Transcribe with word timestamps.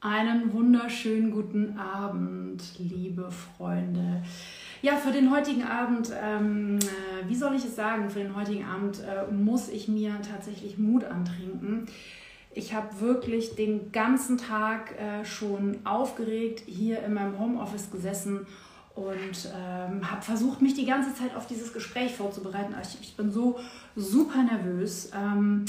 Einen 0.00 0.52
wunderschönen 0.52 1.32
guten 1.32 1.76
Abend, 1.76 2.62
liebe 2.78 3.32
Freunde. 3.32 4.22
Ja, 4.80 4.94
für 4.94 5.10
den 5.10 5.32
heutigen 5.32 5.64
Abend, 5.64 6.12
ähm, 6.22 6.78
äh, 6.78 7.28
wie 7.28 7.34
soll 7.34 7.56
ich 7.56 7.64
es 7.64 7.74
sagen, 7.74 8.08
für 8.08 8.20
den 8.20 8.36
heutigen 8.36 8.64
Abend 8.64 9.00
äh, 9.00 9.28
muss 9.32 9.68
ich 9.68 9.88
mir 9.88 10.20
tatsächlich 10.22 10.78
Mut 10.78 11.02
antrinken. 11.02 11.86
Ich 12.54 12.74
habe 12.74 13.00
wirklich 13.00 13.56
den 13.56 13.90
ganzen 13.90 14.38
Tag 14.38 14.94
äh, 15.00 15.24
schon 15.24 15.78
aufgeregt 15.82 16.62
hier 16.66 17.02
in 17.02 17.14
meinem 17.14 17.36
Homeoffice 17.36 17.90
gesessen 17.90 18.46
und 18.94 19.50
ähm, 19.52 20.08
habe 20.08 20.22
versucht, 20.22 20.62
mich 20.62 20.74
die 20.74 20.86
ganze 20.86 21.12
Zeit 21.12 21.34
auf 21.34 21.48
dieses 21.48 21.72
Gespräch 21.72 22.14
vorzubereiten. 22.14 22.72
Ich, 22.80 22.98
ich 23.00 23.16
bin 23.16 23.32
so 23.32 23.58
super 23.96 24.44
nervös. 24.44 25.10
Ähm, 25.12 25.64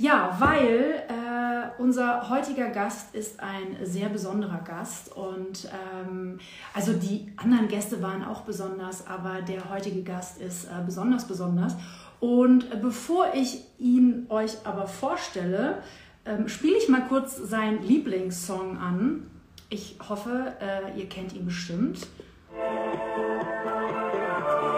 ja, 0.00 0.34
weil 0.38 1.04
äh, 1.08 1.78
unser 1.78 2.30
heutiger 2.30 2.70
Gast 2.70 3.14
ist 3.14 3.38
ein 3.38 3.76
sehr 3.82 4.08
besonderer 4.08 4.62
Gast 4.64 5.14
und 5.14 5.68
ähm, 6.02 6.38
also 6.72 6.94
die 6.94 7.30
anderen 7.36 7.68
Gäste 7.68 8.00
waren 8.00 8.24
auch 8.24 8.40
besonders, 8.40 9.06
aber 9.06 9.42
der 9.42 9.68
heutige 9.68 10.02
Gast 10.02 10.40
ist 10.40 10.64
äh, 10.64 10.68
besonders 10.86 11.28
besonders. 11.28 11.76
Und 12.18 12.80
bevor 12.80 13.34
ich 13.34 13.62
ihn 13.78 14.24
euch 14.30 14.56
aber 14.64 14.86
vorstelle, 14.86 15.82
ähm, 16.24 16.48
spiele 16.48 16.78
ich 16.78 16.88
mal 16.88 17.06
kurz 17.06 17.36
seinen 17.36 17.82
Lieblingssong 17.82 18.78
an. 18.78 19.30
Ich 19.68 19.98
hoffe, 20.08 20.54
äh, 20.60 20.98
ihr 20.98 21.10
kennt 21.10 21.34
ihn 21.34 21.44
bestimmt. 21.44 22.06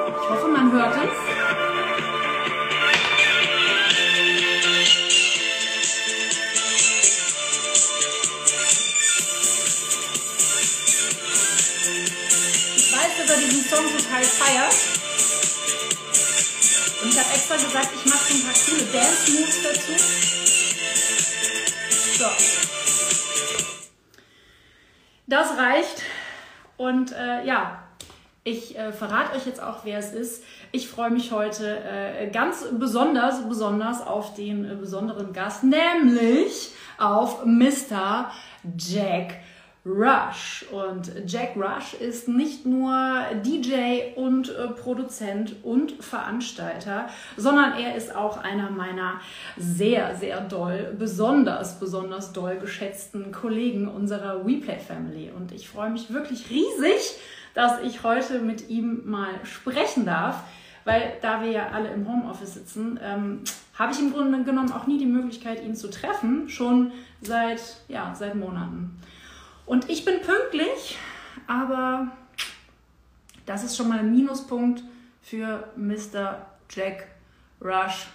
Ich 0.09 0.31
hoffe, 0.31 0.49
man 0.49 0.73
hört 0.73 0.97
es. 0.97 1.62
Song 13.75 13.87
total 13.87 14.23
feiert. 14.23 14.75
Und 17.03 17.09
ich 17.09 17.19
habe 17.19 17.31
extra 17.31 17.55
gesagt, 17.55 17.89
ich 17.95 18.05
mache 18.05 18.31
so 18.31 18.35
ein 18.35 18.43
paar 18.45 18.53
coole 18.67 18.85
Dance-Moves 18.93 19.63
dazu. 19.63 19.93
So. 22.19 22.27
Das 25.27 25.57
reicht. 25.57 26.03
Und 26.77 27.13
äh, 27.13 27.47
ja, 27.47 27.83
ich 28.45 28.77
äh, 28.77 28.93
verrate 28.93 29.37
euch 29.37 29.47
jetzt 29.47 29.63
auch, 29.63 29.87
wer 29.87 29.99
es 29.99 30.13
ist. 30.13 30.45
Ich 30.73 30.89
freue 30.89 31.11
mich 31.11 31.33
heute 31.33 31.79
äh, 31.83 32.29
ganz 32.31 32.67
besonders, 32.73 33.49
besonders 33.49 34.07
auf 34.07 34.35
den 34.35 34.71
äh, 34.71 34.75
besonderen 34.75 35.33
Gast, 35.33 35.65
nämlich 35.65 36.73
auf 36.99 37.47
Mr. 37.47 38.31
Jack 38.77 39.39
Rush. 39.85 40.65
Und 40.71 41.13
Jack 41.27 41.57
Rush 41.57 41.95
ist 41.95 42.29
nicht 42.29 42.65
nur 42.65 43.23
DJ 43.45 44.15
und 44.15 44.49
äh, 44.51 44.69
Produzent 44.69 45.57
und 45.65 45.93
Veranstalter, 46.03 47.09
sondern 47.37 47.73
er 47.79 47.97
ist 47.97 48.15
auch 48.15 48.37
einer 48.37 48.71
meiner 48.71 49.21
sehr, 49.57 50.15
sehr 50.15 50.41
doll, 50.41 50.95
besonders, 50.99 51.81
besonders 51.81 52.33
doll 52.33 52.57
geschätzten 52.59 53.33
Kollegen 53.33 53.89
unserer 53.89 54.47
WePlay 54.47 54.79
Family. 54.79 55.31
Und 55.35 55.53
ich 55.53 55.69
freue 55.69 55.91
mich 55.91 56.13
wirklich 56.13 56.49
riesig, 56.49 57.19
dass 57.55 57.81
ich 57.81 58.05
heute 58.05 58.39
mit 58.39 58.71
ihm 58.71 59.03
mal 59.05 59.31
sprechen 59.43 60.07
darf, 60.07 60.45
weil 60.85 61.15
da 61.23 61.43
wir 61.43 61.51
ja 61.51 61.69
alle 61.73 61.91
im 61.91 62.09
Homeoffice 62.09 62.55
sitzen, 62.55 62.99
ähm, 63.03 63.41
habe 63.79 63.93
ich 63.93 63.99
im 63.99 64.13
Grunde 64.13 64.45
genommen 64.45 64.73
auch 64.73 64.87
nie 64.87 64.99
die 64.99 65.07
Möglichkeit, 65.07 65.63
ihn 65.65 65.75
zu 65.75 65.91
treffen, 65.91 66.49
schon 66.49 66.93
seit, 67.21 67.61
ja, 67.89 68.15
seit 68.15 68.35
Monaten. 68.35 68.99
Und 69.67 69.89
ich 69.89 70.05
bin 70.05 70.21
pünktlich, 70.21 70.99
aber 71.47 72.09
das 73.47 73.65
ist 73.65 73.77
schon 73.77 73.89
mal 73.89 73.99
ein 73.99 74.13
Minuspunkt 74.13 74.83
für 75.23 75.69
Mr. 75.77 76.47
Jack 76.71 77.09
Rush. 77.61 78.07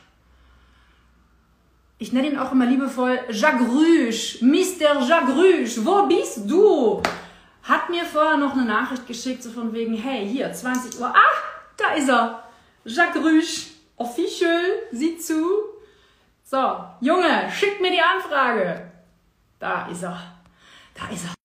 Ich 1.99 2.13
nenne 2.13 2.27
ihn 2.27 2.37
auch 2.37 2.51
immer 2.51 2.65
liebevoll 2.65 3.19
Jacques 3.29 3.67
Ruche. 3.67 4.45
Mr. 4.45 5.01
Jacques 5.07 5.35
Ruche, 5.35 5.85
wo 5.85 6.05
bist 6.05 6.49
du? 6.49 7.01
Hat 7.63 7.89
mir 7.89 8.05
vorher 8.05 8.37
noch 8.37 8.53
eine 8.53 8.65
Nachricht 8.65 9.07
geschickt, 9.07 9.41
so 9.41 9.49
von 9.49 9.73
wegen, 9.73 9.95
hey, 9.95 10.27
hier, 10.27 10.53
20 10.53 10.99
Uhr. 10.99 11.07
Ah, 11.07 11.37
da 11.75 11.95
ist 11.95 12.07
er. 12.07 12.43
Jacques 12.85 13.21
Ruche, 13.21 13.71
official, 13.95 14.63
sieh 14.91 15.17
zu. 15.17 15.43
So, 16.43 16.79
Junge, 17.01 17.49
schick 17.51 17.81
mir 17.81 17.91
die 17.91 17.99
Anfrage. 17.99 18.91
Da 19.59 19.87
ist 19.87 20.03
er. 20.03 20.21
Da 20.93 21.07
ist 21.09 21.25
er. 21.25 21.36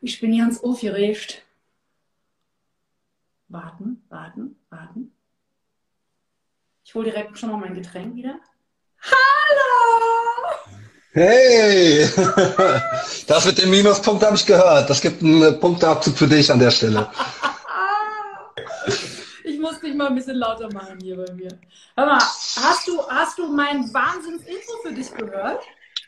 Ich 0.00 0.20
bin 0.20 0.38
ganz 0.38 0.62
aufgeregt. 0.62 1.42
Warten, 3.48 4.04
warten, 4.08 4.56
warten. 4.70 5.12
Ich 6.84 6.94
hole 6.94 7.10
direkt 7.10 7.36
schon 7.38 7.50
mal 7.50 7.56
mein 7.58 7.74
Getränk 7.74 8.14
wieder. 8.14 8.38
Hallo! 9.02 10.54
Hey! 11.12 12.08
Das 13.26 13.44
mit 13.44 13.58
dem 13.58 13.68
Minuspunkt 13.68 14.24
habe 14.24 14.36
ich 14.36 14.46
gehört. 14.46 14.88
Das 14.88 15.02
gibt 15.02 15.22
einen 15.22 15.60
Punkteabzug 15.60 16.16
für 16.16 16.26
dich 16.26 16.50
an 16.50 16.58
der 16.58 16.70
Stelle. 16.70 17.10
ich 19.44 19.58
muss 19.60 19.80
dich 19.80 19.94
mal 19.94 20.06
ein 20.06 20.14
bisschen 20.14 20.36
lauter 20.36 20.72
machen 20.72 20.98
hier 21.02 21.16
bei 21.16 21.30
mir. 21.34 21.50
Hör 21.94 22.06
mal, 22.06 22.18
hast 22.18 22.88
du, 22.88 23.06
hast 23.06 23.36
du 23.36 23.52
mein 23.52 23.92
Wahnsinns-Intro 23.92 24.72
für 24.82 24.92
dich 24.94 25.12
gehört? 25.14 25.62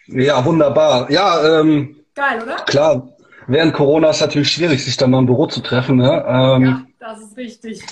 Ja, 0.06 0.42
wunderbar. 0.42 1.10
Ja, 1.10 1.60
ähm, 1.60 2.04
Geil, 2.14 2.42
oder? 2.42 2.56
Klar, 2.64 3.14
während 3.50 3.74
Corona 3.74 4.10
ist 4.10 4.16
es 4.16 4.22
natürlich 4.22 4.52
schwierig, 4.52 4.84
sich 4.84 4.96
dann 4.96 5.10
mal 5.10 5.18
im 5.18 5.26
Büro 5.26 5.46
zu 5.46 5.60
treffen. 5.60 5.96
Ne? 5.96 6.24
Ähm, 6.26 6.64
ja, 6.64 6.86
das 6.98 7.20
ist 7.20 7.36
richtig. 7.36 7.84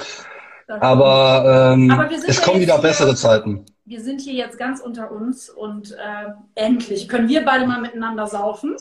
Das 0.66 0.82
aber, 0.82 1.72
ähm, 1.74 1.91
aber 1.91 2.10
es 2.10 2.42
kommen 2.42 2.60
wieder 2.60 2.78
bessere 2.78 3.14
Zeiten. 3.14 3.64
Wir 3.84 4.02
sind 4.02 4.20
hier 4.20 4.34
jetzt 4.34 4.58
ganz 4.58 4.80
unter 4.80 5.10
uns 5.10 5.48
und 5.48 5.92
äh, 5.92 6.32
endlich 6.54 7.08
können 7.08 7.28
wir 7.28 7.44
beide 7.44 7.66
mal 7.66 7.80
miteinander 7.80 8.26
saufen. 8.26 8.76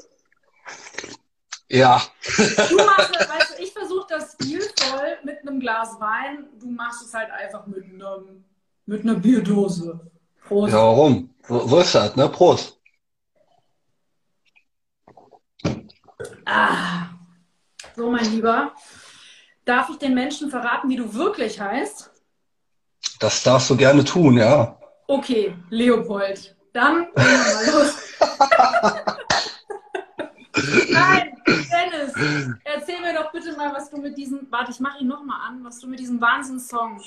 Ja. 1.69 2.01
Du 2.69 2.75
machst, 2.75 3.13
weißt 3.13 3.57
du, 3.57 3.63
ich 3.63 3.71
versuche 3.71 4.05
das 4.09 4.33
stilvoll 4.33 5.17
mit 5.23 5.37
einem 5.41 5.59
Glas 5.59 5.97
Wein. 5.99 6.45
Du 6.59 6.69
machst 6.69 7.05
es 7.05 7.13
halt 7.13 7.29
einfach 7.31 7.67
mit, 7.67 7.85
einem, 7.85 8.43
mit 8.85 9.03
einer 9.03 9.15
Bierdose. 9.15 9.99
Prost. 10.45 10.73
Ja, 10.73 10.79
warum? 10.79 11.29
So 11.47 11.79
ist 11.79 11.95
das, 11.95 12.15
ne? 12.15 12.27
Prost. 12.29 12.76
Ah, 16.49 17.09
so 17.93 18.09
mein 18.09 18.31
Lieber. 18.31 18.71
Darf 19.65 19.89
ich 19.89 19.97
den 19.97 20.13
Menschen 20.13 20.49
verraten, 20.49 20.87
wie 20.87 20.95
du 20.95 21.13
wirklich 21.13 21.59
heißt? 21.59 22.09
Das 23.19 23.43
darfst 23.43 23.69
du 23.69 23.75
gerne 23.75 24.05
tun, 24.05 24.37
ja. 24.37 24.79
Okay, 25.07 25.53
Leopold. 25.69 26.55
Dann 26.71 27.07
gehen 27.13 27.25
wir 27.25 27.53
mal 27.53 27.65
los. 27.81 27.97
Nein, 30.89 31.37
Dennis, 31.45 32.13
erzähl 32.63 33.01
mir 33.01 33.13
doch 33.13 33.29
bitte 33.33 33.55
mal, 33.57 33.73
was 33.73 33.89
du 33.89 33.97
mit 33.97 34.17
diesem, 34.17 34.47
warte, 34.49 34.71
ich 34.71 34.79
mache 34.79 34.99
ihn 34.99 35.07
nochmal 35.07 35.49
an, 35.49 35.63
was 35.65 35.79
du 35.79 35.87
mit 35.87 35.99
diesem 35.99 36.21
Wahnsinnssong. 36.21 37.01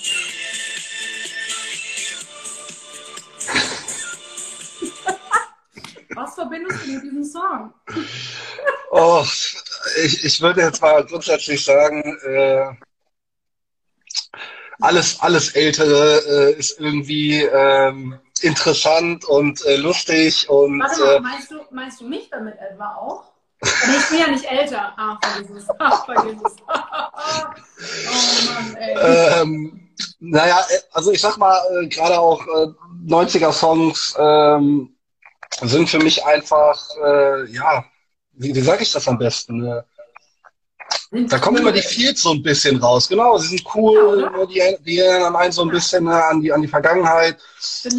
Was 6.15 6.35
verbindest 6.35 6.85
du 6.85 6.91
mit 6.91 7.03
diesem 7.03 7.23
Song? 7.23 7.73
Oh, 8.91 9.23
ich, 10.03 10.23
ich 10.23 10.41
würde 10.41 10.61
jetzt 10.61 10.81
mal 10.81 11.05
grundsätzlich 11.05 11.63
sagen, 11.63 12.17
äh, 12.25 12.73
alles, 14.81 15.19
alles 15.21 15.49
Ältere 15.55 16.21
äh, 16.27 16.53
ist 16.59 16.79
irgendwie 16.79 17.43
ähm, 17.43 18.19
interessant 18.41 19.25
und 19.25 19.63
äh, 19.65 19.77
lustig 19.77 20.49
und. 20.49 20.79
Warte 20.79 20.99
mal, 21.01 21.15
äh, 21.15 21.19
meinst 21.19 21.51
du, 21.51 21.55
meinst 21.71 22.01
du 22.01 22.07
mich 22.07 22.29
damit 22.29 22.55
etwa 22.59 22.95
auch? 22.95 23.31
Ich 23.63 24.09
bin 24.09 24.19
ja 24.19 24.27
nicht 24.27 24.45
älter. 24.45 24.93
Ah, 24.97 25.19
vergiss 25.21 25.51
es. 25.55 25.69
Ah, 25.79 26.03
vergiss 26.03 26.41
es. 26.43 26.55
oh 28.07 28.51
Mann, 28.51 28.75
ey. 28.75 29.41
Ähm, 29.41 29.89
naja, 30.19 30.59
äh, 30.69 30.79
also 30.93 31.11
ich 31.11 31.21
sag 31.21 31.37
mal, 31.37 31.59
äh, 31.79 31.87
gerade 31.87 32.19
auch 32.19 32.41
äh, 32.41 32.67
90er-Songs 33.07 34.15
ähm, 34.17 34.95
sind 35.61 35.89
für 35.89 35.99
mich 35.99 36.23
einfach, 36.25 36.79
äh, 37.03 37.51
ja, 37.51 37.85
wie, 38.33 38.55
wie 38.55 38.61
sage 38.61 38.83
ich 38.83 38.91
das 38.91 39.07
am 39.07 39.17
besten? 39.17 39.57
Ne? 39.57 39.85
Da 41.11 41.39
kommen 41.39 41.57
immer 41.57 41.71
die 41.71 41.81
Feels 41.81 42.21
so 42.21 42.31
ein 42.31 42.41
bisschen 42.41 42.77
raus. 42.77 43.07
Genau, 43.07 43.37
sie 43.37 43.49
sind 43.49 43.75
cool, 43.75 44.31
ja, 44.49 44.75
die, 44.77 44.83
die 44.83 44.99
erinnern 44.99 45.35
einen 45.35 45.51
so 45.51 45.61
ein 45.61 45.69
bisschen 45.69 46.05
ne, 46.05 46.23
an, 46.23 46.41
die, 46.41 46.51
an 46.51 46.61
die 46.61 46.67
Vergangenheit. 46.67 47.37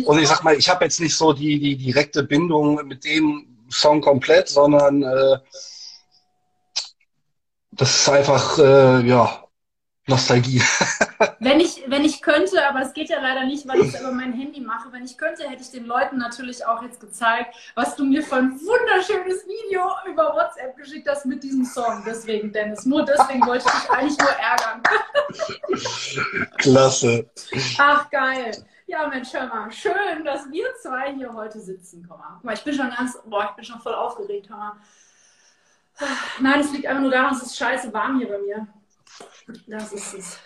Und 0.04 0.18
ich 0.18 0.28
sag 0.28 0.42
mal, 0.42 0.56
ich 0.56 0.68
habe 0.68 0.84
jetzt 0.84 1.00
nicht 1.00 1.14
so 1.14 1.32
die, 1.32 1.58
die 1.58 1.76
direkte 1.76 2.22
Bindung 2.22 2.86
mit 2.86 3.04
dem 3.04 3.46
Song 3.70 4.00
komplett, 4.00 4.48
sondern 4.48 5.02
äh, 5.02 5.38
das 7.72 8.00
ist 8.00 8.08
einfach, 8.08 8.58
äh, 8.58 9.06
ja, 9.06 9.41
Nostalgie. 10.08 10.60
wenn, 11.38 11.60
ich, 11.60 11.84
wenn 11.86 12.04
ich 12.04 12.22
könnte, 12.22 12.66
aber 12.68 12.80
es 12.80 12.92
geht 12.92 13.08
ja 13.08 13.20
leider 13.20 13.44
nicht, 13.44 13.68
weil 13.68 13.80
ich 13.80 13.94
es 13.94 14.00
über 14.00 14.10
mein 14.10 14.32
Handy 14.32 14.60
mache, 14.60 14.90
wenn 14.90 15.04
ich 15.04 15.16
könnte, 15.16 15.48
hätte 15.48 15.62
ich 15.62 15.70
den 15.70 15.86
Leuten 15.86 16.18
natürlich 16.18 16.66
auch 16.66 16.82
jetzt 16.82 17.00
gezeigt, 17.00 17.54
was 17.76 17.94
du 17.94 18.04
mir 18.04 18.22
für 18.22 18.36
ein 18.36 18.60
wunderschönes 18.60 19.46
Video 19.46 19.82
über 20.10 20.34
WhatsApp 20.34 20.76
geschickt 20.76 21.08
hast 21.08 21.24
mit 21.26 21.42
diesem 21.44 21.64
Song. 21.64 22.02
Deswegen, 22.04 22.52
Dennis. 22.52 22.84
Nur 22.84 23.04
deswegen 23.04 23.46
wollte 23.46 23.64
ich 23.66 23.80
dich 23.80 23.90
eigentlich 23.90 24.18
nur 24.18 24.30
ärgern. 24.30 24.82
Klasse. 26.58 27.30
Ach, 27.78 28.10
geil. 28.10 28.66
Ja, 28.86 29.06
Mensch, 29.06 29.32
hör 29.32 29.46
mal. 29.46 29.70
Schön, 29.70 30.24
dass 30.24 30.50
wir 30.50 30.66
zwei 30.82 31.14
hier 31.14 31.32
heute 31.32 31.60
sitzen. 31.60 32.04
Komm 32.08 32.18
mal. 32.18 32.32
Guck 32.34 32.44
mal, 32.44 32.54
ich 32.54 32.64
bin 32.64 32.74
schon 32.74 32.90
ganz, 32.90 33.16
boah, 33.24 33.44
ich 33.50 33.56
bin 33.56 33.64
schon 33.64 33.80
voll 33.80 33.94
aufgeregt. 33.94 34.48
Hör 34.50 34.56
mal. 34.56 34.72
Nein, 36.40 36.60
es 36.60 36.72
liegt 36.72 36.86
einfach 36.86 37.02
nur 37.02 37.10
daran, 37.12 37.34
es 37.34 37.42
ist 37.42 37.56
scheiße 37.56 37.92
warm 37.92 38.18
hier 38.18 38.28
bei 38.28 38.38
mir. 38.38 38.66
Das 39.66 39.92
ist 39.92 40.14
es. 40.14 40.38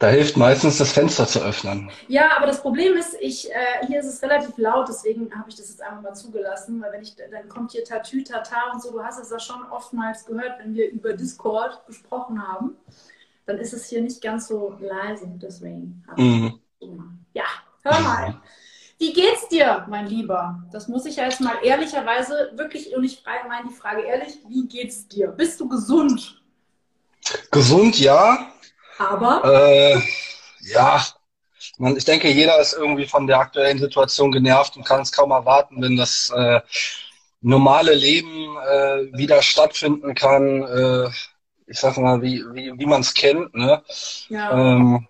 Da 0.00 0.08
hilft 0.08 0.38
meistens 0.38 0.78
das 0.78 0.92
Fenster 0.92 1.26
zu 1.26 1.40
öffnen. 1.40 1.90
Ja, 2.08 2.34
aber 2.38 2.46
das 2.46 2.62
Problem 2.62 2.96
ist, 2.96 3.14
ich, 3.20 3.50
äh, 3.50 3.86
hier 3.86 4.00
ist 4.00 4.06
es 4.06 4.22
relativ 4.22 4.56
laut, 4.56 4.88
deswegen 4.88 5.30
habe 5.38 5.50
ich 5.50 5.56
das 5.56 5.68
jetzt 5.68 5.82
einfach 5.82 6.00
mal 6.00 6.14
zugelassen, 6.14 6.80
weil 6.80 6.92
wenn 6.92 7.02
ich, 7.02 7.16
dann 7.16 7.48
kommt 7.50 7.72
hier 7.72 7.84
Tatü, 7.84 8.24
Tata 8.24 8.72
und 8.72 8.82
so, 8.82 8.92
du 8.92 9.04
hast 9.04 9.20
es 9.20 9.30
ja 9.30 9.38
schon 9.38 9.62
oftmals 9.70 10.24
gehört, 10.24 10.58
wenn 10.58 10.74
wir 10.74 10.90
über 10.90 11.12
Discord 11.12 11.84
gesprochen 11.86 12.42
haben, 12.42 12.78
dann 13.44 13.58
ist 13.58 13.74
es 13.74 13.90
hier 13.90 14.00
nicht 14.00 14.22
ganz 14.22 14.48
so 14.48 14.74
leise, 14.80 15.26
deswegen. 15.34 16.02
Mhm. 16.16 16.58
Ja, 17.34 17.44
hör 17.82 18.00
mal. 18.00 18.40
Wie 18.98 19.12
geht's 19.12 19.48
dir, 19.48 19.86
mein 19.90 20.06
Lieber? 20.06 20.62
Das 20.72 20.88
muss 20.88 21.04
ich 21.04 21.16
ja 21.16 21.24
jetzt 21.24 21.42
mal 21.42 21.56
ehrlicherweise 21.62 22.52
wirklich, 22.54 22.96
und 22.96 23.04
ich 23.04 23.22
mal 23.46 23.62
die 23.68 23.74
Frage 23.74 24.02
ehrlich, 24.02 24.38
wie 24.48 24.66
geht's 24.66 25.08
dir? 25.08 25.28
Bist 25.28 25.60
du 25.60 25.68
gesund? 25.68 26.39
Gesund, 27.50 27.98
ja. 27.98 28.46
Aber? 28.98 29.42
Äh, 29.44 30.00
ja, 30.72 31.04
man, 31.78 31.96
ich 31.96 32.04
denke, 32.04 32.30
jeder 32.30 32.58
ist 32.60 32.74
irgendwie 32.74 33.06
von 33.06 33.26
der 33.26 33.38
aktuellen 33.38 33.78
Situation 33.78 34.32
genervt 34.32 34.76
und 34.76 34.84
kann 34.84 35.02
es 35.02 35.12
kaum 35.12 35.30
erwarten, 35.30 35.80
wenn 35.82 35.96
das 35.96 36.30
äh, 36.34 36.60
normale 37.40 37.94
Leben 37.94 38.56
äh, 38.56 39.16
wieder 39.16 39.42
stattfinden 39.42 40.14
kann. 40.14 40.62
Äh, 40.62 41.08
ich 41.66 41.78
sag 41.78 41.96
mal, 41.98 42.20
wie, 42.20 42.44
wie, 42.52 42.72
wie 42.76 42.86
man 42.86 43.00
es 43.00 43.14
kennt. 43.14 43.54
Ne? 43.54 43.82
Ja. 44.28 44.52
Ähm, 44.52 45.06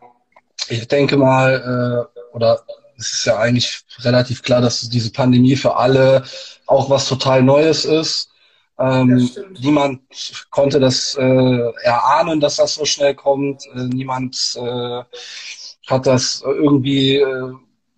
ich 0.69 0.87
denke 0.89 1.17
mal, 1.17 2.09
äh, 2.15 2.37
oder 2.37 2.63
es 2.99 3.13
ist 3.15 3.25
ja 3.25 3.39
eigentlich 3.39 3.81
relativ 4.01 4.43
klar, 4.43 4.61
dass 4.61 4.81
diese 4.83 5.11
Pandemie 5.11 5.57
für 5.57 5.77
alle 5.77 6.23
auch 6.67 6.91
was 6.91 7.09
total 7.09 7.43
Neues 7.43 7.85
ist. 7.85 8.30
Ähm, 8.81 9.31
niemand 9.61 10.01
konnte 10.51 10.81
das 10.81 11.15
äh, 11.17 11.73
erahnen, 11.83 12.41
dass 12.41 12.57
das 12.57 12.75
so 12.75 12.85
schnell 12.85 13.15
kommt. 13.15 13.67
Äh, 13.75 13.85
niemand 13.85 14.57
äh, 14.57 15.03
hat 15.87 16.07
das 16.07 16.43
irgendwie 16.45 17.17
äh, 17.17 17.53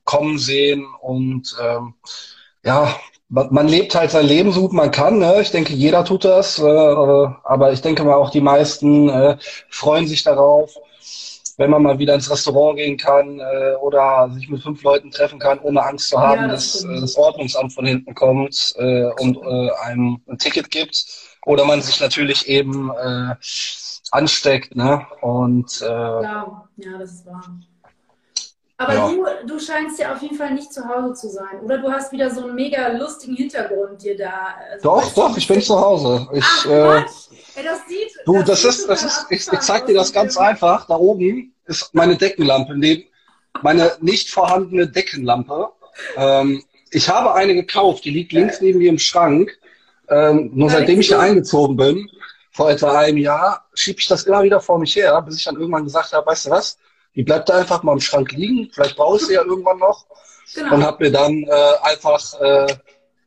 kommen 0.04 0.38
sehen. 0.38 0.84
Und 1.00 1.54
ähm, 1.62 1.94
ja, 2.64 2.96
man 3.28 3.68
lebt 3.68 3.94
halt 3.94 4.10
sein 4.10 4.26
Leben 4.26 4.52
so 4.52 4.62
gut 4.62 4.72
man 4.72 4.90
kann. 4.90 5.18
Ne? 5.18 5.40
Ich 5.40 5.52
denke, 5.52 5.72
jeder 5.72 6.04
tut 6.04 6.24
das. 6.24 6.58
Äh, 6.58 6.62
aber 6.64 7.72
ich 7.72 7.80
denke 7.80 8.02
mal, 8.04 8.14
auch 8.14 8.30
die 8.30 8.40
meisten 8.40 9.08
äh, 9.08 9.38
freuen 9.70 10.06
sich 10.06 10.24
darauf 10.24 10.76
wenn 11.58 11.70
man 11.70 11.82
mal 11.82 11.98
wieder 11.98 12.14
ins 12.14 12.30
Restaurant 12.30 12.78
gehen 12.78 12.96
kann 12.96 13.40
äh, 13.40 13.74
oder 13.80 14.30
sich 14.32 14.48
mit 14.48 14.62
fünf 14.62 14.82
Leuten 14.82 15.10
treffen 15.10 15.38
kann, 15.38 15.58
ohne 15.60 15.82
Angst 15.82 16.08
zu 16.08 16.18
haben, 16.18 16.42
ja, 16.42 16.48
das 16.48 16.72
dass 16.72 16.84
äh, 16.84 17.00
das 17.00 17.16
Ordnungsamt 17.16 17.72
von 17.72 17.86
hinten 17.86 18.14
kommt 18.14 18.74
äh, 18.78 19.10
und 19.20 19.36
äh, 19.36 19.70
einem 19.84 20.20
ein 20.28 20.38
Ticket 20.38 20.70
gibt. 20.70 21.04
Oder 21.44 21.64
man 21.64 21.82
sich 21.82 22.00
natürlich 22.00 22.48
eben 22.48 22.90
äh, 22.90 23.34
ansteckt. 24.12 24.76
Ne? 24.76 25.06
Und, 25.20 25.82
äh, 25.82 25.86
ja, 25.86 26.68
ja, 26.76 26.98
das 26.98 27.12
ist 27.12 27.26
wahr. 27.26 27.42
Aber 28.82 28.94
ja. 28.94 29.08
du, 29.08 29.24
du 29.46 29.58
scheinst 29.60 29.98
ja 29.98 30.12
auf 30.12 30.22
jeden 30.22 30.36
Fall 30.36 30.54
nicht 30.54 30.72
zu 30.72 30.86
Hause 30.88 31.14
zu 31.14 31.28
sein. 31.28 31.60
Oder 31.62 31.78
du 31.78 31.90
hast 31.90 32.10
wieder 32.10 32.30
so 32.30 32.44
einen 32.44 32.54
mega 32.54 32.88
lustigen 32.88 33.36
Hintergrund 33.36 34.02
dir 34.02 34.16
da. 34.16 34.54
Also 34.70 34.82
doch, 34.82 35.14
doch, 35.14 35.36
ich 35.36 35.46
bin 35.46 35.62
zu 35.62 35.78
Hause. 35.78 36.28
Ich, 36.32 36.44
Ach, 36.44 36.66
äh, 36.66 37.04
Ey, 37.54 37.64
das 37.64 37.86
sieht, 37.86 38.10
du, 38.24 38.42
das, 38.42 38.62
das 38.62 38.64
ist, 38.64 38.88
das 38.88 39.04
ist, 39.04 39.26
ich, 39.30 39.46
ich 39.52 39.60
zeig 39.60 39.86
dir 39.86 39.94
das 39.94 40.12
ganz 40.12 40.36
einfach. 40.36 40.86
Da 40.86 40.96
oben 40.96 41.54
ist 41.66 41.94
meine 41.94 42.16
Deckenlampe, 42.16 42.76
neben 42.76 43.04
meine 43.62 43.92
nicht 44.00 44.30
vorhandene 44.30 44.88
Deckenlampe. 44.88 45.68
Ähm, 46.16 46.64
ich 46.90 47.08
habe 47.08 47.34
eine 47.34 47.54
gekauft, 47.54 48.04
die 48.04 48.10
liegt 48.10 48.32
links 48.32 48.60
neben 48.60 48.78
mir 48.78 48.88
im 48.88 48.98
Schrank. 48.98 49.50
Ähm, 50.08 50.50
nur 50.54 50.68
ja, 50.68 50.78
seitdem 50.78 51.00
ich 51.00 51.08
hier 51.08 51.20
eingezogen 51.20 51.76
bin, 51.76 52.08
vor 52.50 52.70
etwa 52.70 52.98
einem 52.98 53.18
Jahr, 53.18 53.66
schiebe 53.74 54.00
ich 54.00 54.08
das 54.08 54.24
immer 54.24 54.42
wieder 54.42 54.60
vor 54.60 54.78
mich 54.78 54.96
her, 54.96 55.20
bis 55.22 55.36
ich 55.36 55.44
dann 55.44 55.56
irgendwann 55.56 55.84
gesagt 55.84 56.12
habe, 56.12 56.26
weißt 56.26 56.46
du 56.46 56.50
was, 56.50 56.78
die 57.14 57.22
bleibt 57.22 57.48
da 57.48 57.58
einfach 57.58 57.82
mal 57.82 57.92
im 57.92 58.00
Schrank 58.00 58.32
liegen, 58.32 58.70
vielleicht 58.72 58.96
brauche 58.96 59.16
ich 59.16 59.26
sie 59.26 59.34
ja 59.34 59.42
irgendwann 59.42 59.78
noch. 59.78 60.06
Genau. 60.54 60.74
Und 60.74 60.84
habe 60.84 61.04
mir 61.04 61.10
dann 61.10 61.44
äh, 61.44 61.72
einfach 61.82 62.20
äh, 62.40 62.66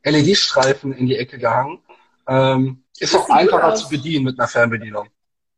LED-Streifen 0.04 0.92
in 0.92 1.06
die 1.06 1.16
Ecke 1.16 1.38
gehangen. 1.38 1.80
Ähm, 2.28 2.84
ist 2.98 3.14
das 3.14 3.22
auch 3.22 3.30
einfacher 3.30 3.74
zu 3.74 3.88
bedienen 3.88 4.24
mit 4.24 4.38
einer 4.38 4.48
Fernbedienung. 4.48 5.08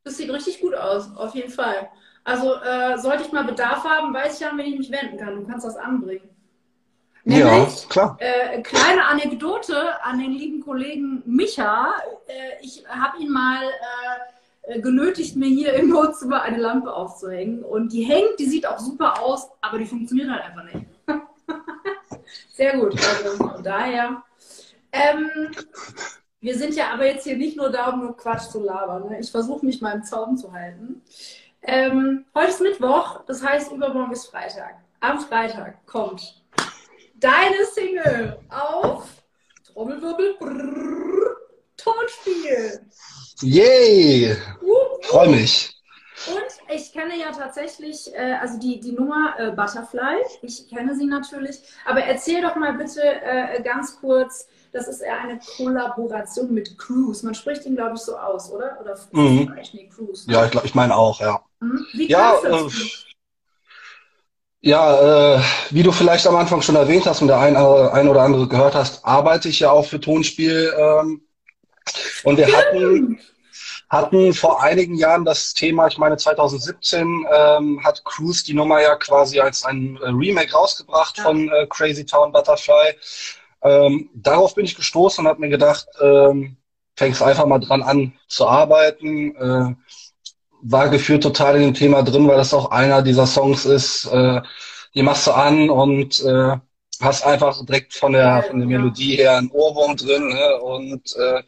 Das 0.04 0.16
sieht 0.16 0.30
richtig 0.30 0.60
gut 0.60 0.74
aus, 0.74 1.14
auf 1.16 1.34
jeden 1.34 1.50
Fall. 1.50 1.90
Also 2.24 2.54
äh, 2.54 2.98
sollte 2.98 3.24
ich 3.24 3.32
mal 3.32 3.44
Bedarf 3.44 3.84
haben, 3.84 4.12
weiß 4.12 4.34
ich 4.34 4.40
ja, 4.40 4.52
wen 4.54 4.66
ich 4.66 4.78
mich 4.78 4.90
wenden 4.90 5.18
kann. 5.18 5.36
Du 5.36 5.46
kannst 5.46 5.66
das 5.66 5.76
anbringen. 5.76 6.28
Nämlich, 7.24 7.82
ja, 7.82 7.88
klar. 7.88 8.16
Äh, 8.20 8.62
kleine 8.62 9.04
Anekdote 9.04 10.02
an 10.02 10.18
den 10.18 10.32
lieben 10.32 10.62
Kollegen 10.62 11.22
Micha. 11.26 11.94
Äh, 12.26 12.64
ich 12.64 12.84
habe 12.88 13.18
ihn 13.18 13.30
mal 13.30 13.62
äh, 13.62 14.37
genötigt, 14.76 15.36
mir 15.36 15.48
hier 15.48 15.72
im 15.74 15.92
Wohnzimmer 15.92 16.42
eine 16.42 16.58
Lampe 16.58 16.92
aufzuhängen. 16.92 17.62
Und 17.62 17.92
die 17.92 18.02
hängt, 18.02 18.38
die 18.38 18.46
sieht 18.46 18.66
auch 18.66 18.78
super 18.78 19.22
aus, 19.22 19.48
aber 19.60 19.78
die 19.78 19.86
funktioniert 19.86 20.30
halt 20.30 20.44
einfach 20.44 20.64
nicht. 20.64 20.86
Sehr 22.52 22.76
gut. 22.76 22.94
Also 22.94 23.36
von 23.36 23.62
daher. 23.62 24.22
Ähm, 24.92 25.50
wir 26.40 26.56
sind 26.56 26.74
ja 26.74 26.92
aber 26.92 27.06
jetzt 27.06 27.24
hier 27.24 27.36
nicht 27.36 27.56
nur 27.56 27.70
da, 27.70 27.88
um 27.90 28.00
nur 28.00 28.16
Quatsch 28.16 28.50
zu 28.50 28.62
labern. 28.62 29.08
Ne? 29.08 29.20
Ich 29.20 29.30
versuche 29.30 29.64
mich 29.64 29.80
mal 29.80 29.96
im 29.96 30.04
Zaum 30.04 30.36
zu 30.36 30.52
halten. 30.52 31.02
Ähm, 31.62 32.24
heute 32.34 32.50
ist 32.50 32.60
Mittwoch, 32.60 33.24
das 33.26 33.42
heißt, 33.44 33.72
übermorgen 33.72 34.12
ist 34.12 34.26
Freitag. 34.26 34.76
Am 35.00 35.20
Freitag 35.20 35.84
kommt 35.86 36.42
deine 37.16 37.64
Single 37.72 38.38
auf 38.48 39.08
Trommelwirbel, 39.66 40.36
brrr, 40.38 41.36
Tonspiel. 41.76 42.86
Yay! 43.42 44.36
Uh, 44.62 45.02
Freue 45.02 45.28
mich. 45.28 45.74
Und 46.26 46.74
ich 46.74 46.92
kenne 46.92 47.16
ja 47.18 47.30
tatsächlich, 47.30 48.12
äh, 48.14 48.34
also 48.40 48.58
die, 48.58 48.80
die 48.80 48.92
Nummer 48.92 49.34
äh, 49.38 49.52
Butterfly, 49.52 50.16
ich 50.42 50.68
kenne 50.68 50.96
sie 50.96 51.06
natürlich, 51.06 51.60
aber 51.86 52.02
erzähl 52.02 52.42
doch 52.42 52.56
mal 52.56 52.72
bitte 52.74 53.00
äh, 53.02 53.62
ganz 53.62 54.00
kurz, 54.00 54.48
das 54.72 54.88
ist 54.88 55.00
eher 55.00 55.20
eine 55.20 55.38
Kollaboration 55.56 56.52
mit 56.52 56.76
Cruise. 56.76 57.24
Man 57.24 57.34
spricht 57.34 57.64
ihn, 57.66 57.76
glaube 57.76 57.94
ich, 57.94 58.00
so 58.00 58.16
aus, 58.16 58.50
oder? 58.50 58.78
Oder 58.80 58.98
mhm. 59.12 59.54
nee, 59.72 59.88
Cruise. 59.88 60.30
Ja, 60.30 60.44
ich 60.44 60.50
glaube, 60.50 60.66
ich 60.66 60.74
meine 60.74 60.96
auch, 60.96 61.20
ja. 61.20 61.40
Mhm. 61.60 61.86
Wie 61.92 62.08
ja, 62.08 62.34
äh, 62.44 62.68
ja, 64.60 65.36
äh, 65.36 65.40
wie 65.70 65.84
du 65.84 65.92
vielleicht 65.92 66.26
am 66.26 66.36
Anfang 66.36 66.62
schon 66.62 66.76
erwähnt 66.76 67.06
hast 67.06 67.22
und 67.22 67.28
der 67.28 67.38
ein, 67.38 67.54
äh, 67.54 67.58
ein 67.58 68.08
oder 68.08 68.22
andere 68.22 68.48
gehört 68.48 68.74
hast, 68.74 69.04
arbeite 69.04 69.48
ich 69.48 69.60
ja 69.60 69.70
auch 69.70 69.86
für 69.86 70.00
Tonspiel. 70.00 70.72
Ähm, 70.76 71.22
und 72.24 72.36
wir 72.36 72.54
hatten, 72.54 73.20
hatten 73.88 74.34
vor 74.34 74.62
einigen 74.62 74.96
Jahren 74.96 75.24
das 75.24 75.54
Thema, 75.54 75.86
ich 75.86 75.98
meine 75.98 76.16
2017 76.16 77.26
ähm, 77.32 77.84
hat 77.84 78.04
Cruise 78.04 78.44
die 78.44 78.54
Nummer 78.54 78.80
ja 78.82 78.96
quasi 78.96 79.40
als 79.40 79.64
ein 79.64 79.96
äh, 80.02 80.08
Remake 80.08 80.52
rausgebracht 80.52 81.18
ja. 81.18 81.24
von 81.24 81.48
äh, 81.48 81.66
Crazy 81.68 82.04
Town 82.04 82.32
Butterfly. 82.32 82.94
Ähm, 83.62 84.10
darauf 84.14 84.54
bin 84.54 84.66
ich 84.66 84.76
gestoßen 84.76 85.24
und 85.24 85.28
habe 85.28 85.40
mir 85.40 85.48
gedacht, 85.48 85.86
ähm, 86.00 86.56
fängst 86.96 87.22
einfach 87.22 87.46
mal 87.46 87.58
dran 87.60 87.82
an 87.82 88.12
zu 88.28 88.46
arbeiten. 88.46 89.34
Äh, 89.36 89.74
war 90.60 90.88
gefühlt 90.88 91.22
total 91.22 91.56
in 91.56 91.62
dem 91.62 91.74
Thema 91.74 92.02
drin, 92.02 92.26
weil 92.28 92.36
das 92.36 92.52
auch 92.52 92.70
einer 92.70 93.02
dieser 93.02 93.26
Songs 93.26 93.64
ist, 93.64 94.06
äh, 94.06 94.42
die 94.94 95.02
machst 95.02 95.26
du 95.26 95.32
an 95.32 95.70
und 95.70 96.22
äh, 96.24 96.56
hast 97.00 97.24
einfach 97.24 97.64
direkt 97.64 97.94
von 97.94 98.12
der, 98.12 98.42
von 98.42 98.58
der 98.58 98.66
Melodie 98.66 99.16
her 99.16 99.36
einen 99.36 99.50
Ohrwurm 99.50 99.96
drin. 99.96 100.28
Ne? 100.28 100.56
Und 100.60 101.16
äh, 101.16 101.42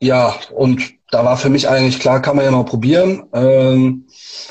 ja, 0.00 0.34
und 0.52 0.82
da 1.10 1.24
war 1.24 1.36
für 1.36 1.50
mich 1.50 1.68
eigentlich 1.68 2.00
klar, 2.00 2.22
kann 2.22 2.36
man 2.36 2.44
ja 2.44 2.50
mal 2.50 2.64
probieren. 2.64 3.28
Ähm, 3.32 4.06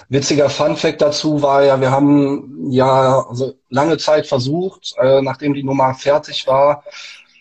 witziger 0.09 0.49
Fun 0.49 0.75
Fact 0.75 1.01
dazu 1.01 1.41
war 1.41 1.63
ja, 1.63 1.81
wir 1.81 1.91
haben 1.91 2.67
ja 2.69 3.25
also 3.27 3.53
lange 3.69 3.97
Zeit 3.97 4.27
versucht, 4.27 4.93
äh, 5.01 5.21
nachdem 5.21 5.53
die 5.53 5.63
Nummer 5.63 5.93
fertig 5.95 6.45
war, 6.47 6.83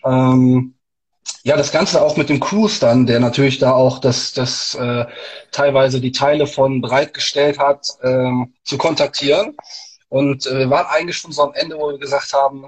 ähm, 0.03 0.73
ja, 1.43 1.55
das 1.55 1.71
Ganze 1.71 2.01
auch 2.01 2.17
mit 2.17 2.29
dem 2.29 2.39
Cruise 2.39 2.79
dann, 2.79 3.05
der 3.05 3.19
natürlich 3.19 3.59
da 3.59 3.71
auch 3.73 3.99
das, 3.99 4.33
das 4.33 4.75
äh, 4.75 5.05
teilweise 5.51 6.01
die 6.01 6.11
Teile 6.11 6.47
von 6.47 6.81
bereitgestellt 6.81 7.59
hat, 7.59 7.85
ähm, 8.03 8.53
zu 8.63 8.77
kontaktieren. 8.77 9.55
Und 10.09 10.47
äh, 10.47 10.59
wir 10.59 10.69
waren 10.69 10.87
eigentlich 10.87 11.17
schon 11.17 11.31
so 11.31 11.43
am 11.43 11.53
Ende, 11.53 11.77
wo 11.77 11.89
wir 11.91 11.99
gesagt 11.99 12.33
haben, 12.33 12.65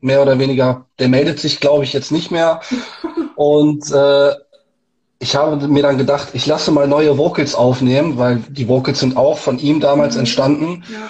mehr 0.00 0.20
oder 0.22 0.38
weniger, 0.38 0.86
der 0.98 1.08
meldet 1.08 1.40
sich, 1.40 1.60
glaube 1.60 1.84
ich, 1.84 1.92
jetzt 1.92 2.12
nicht 2.12 2.30
mehr. 2.30 2.60
Und 3.36 3.90
äh, 3.92 4.32
ich 5.18 5.34
habe 5.34 5.56
mir 5.68 5.82
dann 5.82 5.98
gedacht, 5.98 6.28
ich 6.34 6.46
lasse 6.46 6.70
mal 6.70 6.86
neue 6.86 7.16
Vocals 7.16 7.54
aufnehmen, 7.54 8.18
weil 8.18 8.36
die 8.48 8.68
Vocals 8.68 9.00
sind 9.00 9.16
auch 9.16 9.38
von 9.38 9.58
ihm 9.58 9.80
damals 9.80 10.14
mhm. 10.14 10.20
entstanden. 10.20 10.84
Ja. 10.92 11.08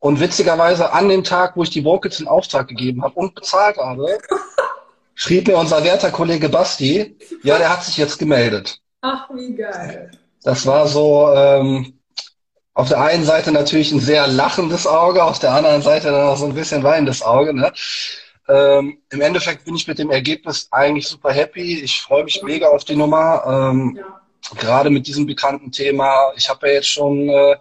Und 0.00 0.20
witzigerweise 0.20 0.92
an 0.92 1.08
dem 1.08 1.24
Tag, 1.24 1.56
wo 1.56 1.64
ich 1.64 1.70
die 1.70 1.84
Vocals 1.84 2.20
in 2.20 2.28
Auftrag 2.28 2.68
gegeben 2.68 3.02
habe 3.02 3.14
und 3.14 3.34
bezahlt 3.34 3.76
habe, 3.78 4.18
schrieb 5.14 5.48
mir 5.48 5.56
unser 5.56 5.82
werter 5.82 6.10
Kollege 6.10 6.48
Basti, 6.48 7.16
ja, 7.42 7.58
der 7.58 7.70
hat 7.70 7.82
sich 7.82 7.96
jetzt 7.96 8.18
gemeldet. 8.18 8.80
Ach, 9.00 9.28
wie 9.34 9.54
geil. 9.54 10.12
Das 10.44 10.66
war 10.66 10.86
so 10.86 11.32
ähm, 11.34 11.98
auf 12.74 12.88
der 12.88 13.00
einen 13.00 13.24
Seite 13.24 13.50
natürlich 13.50 13.90
ein 13.90 13.98
sehr 13.98 14.28
lachendes 14.28 14.86
Auge, 14.86 15.24
auf 15.24 15.40
der 15.40 15.52
anderen 15.52 15.82
Seite 15.82 16.12
dann 16.12 16.28
auch 16.28 16.36
so 16.36 16.46
ein 16.46 16.54
bisschen 16.54 16.84
weinendes 16.84 17.22
Auge. 17.22 17.52
Ne? 17.52 17.72
Ähm, 18.48 18.98
Im 19.10 19.20
Endeffekt 19.20 19.64
bin 19.64 19.76
ich 19.76 19.86
mit 19.86 19.98
dem 19.98 20.10
Ergebnis 20.10 20.68
eigentlich 20.70 21.06
super 21.06 21.32
happy. 21.32 21.80
Ich 21.80 22.00
freue 22.00 22.24
mich 22.24 22.42
mega 22.42 22.68
auf 22.68 22.84
die 22.84 22.96
Nummer. 22.96 23.42
Ähm, 23.46 23.98
ja. 23.98 24.20
Gerade 24.56 24.90
mit 24.90 25.06
diesem 25.06 25.26
bekannten 25.26 25.70
Thema. 25.70 26.32
Ich 26.36 26.48
habe 26.48 26.68
ja 26.68 26.74
jetzt 26.74 26.88
schon 26.88 27.28
äh, 27.28 27.56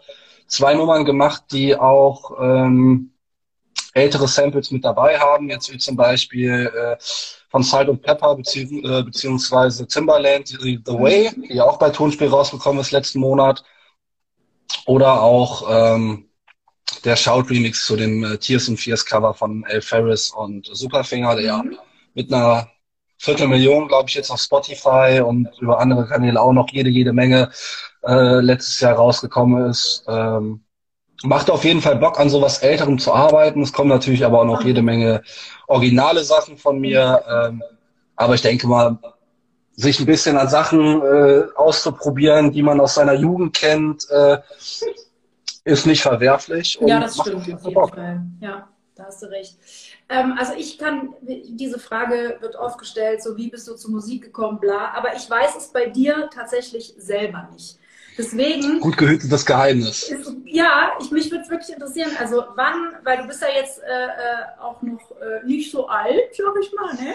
zwei 0.47 0.73
Nummern 0.73 1.03
gemacht, 1.03 1.43
die 1.51 1.75
auch 1.75 2.31
ähm, 2.39 3.11
ältere 3.93 4.27
Samples 4.27 4.71
mit 4.71 4.85
dabei 4.85 5.19
haben. 5.19 5.49
Jetzt 5.49 5.71
wie 5.73 5.77
zum 5.77 5.97
Beispiel 5.97 6.71
äh, 6.73 6.95
von 7.49 7.63
Salt 7.63 7.89
und 7.89 8.01
Pepper 8.01 8.35
bezieh 8.35 8.81
äh, 8.83 9.03
beziehungsweise 9.03 9.87
Timberland, 9.87 10.47
The 10.47 10.79
Way, 10.85 11.31
die 11.49 11.59
auch 11.59 11.77
bei 11.77 11.89
Tonspiel 11.89 12.29
rausgekommen 12.29 12.79
ist 12.79 12.91
letzten 12.91 13.19
Monat. 13.19 13.63
Oder 14.85 15.21
auch 15.21 15.65
ähm, 15.69 16.29
der 17.03 17.15
Shout 17.15 17.49
Remix 17.49 17.85
zu 17.85 17.95
dem 17.95 18.23
äh, 18.23 18.37
Tears 18.37 18.69
and 18.69 18.79
Fears 18.79 19.05
Cover 19.05 19.33
von 19.33 19.63
El 19.65 19.81
Ferris 19.81 20.29
und 20.29 20.69
Superfinger, 20.71 21.35
der 21.35 21.45
ja 21.45 21.63
mhm. 21.63 21.77
mit 22.13 22.31
einer 22.31 22.69
Viertelmillion, 23.19 23.87
glaube 23.87 24.09
ich, 24.09 24.15
jetzt 24.15 24.29
auf 24.29 24.39
Spotify 24.39 25.21
und 25.25 25.49
über 25.59 25.79
andere 25.79 26.07
Kanäle 26.07 26.39
auch 26.39 26.53
noch 26.53 26.69
jede, 26.71 26.89
jede 26.89 27.13
Menge 27.13 27.49
äh, 28.05 28.39
letztes 28.41 28.79
Jahr 28.79 28.93
rausgekommen 28.93 29.69
ist. 29.69 30.03
Ähm, 30.07 30.61
macht 31.23 31.49
auf 31.49 31.63
jeden 31.63 31.81
Fall 31.81 31.95
Bock, 31.95 32.19
an 32.19 32.29
sowas 32.29 32.59
Älterem 32.59 32.99
zu 32.99 33.13
arbeiten. 33.13 33.63
Es 33.63 33.73
kommen 33.73 33.89
natürlich 33.89 34.23
aber 34.23 34.41
auch 34.41 34.45
noch 34.45 34.63
jede 34.63 34.83
Menge 34.83 35.23
originale 35.67 36.23
Sachen 36.23 36.57
von 36.57 36.79
mir. 36.79 37.23
Ähm, 37.27 37.63
aber 38.15 38.35
ich 38.35 38.41
denke 38.41 38.67
mal, 38.67 38.99
sich 39.73 39.99
ein 39.99 40.05
bisschen 40.05 40.37
an 40.37 40.49
Sachen 40.49 41.01
äh, 41.01 41.43
auszuprobieren, 41.55 42.51
die 42.51 42.63
man 42.63 42.79
aus 42.79 42.95
seiner 42.95 43.13
Jugend 43.13 43.55
kennt, 43.55 44.09
äh, 44.09 44.37
ist 45.67 45.85
nicht 45.85 46.01
verwerflich. 46.01 46.79
ja, 46.81 46.99
das 46.99 47.17
stimmt 47.17 47.35
auf 47.35 47.47
jeden 47.47 47.73
Bock. 47.73 47.95
Fall. 47.95 48.21
Ja, 48.39 48.67
da 48.95 49.05
hast 49.05 49.21
du 49.21 49.27
recht. 49.27 49.57
Ähm, 50.09 50.35
also 50.37 50.53
ich 50.57 50.77
kann, 50.77 51.13
diese 51.21 51.79
Frage 51.79 52.37
wird 52.39 52.55
oft 52.55 52.77
gestellt, 52.77 53.21
so 53.21 53.35
wie 53.37 53.49
bist 53.49 53.67
du 53.67 53.75
zur 53.75 53.91
Musik 53.91 54.23
gekommen, 54.23 54.59
bla. 54.59 54.93
Aber 54.95 55.15
ich 55.15 55.29
weiß 55.29 55.55
es 55.57 55.67
bei 55.67 55.87
dir 55.87 56.29
tatsächlich 56.33 56.93
selber 56.97 57.49
nicht. 57.51 57.77
Deswegen. 58.17 58.79
Gut 58.79 58.97
gehütetes 58.97 59.45
Geheimnis. 59.45 60.09
Ist, 60.09 60.35
ja, 60.45 60.93
ich, 60.99 61.11
mich 61.11 61.29
würde 61.29 61.43
es 61.43 61.49
wirklich 61.51 61.69
interessieren. 61.69 62.11
Also 62.19 62.45
wann, 62.55 62.95
weil 63.03 63.19
du 63.19 63.27
bist 63.27 63.41
ja 63.41 63.49
jetzt 63.55 63.79
äh, 63.83 64.05
äh, 64.05 64.59
auch 64.59 64.81
noch 64.81 65.11
äh, 65.21 65.45
nicht 65.45 65.71
so 65.71 65.87
alt, 65.87 66.35
sag 66.35 66.53
ich 66.59 66.73
mal, 66.73 66.95
ne? 66.95 67.13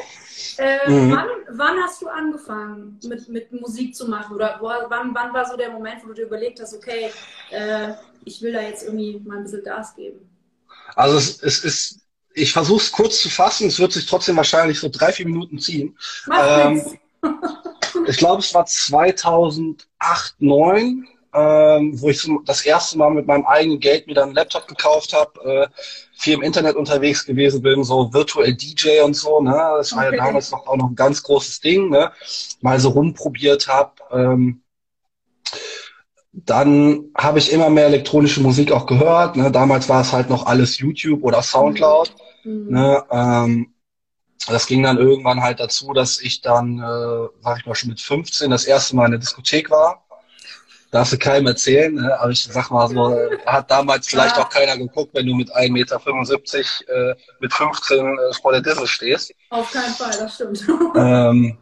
Äh, 0.59 0.91
mhm. 0.91 1.11
wann, 1.11 1.29
wann 1.49 1.83
hast 1.83 2.03
du 2.03 2.09
angefangen 2.09 3.01
mit, 3.05 3.29
mit 3.29 3.53
Musik 3.53 3.97
zu 3.97 4.09
machen? 4.09 4.37
Oder 4.37 4.59
wo, 4.61 4.67
wann, 4.67 5.13
wann 5.13 5.35
war 5.35 5.45
so 5.45 5.57
der 5.57 5.71
Moment, 5.71 6.05
wo 6.05 6.09
du 6.09 6.15
dir 6.15 6.27
überlegt 6.27 6.61
hast, 6.61 6.75
okay, 6.75 7.11
äh, 7.51 7.95
ich 8.25 8.43
will 8.43 8.53
da 8.53 8.61
jetzt 8.63 8.85
irgendwie 8.85 9.21
mal 9.25 9.39
ein 9.39 9.45
bisschen 9.45 9.65
Gas 9.65 9.95
geben? 9.95 10.29
Also 10.95 11.17
es, 11.17 11.43
es 11.43 11.65
ist, 11.65 12.01
ich 12.35 12.53
versuche 12.53 12.83
es 12.83 12.93
kurz 12.93 13.21
zu 13.21 13.31
fassen, 13.31 13.69
es 13.69 13.79
wird 13.79 13.93
sich 13.93 14.07
trotzdem 14.07 14.37
wahrscheinlich 14.37 14.81
so 14.81 14.89
drei, 14.89 15.13
vier 15.13 15.27
Minuten 15.27 15.59
ziehen. 15.59 15.97
Mach 16.27 16.67
ähm, 16.67 16.99
ich 18.07 18.17
glaube, 18.17 18.41
es 18.41 18.55
war 18.55 18.67
2008, 18.67 19.87
2009, 20.39 21.09
ähm, 21.35 22.01
wo 22.01 22.11
ich 22.11 22.29
das 22.45 22.65
erste 22.65 22.99
Mal 22.99 23.11
mit 23.11 23.27
meinem 23.27 23.47
eigenen 23.47 23.81
Geld 23.81 24.07
mir 24.07 24.15
dann 24.15 24.25
einen 24.25 24.35
Laptop 24.35 24.69
gekauft 24.69 25.15
habe, 25.15 25.41
äh, 25.45 25.67
viel 26.15 26.35
im 26.35 26.43
Internet 26.43 26.77
unterwegs 26.77 27.25
gewesen 27.25 27.63
bin, 27.63 27.83
so 27.85 28.13
virtuell 28.13 28.55
DJ 28.55 29.01
und 29.01 29.15
so. 29.15 29.41
Ne? 29.41 29.53
Das 29.53 29.97
war 29.97 30.07
okay. 30.07 30.17
ja 30.17 30.25
damals 30.25 30.51
noch, 30.51 30.67
auch 30.67 30.77
noch 30.77 30.91
ein 30.91 30.95
ganz 30.95 31.23
großes 31.23 31.61
Ding. 31.61 31.89
Ne? 31.89 32.13
Mal 32.61 32.79
so 32.81 32.91
rumprobiert 32.91 33.67
habe. 33.67 33.93
Ähm, 34.11 34.63
dann 36.33 37.11
habe 37.15 37.39
ich 37.39 37.53
immer 37.53 37.69
mehr 37.69 37.87
elektronische 37.87 38.41
Musik 38.41 38.73
auch 38.73 38.87
gehört. 38.87 39.37
Ne? 39.37 39.51
Damals 39.51 39.89
war 39.89 40.01
es 40.01 40.13
halt 40.13 40.31
noch 40.31 40.47
alles 40.47 40.79
YouTube 40.79 41.23
oder 41.23 41.43
Soundcloud. 41.43 42.15
Mhm. 42.45 42.67
Ne? 42.71 43.05
Ähm, 43.11 43.75
das 44.49 44.67
ging 44.67 44.83
dann 44.83 44.99
irgendwann 44.99 45.43
halt 45.43 45.61
dazu, 45.61 45.93
dass 45.93 46.21
ich 46.21 46.41
dann, 46.41 46.79
äh, 46.79 47.29
sag 47.43 47.59
ich 47.59 47.67
mal, 47.67 47.75
schon 47.75 47.91
mit 47.91 48.01
15 48.01 48.51
das 48.51 48.65
erste 48.65 48.97
Mal 48.97 49.07
in 49.07 49.13
der 49.13 49.21
Diskothek 49.21 49.71
war. 49.71 50.05
Darfst 50.91 51.13
du 51.13 51.19
keinem 51.19 51.47
erzählen, 51.47 51.95
ne? 51.95 52.19
aber 52.19 52.33
ich 52.33 52.45
sag 52.45 52.71
mal 52.71 52.87
so, 52.89 53.17
hat 53.47 53.71
damals 53.71 54.09
vielleicht 54.09 54.37
auch 54.37 54.51
keiner 54.51 54.77
geguckt, 54.77 55.15
wenn 55.15 55.27
du 55.27 55.35
mit 55.35 55.55
1,75 55.55 55.71
Meter 55.71 56.01
äh, 56.89 57.15
mit 57.41 57.53
15 57.53 57.99
äh, 57.99 58.35
vor 58.43 58.53
der 58.53 58.61
Disse 58.61 58.87
stehst. 58.87 59.33
Auf 59.49 59.73
keinen 59.73 59.95
Fall, 59.95 60.11
das 60.19 60.35
stimmt. 60.35 60.67
Ähm, 60.97 61.57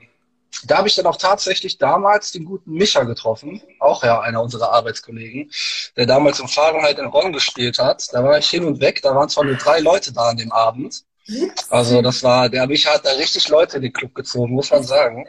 da 0.65 0.79
habe 0.79 0.89
ich 0.89 0.95
dann 0.95 1.07
auch 1.07 1.17
tatsächlich 1.17 1.79
damals 1.79 2.33
den 2.33 2.45
guten 2.45 2.73
Micha 2.73 3.05
getroffen, 3.05 3.63
auch 3.79 4.03
ja 4.03 4.21
einer 4.21 4.43
unserer 4.43 4.73
Arbeitskollegen, 4.73 5.51
der 5.97 6.07
damals 6.07 6.41
im 6.41 6.49
Fahrenheit 6.49 6.99
in 6.99 7.07
Ron 7.07 7.33
gespielt 7.33 7.79
hat. 7.79 8.07
Da 8.13 8.23
war 8.25 8.39
ich 8.39 8.51
hin 8.51 8.65
und 8.65 8.81
weg, 8.81 9.01
da 9.03 9.15
waren 9.15 9.29
zwar 9.29 9.45
nur 9.45 9.57
drei 9.57 9.81
Leute 9.81 10.13
da 10.13 10.31
an 10.31 10.37
dem 10.37 10.53
Abend. 10.53 11.05
Also 11.69 12.03
das 12.03 12.23
war, 12.23 12.49
der 12.49 12.67
mich 12.67 12.87
hat 12.87 13.07
da 13.07 13.11
richtig 13.13 13.49
Leute 13.49 13.77
in 13.77 13.83
den 13.83 13.93
Club 13.93 14.15
gezogen, 14.15 14.53
muss 14.53 14.71
man 14.71 14.83
sagen. 14.83 15.29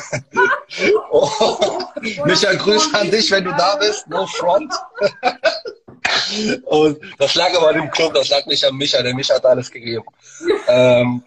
oh, 1.10 1.82
Micha, 2.24 2.54
Grüße 2.54 2.98
an 2.98 3.10
dich, 3.10 3.30
wenn 3.30 3.44
du 3.44 3.50
da 3.52 3.76
bist. 3.76 4.08
No 4.08 4.26
front. 4.26 4.72
Und 6.64 6.98
das 7.18 7.34
lag 7.34 7.54
aber 7.54 7.72
im 7.72 7.90
Club, 7.90 8.14
das 8.14 8.30
lag 8.30 8.46
nicht 8.46 8.64
an 8.64 8.76
Micha, 8.76 9.02
der 9.02 9.14
Micha 9.14 9.34
hat 9.34 9.44
alles 9.44 9.70
gegeben. 9.70 10.04
Ähm, 10.68 11.22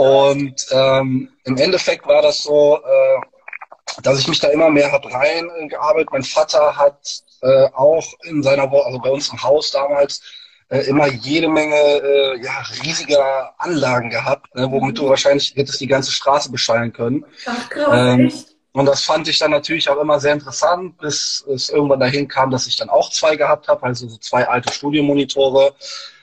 und 0.00 0.66
ähm, 0.70 1.28
im 1.44 1.56
Endeffekt 1.58 2.06
war 2.06 2.22
das 2.22 2.42
so, 2.42 2.78
äh, 2.78 4.00
dass 4.02 4.18
ich 4.18 4.28
mich 4.28 4.40
da 4.40 4.48
immer 4.48 4.70
mehr 4.70 4.90
habe 4.90 5.12
reingearbeitet. 5.12 6.08
Mein 6.10 6.22
Vater 6.22 6.74
hat 6.74 7.20
äh, 7.42 7.68
auch 7.74 8.06
in 8.22 8.42
seiner, 8.42 8.72
also 8.72 8.98
bei 8.98 9.10
uns 9.10 9.28
im 9.30 9.42
Haus 9.42 9.70
damals, 9.70 10.22
äh, 10.70 10.86
immer 10.86 11.06
jede 11.06 11.48
Menge 11.48 11.76
äh, 11.76 12.42
ja, 12.42 12.62
riesiger 12.82 13.52
Anlagen 13.58 14.08
gehabt, 14.08 14.54
ne, 14.54 14.70
womit 14.70 14.96
du 14.96 15.06
wahrscheinlich 15.06 15.52
hättest 15.54 15.80
die 15.82 15.86
ganze 15.86 16.12
Straße 16.12 16.50
beschallen 16.50 16.94
können. 16.94 17.26
Ach, 17.44 17.68
krass, 17.68 17.88
ähm, 17.92 18.26
echt? 18.28 18.46
Und 18.72 18.86
das 18.86 19.02
fand 19.02 19.28
ich 19.28 19.38
dann 19.38 19.50
natürlich 19.50 19.90
auch 19.90 20.00
immer 20.00 20.18
sehr 20.18 20.32
interessant, 20.32 20.96
bis 20.96 21.44
es 21.52 21.68
irgendwann 21.68 22.00
dahin 22.00 22.26
kam, 22.26 22.50
dass 22.50 22.66
ich 22.66 22.76
dann 22.76 22.88
auch 22.88 23.10
zwei 23.10 23.36
gehabt 23.36 23.68
habe, 23.68 23.82
also 23.82 24.08
so 24.08 24.16
zwei 24.16 24.48
alte 24.48 24.72
Studiomonitore 24.72 25.74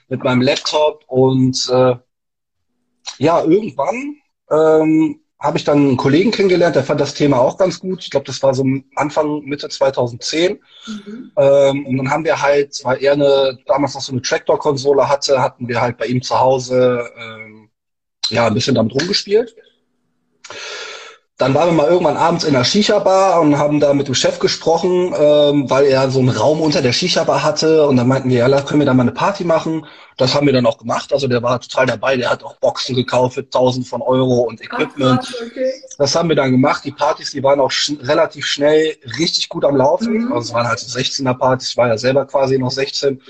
mit 0.08 0.24
meinem 0.24 0.40
Laptop. 0.40 1.04
Und 1.06 1.68
äh, 1.70 1.94
ja, 3.16 3.42
irgendwann 3.42 4.16
ähm, 4.50 5.20
habe 5.40 5.56
ich 5.56 5.64
dann 5.64 5.78
einen 5.78 5.96
Kollegen 5.96 6.32
kennengelernt, 6.32 6.74
der 6.74 6.82
fand 6.82 7.00
das 7.00 7.14
Thema 7.14 7.38
auch 7.38 7.56
ganz 7.58 7.78
gut. 7.78 8.02
Ich 8.02 8.10
glaube, 8.10 8.26
das 8.26 8.42
war 8.42 8.54
so 8.54 8.64
Anfang, 8.96 9.44
Mitte 9.44 9.68
2010. 9.68 10.58
Mhm. 10.86 11.32
Ähm, 11.36 11.86
und 11.86 11.96
dann 11.96 12.10
haben 12.10 12.24
wir 12.24 12.42
halt, 12.42 12.80
weil 12.82 13.02
er 13.02 13.12
eine, 13.12 13.58
damals 13.66 13.94
noch 13.94 14.00
so 14.00 14.12
eine 14.12 14.22
Tractor-Konsole 14.22 15.08
hatte, 15.08 15.40
hatten 15.40 15.68
wir 15.68 15.80
halt 15.80 15.96
bei 15.96 16.06
ihm 16.06 16.22
zu 16.22 16.38
Hause 16.38 17.08
ähm, 17.16 17.70
ja 18.30 18.48
ein 18.48 18.54
bisschen 18.54 18.74
damit 18.74 18.94
rumgespielt. 18.94 19.54
Dann 21.38 21.54
waren 21.54 21.68
wir 21.68 21.72
mal 21.72 21.88
irgendwann 21.88 22.16
abends 22.16 22.42
in 22.42 22.52
der 22.52 22.64
Shisha-Bar 22.64 23.40
und 23.40 23.56
haben 23.56 23.78
da 23.78 23.94
mit 23.94 24.08
dem 24.08 24.16
Chef 24.16 24.40
gesprochen, 24.40 25.14
ähm, 25.16 25.70
weil 25.70 25.84
er 25.84 26.10
so 26.10 26.18
einen 26.18 26.30
Raum 26.30 26.60
unter 26.60 26.82
der 26.82 26.92
Shisha-Bar 26.92 27.44
hatte. 27.44 27.86
Und 27.86 27.96
dann 27.96 28.08
meinten 28.08 28.28
wir, 28.28 28.38
ja, 28.48 28.60
können 28.62 28.80
wir 28.80 28.86
da 28.86 28.92
mal 28.92 29.02
eine 29.02 29.12
Party 29.12 29.44
machen? 29.44 29.86
Das 30.16 30.34
haben 30.34 30.46
wir 30.46 30.52
dann 30.52 30.66
auch 30.66 30.78
gemacht. 30.78 31.12
Also 31.12 31.28
der 31.28 31.40
war 31.40 31.60
total 31.60 31.86
dabei. 31.86 32.16
Der 32.16 32.28
hat 32.28 32.42
auch 32.42 32.56
Boxen 32.56 32.96
gekauft 32.96 33.34
für 33.34 33.42
1000 33.42 33.86
von 33.86 34.02
Euro 34.02 34.40
und 34.40 34.60
Equipment. 34.60 35.20
Ach, 35.22 35.46
okay. 35.46 35.70
Das 35.96 36.16
haben 36.16 36.28
wir 36.28 36.34
dann 36.34 36.50
gemacht. 36.50 36.84
Die 36.84 36.90
Partys, 36.90 37.30
die 37.30 37.42
waren 37.44 37.60
auch 37.60 37.70
sch 37.70 37.92
relativ 38.00 38.44
schnell 38.44 38.96
richtig 39.16 39.48
gut 39.48 39.64
am 39.64 39.76
Laufen. 39.76 40.14
Mhm. 40.14 40.32
Also 40.32 40.48
es 40.48 40.52
waren 40.52 40.66
halt 40.66 40.80
16er 40.80 41.34
Partys. 41.34 41.70
Ich 41.70 41.76
war 41.76 41.86
ja 41.86 41.98
selber 41.98 42.26
quasi 42.26 42.58
noch 42.58 42.72
16. 42.72 43.22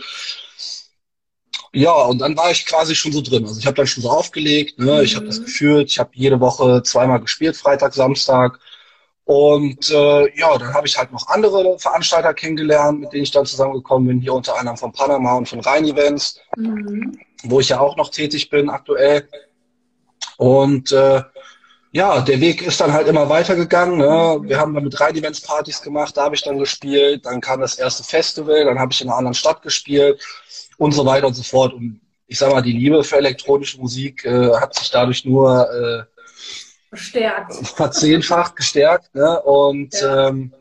Ja, 1.73 1.93
und 1.93 2.19
dann 2.19 2.37
war 2.37 2.51
ich 2.51 2.65
quasi 2.65 2.95
schon 2.95 3.13
so 3.13 3.21
drin. 3.21 3.45
Also 3.45 3.59
ich 3.59 3.67
habe 3.67 3.77
dann 3.77 3.87
schon 3.87 4.03
so 4.03 4.11
aufgelegt, 4.11 4.79
ne? 4.79 4.97
Mhm. 4.97 5.01
ich 5.03 5.17
habe 5.17 5.27
das 5.27 5.43
geführt, 5.43 5.91
ich 5.91 5.99
habe 5.99 6.11
jede 6.15 6.41
Woche 6.41 6.83
zweimal 6.83 7.21
gespielt, 7.21 7.57
Freitag, 7.57 7.95
Samstag. 7.95 8.59
Und 9.25 9.91
äh, 9.91 10.39
ja, 10.39 10.57
dann 10.57 10.73
habe 10.73 10.87
ich 10.87 10.97
halt 10.97 11.13
noch 11.13 11.29
andere 11.29 11.79
Veranstalter 11.79 12.33
kennengelernt, 12.33 13.01
mit 13.01 13.13
denen 13.13 13.25
ich 13.25 13.31
dann 13.31 13.45
zusammengekommen 13.45 14.09
bin, 14.09 14.21
hier 14.23 14.33
unter 14.33 14.59
anderem 14.59 14.79
von 14.79 14.93
Panama 14.93 15.35
und 15.35 15.47
von 15.47 15.61
Rhein 15.61 15.85
Events, 15.85 16.41
mhm. 16.57 17.19
wo 17.43 17.61
ich 17.61 17.69
ja 17.69 17.79
auch 17.79 17.97
noch 17.99 18.11
tätig 18.11 18.49
bin 18.49 18.71
aktuell. 18.71 19.29
Und 20.39 20.93
äh, 20.93 21.23
ja, 21.93 22.21
der 22.23 22.41
Weg 22.41 22.63
ist 22.63 22.81
dann 22.81 22.95
halt 22.95 23.09
immer 23.09 23.29
weitergegangen. 23.29 23.99
Ne? 23.99 24.39
Wir 24.45 24.59
haben 24.59 24.73
dann 24.73 24.85
mit 24.85 24.99
Rhein 24.99 25.17
Events 25.17 25.43
Partys 25.43 25.83
gemacht, 25.83 26.17
da 26.17 26.25
habe 26.25 26.35
ich 26.35 26.43
dann 26.43 26.59
gespielt. 26.59 27.27
Dann 27.27 27.43
kam 27.43 27.61
das 27.61 27.79
erste 27.79 28.05
Festival, 28.05 28.65
dann 28.65 28.79
habe 28.79 28.93
ich 28.93 29.03
in 29.03 29.09
einer 29.09 29.19
anderen 29.19 29.35
Stadt 29.35 29.61
gespielt 29.61 30.23
und 30.79 30.93
so 30.93 31.05
weiter 31.05 31.27
und 31.27 31.35
so 31.35 31.43
fort. 31.43 31.75
Und 31.75 32.01
ich 32.27 32.39
sag 32.39 32.51
mal, 32.53 32.63
die 32.63 32.73
Liebe 32.73 33.05
für 33.05 33.19
elektronische 33.19 33.79
Musik 33.79 34.25
äh, 34.25 34.55
hat 34.55 34.75
sich 34.75 34.91
dadurch 34.91 35.25
nur 35.25 35.71
äh, 35.71 36.05
Verstärkt. 36.89 37.53
verzehnfacht 37.53 38.57
gestärkt. 38.57 39.15
Ne? 39.15 39.41
Und 39.43 39.93
ja. 39.95 40.29
ähm, 40.29 40.55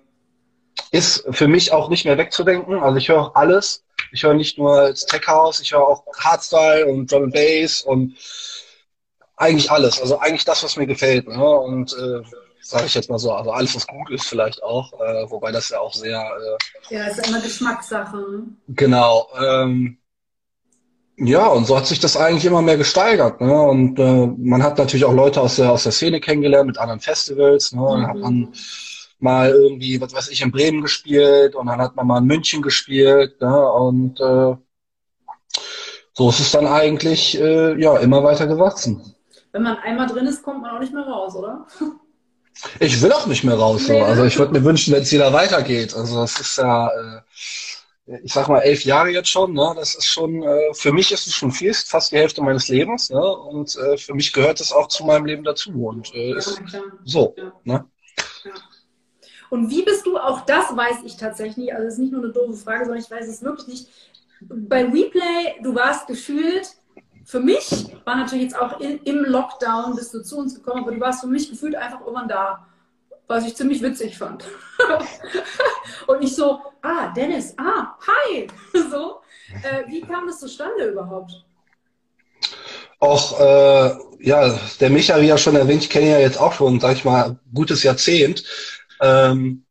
ist 0.91 1.25
für 1.31 1.47
mich 1.47 1.71
auch 1.71 1.89
nicht 1.89 2.05
mehr 2.05 2.17
wegzudenken. 2.17 2.79
Also 2.79 2.97
ich 2.97 3.09
höre 3.09 3.21
auch 3.21 3.36
alles. 3.36 3.83
Ich 4.12 4.24
höre 4.24 4.33
nicht 4.33 4.57
nur 4.57 4.89
das 4.89 5.05
Tech 5.05 5.27
House, 5.27 5.59
ich 5.59 5.74
höre 5.74 5.86
auch 5.86 6.03
Hardstyle 6.17 6.86
und 6.86 7.12
Drum 7.12 7.24
and 7.24 7.33
Bass 7.33 7.81
und 7.81 8.15
eigentlich 9.36 9.69
alles. 9.69 10.01
Also 10.01 10.19
eigentlich 10.19 10.45
das, 10.45 10.63
was 10.63 10.77
mir 10.77 10.88
gefällt. 10.88 11.27
Ne? 11.27 11.45
Und 11.45 11.93
äh, 11.93 12.21
sage 12.62 12.86
ich 12.86 12.95
jetzt 12.95 13.09
mal 13.09 13.19
so, 13.19 13.33
also 13.33 13.51
alles, 13.51 13.75
was 13.75 13.86
gut 13.86 14.09
ist 14.12 14.27
vielleicht 14.27 14.63
auch, 14.63 14.93
äh, 14.93 15.29
wobei 15.29 15.51
das 15.51 15.69
ja 15.69 15.79
auch 15.79 15.93
sehr... 15.93 16.19
Äh, 16.19 16.95
ja, 16.95 17.07
ist 17.07 17.17
ja 17.17 17.24
immer 17.25 17.41
Geschmackssache. 17.41 18.17
Ne? 18.17 18.43
Genau. 18.69 19.29
Ähm, 19.41 19.97
ja, 21.19 21.47
und 21.47 21.65
so 21.65 21.75
hat 21.75 21.88
sich 21.88 22.00
das 22.00 22.15
eigentlich 22.15 22.45
immer 22.45 22.62
mehr 22.62 22.77
gesteigert. 22.77 23.41
Ne? 23.41 23.59
Und 23.62 23.97
äh, 23.97 24.27
man 24.38 24.62
hat 24.62 24.77
natürlich 24.77 25.03
auch 25.03 25.13
Leute 25.13 25.41
aus 25.41 25.55
der, 25.55 25.71
aus 25.71 25.83
der 25.83 25.91
Szene 25.91 26.19
kennengelernt, 26.19 26.67
mit 26.67 26.77
anderen 26.77 27.00
Festivals. 27.00 27.71
Ne? 27.71 27.83
Dann 27.83 28.01
mhm. 28.01 28.07
hat 28.07 28.17
man 28.17 28.53
mal 29.19 29.50
irgendwie, 29.50 30.00
was 30.00 30.13
weiß 30.13 30.29
ich, 30.29 30.43
in 30.43 30.51
Bremen 30.51 30.83
gespielt 30.83 31.55
und 31.55 31.65
dann 31.65 31.81
hat 31.81 31.95
man 31.95 32.05
mal 32.05 32.19
in 32.19 32.25
München 32.25 32.62
gespielt. 32.62 33.41
Ne? 33.41 33.71
Und 33.71 34.19
äh, 34.19 34.55
so 36.13 36.29
ist 36.29 36.39
es 36.39 36.51
dann 36.51 36.67
eigentlich 36.67 37.39
äh, 37.39 37.81
ja 37.81 37.97
immer 37.97 38.24
weiter 38.24 38.45
gewachsen. 38.45 39.15
Wenn 39.53 39.63
man 39.63 39.77
einmal 39.77 40.05
drin 40.05 40.27
ist, 40.27 40.43
kommt 40.43 40.62
man 40.62 40.75
auch 40.75 40.79
nicht 40.79 40.93
mehr 40.93 41.03
raus, 41.03 41.36
oder? 41.36 41.65
Ich 42.79 43.01
will 43.01 43.12
auch 43.12 43.25
nicht 43.25 43.43
mehr 43.43 43.55
raus. 43.55 43.88
So. 43.88 43.97
Also 44.03 44.24
ich 44.24 44.38
würde 44.38 44.53
mir 44.53 44.63
wünschen, 44.63 44.93
wenn 44.93 45.01
es 45.01 45.12
wieder 45.12 45.33
weitergeht. 45.33 45.95
Also 45.95 46.21
es 46.21 46.39
ist 46.39 46.57
ja... 46.59 46.89
Äh, 46.89 47.21
ich 48.23 48.31
sag 48.31 48.47
mal, 48.47 48.59
elf 48.59 48.83
Jahre 48.85 49.09
jetzt 49.09 49.29
schon, 49.29 49.53
ne? 49.53 49.73
Das 49.75 49.95
ist 49.95 50.07
schon, 50.07 50.41
äh, 50.41 50.73
für 50.73 50.93
mich 50.93 51.11
ist 51.11 51.27
es 51.27 51.33
schon 51.33 51.51
viel, 51.51 51.73
fast 51.73 52.11
die 52.11 52.17
Hälfte 52.17 52.41
meines 52.41 52.69
Lebens, 52.69 53.09
ne? 53.09 53.21
Und 53.21 53.75
äh, 53.75 53.97
für 53.97 54.13
mich 54.13 54.31
gehört 54.31 54.61
es 54.61 54.71
auch 54.71 54.87
zu 54.87 55.03
meinem 55.05 55.25
Leben 55.25 55.43
dazu. 55.43 55.71
Und 55.71 56.13
äh, 56.13 56.31
ja, 56.31 56.37
ist 56.37 56.61
so, 57.03 57.35
ja. 57.37 57.51
ne? 57.65 57.85
Ja. 58.45 58.51
Und 59.49 59.69
wie 59.69 59.83
bist 59.83 60.05
du, 60.05 60.17
auch 60.17 60.41
das 60.41 60.75
weiß 60.75 60.97
ich 61.05 61.17
tatsächlich 61.17 61.73
also 61.73 61.87
es 61.87 61.93
ist 61.93 61.99
nicht 61.99 62.11
nur 62.11 62.23
eine 62.23 62.33
doofe 62.33 62.57
Frage, 62.57 62.85
sondern 62.85 63.03
ich 63.03 63.11
weiß 63.11 63.27
es 63.27 63.41
wirklich 63.41 63.67
nicht. 63.67 63.87
Bei 64.41 64.83
Replay, 64.83 65.61
du 65.63 65.73
warst 65.73 66.07
gefühlt, 66.07 66.69
für 67.25 67.39
mich 67.39 67.87
war 68.05 68.15
natürlich 68.15 68.45
jetzt 68.45 68.59
auch 68.59 68.79
in, 68.79 68.99
im 69.03 69.25
Lockdown, 69.25 69.95
bist 69.95 70.13
du 70.13 70.21
zu 70.21 70.37
uns 70.37 70.55
gekommen, 70.55 70.83
aber 70.83 70.93
du 70.93 70.99
warst 70.99 71.21
für 71.21 71.27
mich 71.27 71.49
gefühlt 71.49 71.75
einfach 71.75 72.01
irgendwann 72.01 72.27
da 72.27 72.67
was 73.27 73.46
ich 73.46 73.55
ziemlich 73.55 73.81
witzig 73.81 74.17
fand. 74.17 74.46
und 76.07 76.24
ich 76.24 76.36
so, 76.36 76.60
ah, 76.81 77.13
Dennis, 77.13 77.53
ah, 77.57 77.96
hi. 78.07 78.48
so, 78.89 79.17
äh, 79.63 79.88
wie 79.88 80.01
kam 80.01 80.27
das 80.27 80.39
zustande 80.39 80.86
überhaupt? 80.86 81.46
Auch, 83.00 83.39
äh, 83.39 83.96
ja, 84.19 84.60
der 84.79 84.89
Micha, 84.89 85.22
wie 85.22 85.27
ja 85.27 85.38
schon 85.38 85.55
erwähnt, 85.55 85.84
ich 85.84 85.89
kenne 85.89 86.10
ja 86.10 86.19
jetzt 86.19 86.39
auch 86.39 86.53
schon, 86.53 86.79
sag 86.79 86.96
ich 86.96 87.05
mal, 87.05 87.38
gutes 87.53 87.84
Jahrzehnt. 87.84 88.43
Ähm, 89.01 89.65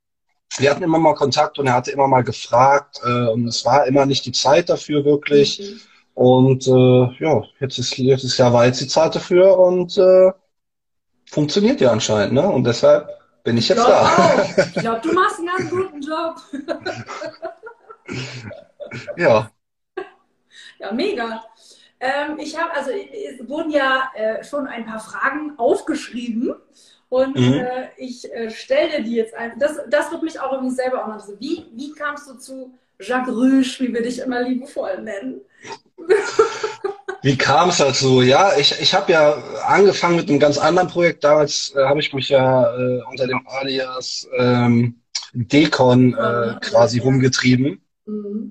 wir 0.59 0.71
hatten 0.71 0.85
immer 0.85 0.99
mal 0.99 1.15
Kontakt 1.15 1.59
und 1.59 1.67
er 1.67 1.75
hatte 1.75 1.91
immer 1.91 2.07
mal 2.07 2.23
gefragt 2.23 3.01
äh, 3.05 3.29
und 3.29 3.49
es 3.49 3.65
war 3.65 3.87
immer 3.87 4.07
nicht 4.07 4.25
die 4.27 4.33
Zeit 4.33 4.69
dafür 4.69 5.05
wirklich. 5.05 5.59
Mhm. 5.59 5.81
Und 6.15 6.67
äh, 6.67 7.25
ja, 7.25 7.43
jetzt 7.61 7.79
ist, 7.79 7.99
jetzt 7.99 8.25
ist 8.25 8.39
ja 8.39 8.53
weit 8.53 8.81
die 8.81 8.87
Zeit 8.87 9.15
dafür 9.15 9.59
und 9.59 9.99
äh, 9.99 10.31
funktioniert 11.27 11.81
ja 11.81 11.91
anscheinend, 11.91 12.33
ne? 12.33 12.49
Und 12.49 12.65
deshalb 12.65 13.16
bin 13.47 13.57
ich 13.57 13.69
jetzt 13.69 13.79
ich 13.79 13.87
da. 13.87 14.03
Auch. 14.03 14.59
Ich 14.75 14.75
glaube, 14.75 15.01
du 15.01 15.13
machst 15.13 15.39
einen 15.39 15.47
ganz 15.47 15.71
guten 15.71 16.01
Job. 16.01 16.37
ja. 19.17 19.51
Ja, 20.79 20.93
mega. 20.93 21.45
Ähm, 22.01 22.39
ich 22.39 22.61
habe, 22.61 22.73
also 22.75 22.91
es 22.91 23.49
wurden 23.49 23.71
ja 23.71 24.11
äh, 24.15 24.45
schon 24.45 24.67
ein 24.67 24.85
paar 24.85 25.01
Fragen 25.01 25.55
aufgeschrieben 25.59 26.55
und 27.09 27.37
mhm. 27.37 27.55
äh, 27.55 27.89
ich 27.97 28.31
äh, 28.33 28.51
stelle 28.51 28.99
dir 28.99 29.05
die 29.05 29.15
jetzt 29.15 29.35
ein. 29.35 29.59
Das, 29.59 29.79
das 29.89 30.11
wird 30.11 30.23
mich 30.23 30.39
auch 30.41 30.53
irgendwie 30.53 30.75
selber 30.75 31.05
auch 31.05 31.09
noch 31.09 31.21
so. 31.21 31.39
Wie, 31.41 31.67
wie 31.73 31.93
kamst 31.93 32.29
du 32.29 32.35
zu 32.35 32.77
Jacques 32.99 33.35
Rüsch, 33.35 33.81
wie 33.81 33.95
wir 33.95 34.03
dich 34.03 34.19
immer 34.19 34.43
liebevoll 34.43 35.01
nennen? 35.03 35.41
Wie 37.23 37.37
kam 37.37 37.71
es 37.71 37.79
dazu? 37.79 38.23
Ja, 38.23 38.57
ich, 38.57 38.75
ich 38.81 38.95
habe 38.95 39.13
ja 39.13 39.35
angefangen 39.67 40.17
mit 40.17 40.29
einem 40.29 40.39
ganz 40.39 40.59
anderen 40.59 40.89
Projekt. 40.89 41.25
Damals 41.25 41.75
äh, 41.77 41.85
habe 41.85 42.01
ich 42.01 42.13
mich 42.13 42.29
ja 42.29 42.77
äh, 42.77 43.03
unter 43.11 43.27
dem 43.27 43.41
Alias 43.47 44.29
ähm, 44.37 45.01
Decon 45.33 46.15
äh, 46.15 46.55
quasi 46.61 46.99
rumgetrieben. 47.01 47.81
Mhm. 48.07 48.51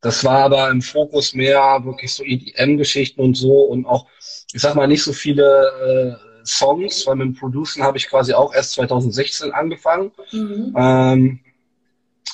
Das 0.00 0.24
war 0.24 0.38
aber 0.38 0.70
im 0.70 0.82
Fokus 0.82 1.34
mehr 1.34 1.80
wirklich 1.84 2.14
so 2.14 2.22
EDM-Geschichten 2.22 3.20
und 3.20 3.34
so 3.34 3.62
und 3.62 3.86
auch, 3.86 4.06
ich 4.52 4.60
sag 4.60 4.74
mal, 4.74 4.86
nicht 4.86 5.02
so 5.02 5.12
viele 5.12 6.18
äh, 6.22 6.46
Songs, 6.46 7.06
weil 7.06 7.16
mit 7.16 7.26
dem 7.26 7.34
Producen 7.34 7.82
habe 7.82 7.98
ich 7.98 8.08
quasi 8.08 8.32
auch 8.32 8.54
erst 8.54 8.72
2016 8.72 9.52
angefangen. 9.52 10.12
Mhm. 10.32 10.74
Ähm, 10.76 11.40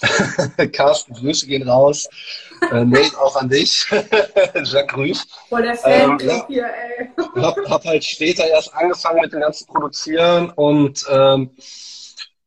Carsten, 0.73 1.15
Grüße 1.15 1.47
gehen 1.47 1.69
raus. 1.69 2.09
Äh, 2.71 2.85
Nate 2.85 3.19
auch 3.19 3.37
an 3.37 3.49
dich. 3.49 3.87
Jacques 4.65 4.95
Grüß. 4.95 5.27
Voll 5.49 5.63
der 5.63 5.75
Fan 5.75 6.19
ähm, 6.21 6.29
ja, 6.29 6.47
hier, 6.47 6.67
ey. 6.99 7.11
hab, 7.43 7.57
hab 7.69 7.85
halt 7.85 8.05
später 8.05 8.47
erst 8.47 8.73
angefangen 8.75 9.21
mit 9.23 9.33
dem 9.33 9.41
ganzen 9.41 9.67
Produzieren 9.67 10.51
und 10.51 11.05
ähm, 11.11 11.51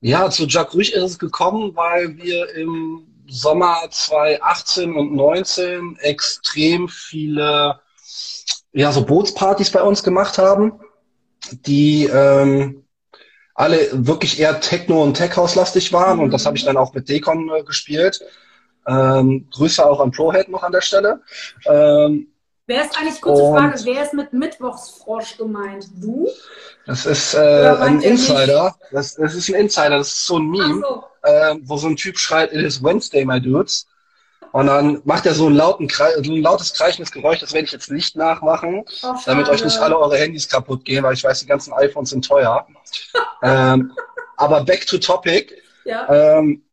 ja, 0.02 0.30
zu 0.30 0.46
Jacques 0.46 0.76
Rüch 0.76 0.92
ist 0.92 1.04
es 1.04 1.20
gekommen, 1.20 1.76
weil 1.76 2.16
wir 2.18 2.54
im 2.56 3.08
Sommer 3.28 3.78
2018 3.90 4.96
und 4.96 5.16
19 5.16 5.98
extrem 6.00 6.88
viele 6.88 7.80
ja, 8.76 8.92
so 8.92 9.06
Bootspartys 9.06 9.72
bei 9.72 9.82
uns 9.82 10.04
gemacht 10.04 10.38
haben, 10.38 10.74
die 11.66 12.06
ähm, 12.06 12.85
alle 13.56 13.88
wirklich 13.94 14.40
eher 14.40 14.60
Techno- 14.60 15.02
und 15.02 15.16
Tech-House-lastig 15.16 15.92
waren. 15.94 16.20
Und 16.20 16.32
das 16.32 16.46
habe 16.46 16.58
ich 16.58 16.66
dann 16.66 16.78
auch 16.78 16.94
mit 16.94 17.10
Decon 17.10 17.50
äh, 17.50 17.64
gespielt. 17.64 18.22
Ähm, 18.86 19.48
Grüße 19.52 19.84
auch 19.84 20.00
an 20.00 20.12
Prohead 20.12 20.50
noch 20.50 20.62
an 20.62 20.74
der 20.74 20.82
Stelle. 20.82 21.22
Ähm, 21.66 22.28
wer 22.68 22.84
ist 22.84 23.00
eigentlich, 23.00 23.22
kurze 23.22 23.42
Frage, 23.42 23.80
wer 23.86 24.04
ist 24.04 24.14
mit 24.14 24.34
Mittwochsfrosch 24.34 25.38
gemeint? 25.38 25.88
Du? 25.96 26.28
Das 26.86 27.06
ist 27.06 27.34
äh, 27.34 27.76
ein 27.80 28.02
Insider. 28.02 28.76
Das, 28.92 29.16
das, 29.16 29.34
ist 29.34 29.50
ein 29.50 29.56
Insider, 29.56 29.98
das 29.98 30.10
ist 30.10 30.26
so 30.28 30.38
ein 30.38 30.50
Meme, 30.50 30.82
so. 30.82 31.04
Äh, 31.24 31.56
wo 31.64 31.78
so 31.78 31.88
ein 31.88 31.96
Typ 31.96 32.20
schreit, 32.20 32.54
it 32.54 32.62
is 32.62 32.84
Wednesday, 32.84 33.26
my 33.26 33.42
dudes. 33.42 33.88
Und 34.56 34.68
dann 34.68 35.02
macht 35.04 35.26
er 35.26 35.34
so, 35.34 35.48
einen 35.48 35.58
lauten, 35.58 35.90
so 35.90 36.32
ein 36.32 36.42
lautes 36.42 36.74
kreichendes 36.74 37.12
Geräusch, 37.12 37.40
das 37.42 37.52
werde 37.52 37.66
ich 37.66 37.74
jetzt 37.74 37.92
nicht 37.92 38.16
nachmachen, 38.16 38.86
oh, 39.04 39.14
damit 39.26 39.50
euch 39.50 39.62
nicht 39.62 39.78
alle 39.80 40.00
eure 40.00 40.18
Handys 40.18 40.48
kaputt 40.48 40.86
gehen, 40.86 41.04
weil 41.04 41.14
ich 41.14 41.26
weiß, 41.26 41.42
die 41.42 41.46
ganzen 41.46 41.74
iPhones 41.74 42.12
sind 42.12 42.26
teuer. 42.26 42.66
ähm, 43.44 43.92
aber 44.38 44.64
back 44.64 44.88
to 44.88 44.98
topic. 44.98 45.62
Ja. 45.84 46.38
Ähm, 46.38 46.64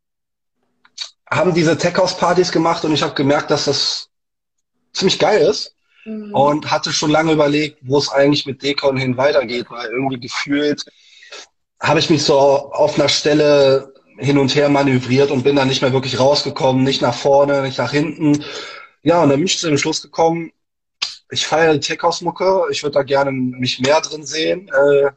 haben 1.29 1.53
diese 1.53 1.77
Tech 1.77 1.97
House 1.97 2.15
Partys 2.15 2.53
gemacht 2.53 2.85
und 2.85 2.93
ich 2.93 3.03
habe 3.03 3.15
gemerkt, 3.15 3.51
dass 3.51 3.65
das 3.65 4.07
ziemlich 4.93 5.19
geil 5.19 5.41
ist. 5.41 5.75
Mhm. 6.05 6.33
Und 6.33 6.71
hatte 6.71 6.93
schon 6.93 7.11
lange 7.11 7.33
überlegt, 7.33 7.79
wo 7.81 7.97
es 7.97 8.07
eigentlich 8.07 8.45
mit 8.45 8.63
Decon 8.63 8.95
hin 8.95 9.17
weitergeht, 9.17 9.65
weil 9.69 9.89
irgendwie 9.89 10.21
gefühlt 10.21 10.85
habe 11.81 11.99
ich 11.99 12.09
mich 12.09 12.23
so 12.23 12.37
auf 12.39 12.97
einer 12.97 13.09
Stelle 13.09 13.92
hin 14.17 14.37
und 14.37 14.55
her 14.55 14.69
manövriert 14.69 15.31
und 15.31 15.43
bin 15.43 15.55
dann 15.55 15.67
nicht 15.67 15.81
mehr 15.81 15.93
wirklich 15.93 16.19
rausgekommen, 16.19 16.83
nicht 16.83 17.01
nach 17.01 17.15
vorne, 17.15 17.61
nicht 17.61 17.77
nach 17.77 17.91
hinten. 17.91 18.43
Ja, 19.01 19.21
und 19.23 19.29
dann 19.29 19.39
bin 19.39 19.47
ich 19.47 19.59
zu 19.59 19.67
dem 19.67 19.77
Schluss 19.77 20.01
gekommen, 20.01 20.51
ich 21.29 21.47
feiere 21.47 21.79
Tech-House-Mucke, 21.79 22.65
ich 22.71 22.83
würde 22.83 22.93
da 22.93 23.03
gerne 23.03 23.31
mich 23.31 23.79
mehr 23.79 24.01
drin 24.01 24.25
sehen. 24.25 24.69
Äh, 24.69 25.11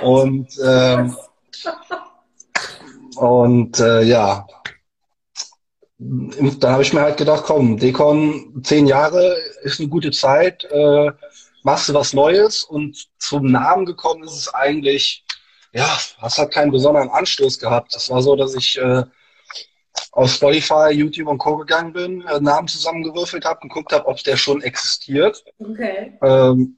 und 0.02 0.48
ähm, 0.64 1.16
und 3.16 3.78
äh, 3.80 4.02
ja, 4.02 4.46
dann 5.98 6.72
habe 6.72 6.82
ich 6.82 6.94
mir 6.94 7.02
halt 7.02 7.18
gedacht, 7.18 7.44
komm, 7.44 7.78
Dekon, 7.78 8.62
zehn 8.62 8.86
Jahre 8.86 9.36
ist 9.62 9.80
eine 9.80 9.88
gute 9.90 10.10
Zeit, 10.10 10.64
äh, 10.64 11.10
machst 11.62 11.88
du 11.88 11.94
was 11.94 12.14
Neues 12.14 12.62
und 12.62 13.08
zum 13.18 13.50
Namen 13.50 13.84
gekommen 13.84 14.22
ist 14.24 14.36
es 14.36 14.54
eigentlich 14.54 15.24
ja, 15.72 15.98
hast 16.18 16.38
halt 16.38 16.52
keinen 16.52 16.70
besonderen 16.70 17.10
Anstoß 17.10 17.58
gehabt. 17.58 17.94
Das 17.94 18.10
war 18.10 18.22
so, 18.22 18.36
dass 18.36 18.54
ich 18.54 18.78
äh, 18.78 19.04
auf 20.12 20.30
Spotify, 20.30 20.90
YouTube 20.90 21.28
und 21.28 21.38
Co. 21.38 21.56
gegangen 21.56 21.92
bin, 21.92 22.22
äh, 22.22 22.40
Namen 22.40 22.68
zusammengewürfelt 22.68 23.44
habe, 23.44 23.60
geguckt 23.60 23.92
habe, 23.92 24.06
ob 24.06 24.22
der 24.24 24.36
schon 24.36 24.62
existiert. 24.62 25.44
Okay. 25.58 26.18
Ähm, 26.22 26.76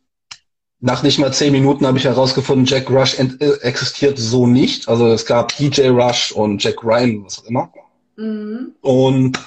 nach 0.81 1.03
nicht 1.03 1.19
mal 1.19 1.33
zehn 1.33 1.53
Minuten 1.53 1.87
habe 1.87 1.99
ich 1.99 2.05
herausgefunden, 2.05 2.67
Jack 2.67 2.91
Rush 2.91 3.19
äh, 3.19 3.25
existiert 3.63 4.19
so 4.19 4.47
nicht. 4.47 4.89
Also 4.89 5.07
es 5.09 5.25
gab 5.25 5.57
DJ 5.57 5.89
Rush 5.89 6.33
und 6.33 6.63
Jack 6.63 6.83
Ryan, 6.83 7.25
was 7.25 7.39
auch 7.39 7.45
immer. 7.45 7.73
Mhm. 8.17 8.75
Und 8.81 9.39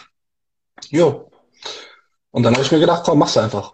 ja. 0.90 1.22
Und 2.32 2.44
dann 2.44 2.54
habe 2.54 2.64
ich 2.64 2.72
mir 2.72 2.80
gedacht, 2.80 3.04
komm, 3.06 3.20
mach's 3.20 3.38
einfach. 3.38 3.74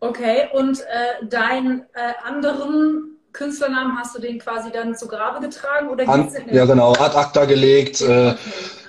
Okay, 0.00 0.48
und 0.52 0.80
äh, 0.80 1.26
deinen 1.26 1.86
äh, 1.94 2.12
anderen 2.22 3.15
Künstlernamen 3.36 3.96
hast 3.98 4.16
du 4.16 4.20
den 4.20 4.38
quasi 4.38 4.70
dann 4.72 4.96
zu 4.96 5.06
Grabe 5.06 5.40
getragen 5.40 5.88
oder 5.88 6.08
An, 6.08 6.32
Ja, 6.50 6.64
genau, 6.64 6.92
ad 6.92 7.16
acta 7.16 7.44
gelegt. 7.44 8.00
Äh, 8.00 8.30
okay. 8.30 8.36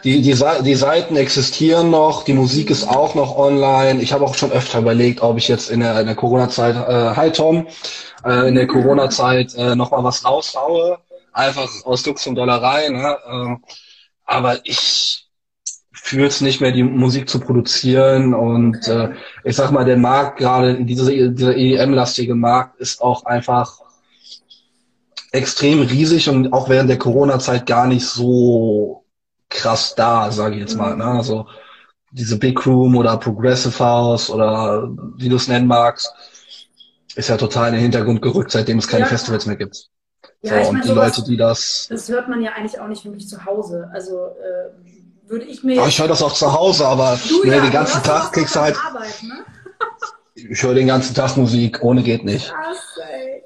die, 0.03 0.21
die, 0.21 0.35
die 0.63 0.75
Seiten 0.75 1.15
existieren 1.17 1.89
noch, 1.89 2.23
die 2.23 2.33
Musik 2.33 2.69
ist 2.69 2.87
auch 2.87 3.13
noch 3.13 3.37
online. 3.37 4.01
Ich 4.01 4.13
habe 4.13 4.23
auch 4.25 4.35
schon 4.35 4.51
öfter 4.51 4.79
überlegt, 4.79 5.21
ob 5.21 5.37
ich 5.37 5.47
jetzt 5.47 5.69
in 5.69 5.81
der, 5.81 5.99
in 5.99 6.07
der 6.07 6.15
Corona-Zeit, 6.15 6.75
äh, 6.75 7.15
hi 7.15 7.31
Tom, 7.31 7.67
äh, 8.23 8.47
in 8.47 8.55
der 8.55 8.67
Corona-Zeit 8.67 9.53
äh, 9.55 9.75
nochmal 9.75 10.03
was 10.03 10.23
raushaue. 10.23 10.99
Einfach 11.33 11.69
aus 11.83 12.03
Dux 12.03 12.25
und 12.25 12.35
Dollerei. 12.35 12.89
Ne? 12.89 13.17
Äh, 13.29 13.55
aber 14.25 14.59
ich 14.63 15.27
fühlt 15.91 16.31
es 16.31 16.41
nicht 16.41 16.61
mehr, 16.61 16.71
die 16.71 16.83
Musik 16.83 17.27
zu 17.29 17.39
produzieren. 17.39 18.33
Und 18.33 18.77
Okay. 18.77 19.11
äh, 19.11 19.15
ich 19.43 19.55
sag 19.57 19.71
mal, 19.71 19.83
der 19.83 19.97
Markt, 19.97 20.39
gerade 20.39 20.83
dieser, 20.85 21.11
dieser 21.11 21.55
EDM-lastige 21.57 22.33
Markt, 22.33 22.79
ist 22.79 23.01
auch 23.01 23.25
einfach 23.25 23.79
extrem 25.31 25.81
riesig 25.81 26.29
und 26.29 26.53
auch 26.53 26.69
während 26.69 26.89
der 26.89 26.97
Corona-Zeit 26.97 27.65
gar 27.65 27.87
nicht 27.87 28.05
so 28.05 29.05
krass 29.49 29.95
da, 29.95 30.31
sage 30.31 30.55
ich 30.55 30.61
jetzt 30.61 30.77
mal. 30.77 30.95
Ne? 30.95 31.05
Mhm. 31.05 31.17
Also 31.17 31.47
diese 32.11 32.37
Big 32.37 32.65
Room 32.65 32.95
oder 32.95 33.17
Progressive 33.17 33.77
House 33.83 34.29
oder 34.29 34.89
wie 35.17 35.29
du 35.29 35.35
es 35.35 35.47
nennen 35.47 35.67
magst, 35.67 36.11
ist 37.15 37.29
ja 37.29 37.37
total 37.37 37.69
in 37.69 37.73
den 37.75 37.81
Hintergrund 37.83 38.21
gerückt, 38.21 38.51
seitdem 38.51 38.77
es 38.77 38.87
keine 38.87 39.03
Ja. 39.03 39.07
Festivals 39.07 39.45
mehr 39.45 39.55
gibt. 39.55 39.75
So, 39.75 39.89
Ja, 40.49 40.61
ich 40.61 40.67
und 40.67 40.73
meine, 40.73 40.81
die 40.83 40.87
sowas, 40.89 41.17
Leute, 41.17 41.29
die 41.29 41.37
das 41.37 41.87
das 41.89 42.09
hört 42.09 42.27
man 42.29 42.41
ja 42.41 42.51
eigentlich 42.53 42.79
auch 42.79 42.87
nicht 42.87 43.03
wirklich 43.05 43.27
zu 43.27 43.43
Hause. 43.45 43.89
Also 43.93 44.27
äh, 44.27 45.29
würde 45.29 45.45
ich 45.45 45.63
mir 45.63 45.75
Ja, 45.75 45.87
ich 45.87 45.99
höre 45.99 46.07
das 46.07 46.21
auch 46.21 46.33
zu 46.33 46.53
Hause, 46.53 46.87
aber 46.87 47.19
Du 47.27 47.43
ne, 47.43 47.55
ja, 47.55 47.61
den 47.61 47.65
du 47.65 47.71
ganzen 47.71 48.03
Tag 48.03 48.31
kriegst 48.33 48.55
du 48.55 48.59
halt, 48.61 48.75
beim 48.75 48.95
Arbeiten, 48.95 49.27
ne? 49.27 49.45
ich 50.35 50.61
höre 50.63 50.75
den 50.75 50.87
ganzen 50.87 51.15
Tag 51.15 51.35
Musik, 51.37 51.83
ohne 51.83 52.03
geht 52.03 52.23
nicht. 52.23 52.49
Krass, 52.53 52.99
ey. 53.11 53.43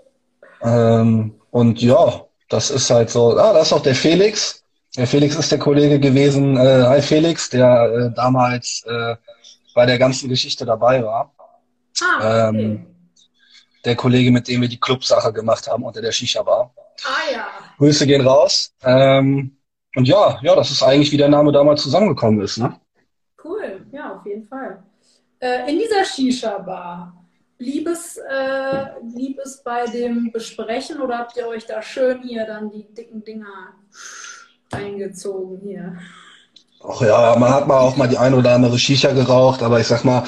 Ähm, 0.62 1.34
und 1.52 1.82
ja, 1.82 2.26
das 2.50 2.70
ist 2.72 2.90
halt 2.90 3.10
so. 3.10 3.38
Ah, 3.38 3.54
da 3.54 3.62
ist 3.62 3.72
auch 3.74 3.82
der 3.84 3.96
Felix. 3.96 4.64
Der 4.98 5.08
Felix 5.08 5.36
ist 5.36 5.52
der 5.52 5.60
Kollege 5.60 6.00
gewesen, 6.00 6.58
äh, 6.58 6.84
hi 6.86 7.02
Felix, 7.02 7.50
der 7.50 8.12
äh, 8.12 8.16
damals 8.16 8.84
äh, 8.86 9.16
bei 9.74 9.86
der 9.86 9.98
ganzen 9.98 10.28
Geschichte 10.28 10.66
dabei 10.66 11.02
war. 11.04 11.34
Ah, 12.02 12.50
okay. 12.50 12.64
Ähm, 12.64 12.88
Der 13.86 13.96
Kollege, 13.96 14.32
mit 14.32 14.48
dem 14.48 14.62
wir 14.62 14.68
die 14.68 14.80
Clubsache 14.80 15.32
gemacht 15.34 15.68
haben 15.68 15.84
unter 15.84 16.02
der 16.02 16.12
Shisha-Bar. 16.12 16.72
ah 17.06 17.34
ja. 17.34 17.48
Grüße 17.78 18.06
gehen 18.06 18.22
raus. 18.28 18.74
Ähm, 18.84 19.58
und 19.96 20.08
ja, 20.08 20.40
ja, 20.42 20.56
das 20.56 20.72
ist 20.72 20.84
eigentlich, 20.84 21.12
wie 21.12 21.18
der 21.18 21.30
Name 21.30 21.52
damals 21.52 21.82
zusammengekommen 21.82 22.42
ist, 22.42 22.58
ne? 22.58 22.80
Cool, 23.44 23.86
ja, 23.92 24.18
auf 24.18 24.26
jeden 24.26 24.46
Fall. 24.48 24.84
Äh, 25.40 25.72
in 25.72 25.80
dieser 25.80 26.06
Shisha-Bar, 26.06 27.20
blieb 27.62 27.88
es, 27.88 28.17
äh, 28.17 28.86
blieb 29.13 29.39
es 29.43 29.62
bei 29.63 29.86
dem 29.86 30.32
Besprechen 30.32 31.00
oder 31.00 31.19
habt 31.19 31.38
ihr 31.38 31.47
euch 31.47 31.65
da 31.67 31.82
schön 31.82 32.24
hier 32.24 32.45
dann 32.45 32.71
die 32.71 32.91
dicken 32.93 33.24
Dinger 33.24 33.76
eingezogen 34.71 35.60
hier? 35.62 35.97
Ach 36.84 37.02
ja, 37.02 37.36
man 37.38 37.54
hat 37.54 37.67
mal 37.67 37.78
auch 37.78 37.95
mal 37.95 38.08
die 38.08 38.17
ein 38.17 38.34
oder 38.34 38.56
andere 38.56 38.80
Shisha 38.80 39.12
geraucht, 39.12 39.62
aber 39.62 39.80
ich 39.80 39.86
sag 39.86 40.04
mal, 40.04 40.24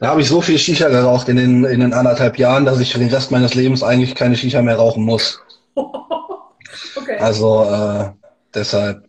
da 0.00 0.08
habe 0.08 0.22
ich 0.22 0.28
so 0.28 0.40
viel 0.40 0.58
Shisha 0.58 0.88
geraucht 0.88 1.28
in 1.28 1.36
den, 1.36 1.64
in 1.64 1.80
den 1.80 1.92
anderthalb 1.92 2.36
Jahren, 2.36 2.64
dass 2.64 2.80
ich 2.80 2.92
für 2.92 2.98
den 2.98 3.10
Rest 3.10 3.30
meines 3.30 3.54
Lebens 3.54 3.84
eigentlich 3.84 4.16
keine 4.16 4.36
Shisha 4.36 4.60
mehr 4.60 4.76
rauchen 4.76 5.04
muss. 5.04 5.38
okay. 5.76 7.18
Also 7.20 7.62
äh, 7.62 8.10
deshalb 8.52 9.08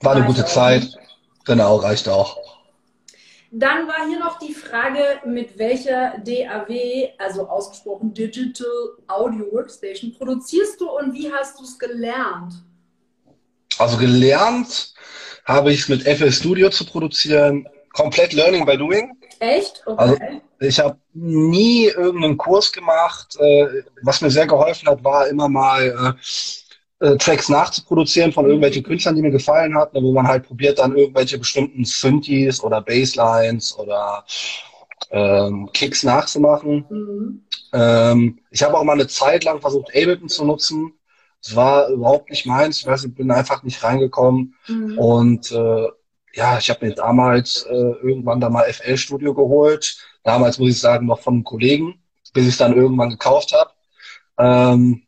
war 0.00 0.12
eine 0.12 0.20
Reicht 0.20 0.36
gute 0.36 0.44
auch, 0.44 0.52
Zeit. 0.52 0.82
ne? 0.82 0.90
Genau, 1.46 1.76
reicht 1.76 2.10
auch. 2.10 2.36
Dann 3.52 3.88
war 3.88 4.06
hier 4.08 4.20
noch 4.20 4.38
die 4.38 4.54
Frage, 4.54 5.00
mit 5.26 5.58
welcher 5.58 6.14
DAW, 6.24 7.08
also 7.18 7.48
ausgesprochen 7.48 8.14
Digital 8.14 8.66
Audio 9.08 9.46
Workstation, 9.52 10.14
produzierst 10.16 10.80
du 10.80 10.88
und 10.88 11.12
wie 11.14 11.32
hast 11.32 11.58
du 11.58 11.64
es 11.64 11.76
gelernt? 11.78 12.54
Also 13.78 13.96
gelernt 13.96 14.94
habe 15.46 15.72
ich 15.72 15.80
es 15.80 15.88
mit 15.88 16.02
FL 16.02 16.30
Studio 16.30 16.70
zu 16.70 16.84
produzieren, 16.86 17.66
komplett 17.92 18.32
Learning 18.34 18.64
by 18.64 18.76
Doing. 18.76 19.16
Echt? 19.40 19.82
Also- 19.86 20.14
Okay. 20.14 20.40
Ich 20.62 20.78
habe 20.78 20.98
nie 21.14 21.86
irgendeinen 21.86 22.36
Kurs 22.36 22.70
gemacht. 22.70 23.34
Äh, 23.40 23.82
was 24.02 24.20
mir 24.20 24.30
sehr 24.30 24.46
geholfen 24.46 24.86
hat, 24.88 25.02
war 25.02 25.26
immer 25.26 25.48
mal 25.48 26.14
äh, 27.00 27.16
Tracks 27.16 27.48
nachzuproduzieren 27.48 28.32
von 28.32 28.44
irgendwelchen 28.44 28.82
Künstlern, 28.82 29.16
die 29.16 29.22
mir 29.22 29.30
gefallen 29.30 29.76
hatten, 29.76 30.02
wo 30.02 30.12
man 30.12 30.28
halt 30.28 30.46
probiert, 30.46 30.78
dann 30.78 30.96
irgendwelche 30.96 31.38
bestimmten 31.38 31.84
Synthes 31.84 32.62
oder 32.62 32.80
Basslines 32.82 33.76
oder 33.78 34.24
ähm, 35.10 35.68
Kicks 35.72 36.02
nachzumachen. 36.02 36.84
Mhm. 36.88 37.44
Ähm, 37.72 38.38
ich 38.50 38.62
habe 38.62 38.76
auch 38.76 38.84
mal 38.84 38.92
eine 38.92 39.06
Zeit 39.06 39.44
lang 39.44 39.60
versucht, 39.60 39.88
Ableton 39.88 40.28
zu 40.28 40.44
nutzen. 40.44 40.92
Es 41.42 41.56
war 41.56 41.88
überhaupt 41.88 42.28
nicht 42.30 42.46
meins. 42.46 42.80
Ich 42.80 42.86
weiß, 42.86 43.04
ich 43.04 43.14
bin 43.14 43.30
einfach 43.30 43.62
nicht 43.62 43.82
reingekommen. 43.82 44.54
Mhm. 44.68 44.98
Und 44.98 45.52
äh, 45.52 45.86
ja, 46.34 46.58
ich 46.58 46.70
habe 46.70 46.86
mir 46.86 46.94
damals 46.94 47.64
äh, 47.68 47.74
irgendwann 48.02 48.40
da 48.40 48.50
mal 48.50 48.70
FL 48.72 48.96
Studio 48.96 49.34
geholt. 49.34 49.96
Damals 50.22 50.58
muss 50.58 50.70
ich 50.70 50.80
sagen, 50.80 51.06
noch 51.06 51.20
von 51.20 51.34
einem 51.34 51.44
Kollegen, 51.44 52.02
bis 52.34 52.44
ich 52.44 52.50
es 52.50 52.58
dann 52.58 52.76
irgendwann 52.76 53.10
gekauft 53.10 53.52
habe. 53.52 53.70
Ähm, 54.38 55.02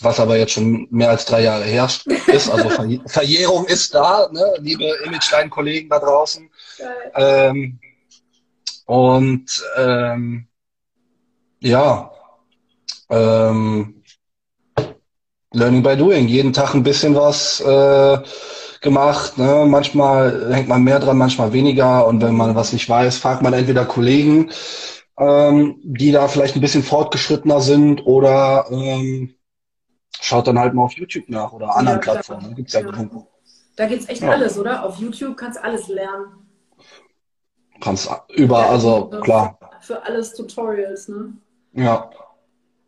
was 0.00 0.20
aber 0.20 0.36
jetzt 0.36 0.52
schon 0.52 0.86
mehr 0.90 1.10
als 1.10 1.24
drei 1.24 1.42
Jahre 1.42 1.64
her 1.64 1.88
ist. 2.26 2.50
Also 2.50 2.68
Verj 2.68 3.00
Verjährung 3.06 3.66
ist 3.66 3.94
da, 3.94 4.28
ne? 4.32 4.54
liebe 4.58 4.84
Imagestein-Kollegen 5.04 5.88
da 5.88 5.98
draußen. 5.98 6.50
Ähm, 7.14 7.78
und 8.86 9.64
ähm, 9.76 10.46
ja, 11.60 12.10
ähm, 13.10 14.02
Learning 15.52 15.82
by 15.82 15.96
Doing, 15.96 16.26
jeden 16.26 16.52
Tag 16.52 16.74
ein 16.74 16.82
bisschen 16.82 17.14
was 17.14 17.60
äh, 17.60 18.18
gemacht. 18.80 19.38
Ne? 19.38 19.64
Manchmal 19.66 20.52
hängt 20.52 20.68
man 20.68 20.82
mehr 20.82 20.98
dran, 20.98 21.16
manchmal 21.16 21.52
weniger. 21.52 22.06
Und 22.06 22.22
wenn 22.22 22.34
man 22.34 22.54
was 22.54 22.72
nicht 22.72 22.88
weiß, 22.88 23.18
fragt 23.18 23.42
man 23.42 23.52
entweder 23.52 23.84
Kollegen, 23.84 24.50
ähm, 25.18 25.76
die 25.84 26.10
da 26.10 26.26
vielleicht 26.28 26.56
ein 26.56 26.60
bisschen 26.60 26.82
fortgeschrittener 26.82 27.60
sind, 27.60 28.04
oder 28.04 28.66
ähm, 28.70 29.33
schaut 30.24 30.46
dann 30.46 30.58
halt 30.58 30.74
mal 30.74 30.82
auf 30.84 30.92
YouTube 30.92 31.28
nach 31.28 31.52
oder 31.52 31.76
anderen 31.76 31.98
Ja. 31.98 32.02
Plattformen. 32.02 32.54
Gibt's 32.54 32.72
ja 32.72 32.80
Ja. 32.80 32.90
genug. 32.90 33.26
Da 33.76 33.86
gibt's 33.86 34.08
echt 34.08 34.22
Ja. 34.22 34.30
alles, 34.30 34.58
oder? 34.58 34.84
Auf 34.84 34.96
YouTube 34.98 35.36
kannst 35.36 35.58
du 35.58 35.64
alles 35.64 35.88
lernen. 35.88 36.48
Kannst 37.80 38.10
überall, 38.34 38.68
also 38.68 39.10
Ja, 39.12 39.20
klar. 39.20 39.58
Für 39.80 40.02
alles 40.02 40.32
Tutorials, 40.34 41.08
ne? 41.08 41.34
Ja. 41.72 42.08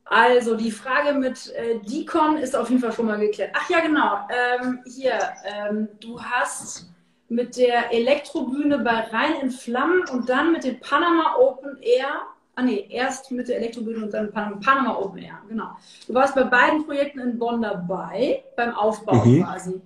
Also, 0.05 0.55
die 0.57 0.71
Frage 0.71 1.19
mit 1.19 1.53
äh, 1.57 1.81
Deacon 1.81 2.37
ist 2.39 2.55
auf 2.55 2.71
jeden 2.71 2.81
Fall 2.81 2.93
schon 2.93 3.07
mal 3.07 3.19
geklärt. 3.19 3.51
Ach 3.55 3.69
ja, 3.69 3.81
genau. 3.81 4.21
Ähm, 4.31 4.81
hier, 4.87 5.19
ähm, 5.45 5.89
du 6.01 6.23
hast 6.23 6.89
mit 7.29 7.57
der 7.57 7.93
Elektrobühne 7.93 8.79
bei 8.79 9.01
Rhein 9.01 9.41
in 9.43 9.51
Flammen 9.51 10.05
und 10.13 10.29
dann 10.29 10.53
mit 10.53 10.63
dem 10.63 10.79
Panama 10.79 11.35
Open 11.41 11.77
Air. 11.83 12.21
Ah 12.59 12.63
nee, 12.63 12.87
erst 12.89 13.31
mit 13.31 13.49
der 13.49 13.59
Elektrobühne 13.59 14.07
und 14.07 14.15
dann 14.15 14.33
Panama, 14.33 14.57
Panama 14.65 14.97
Open 14.97 15.19
Air, 15.19 15.39
genau. 15.47 15.77
Du 16.09 16.15
warst 16.15 16.35
bei 16.35 16.43
beiden 16.45 16.87
Projekten 16.87 17.21
in 17.21 17.39
Bonn 17.39 17.61
dabei, 17.61 18.43
beim 18.57 18.75
Aufbau 18.75 19.15
Mhm. 19.25 19.45
quasi. 19.45 19.81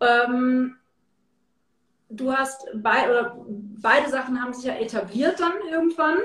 Ähm, 0.00 0.76
du 2.10 2.30
hast 2.32 2.66
bei, 2.74 3.08
oder 3.08 3.36
beide 3.80 4.10
Sachen 4.10 4.40
haben 4.42 4.52
sich 4.52 4.64
ja 4.64 4.74
etabliert 4.74 5.40
dann 5.40 5.52
irgendwann 5.70 6.18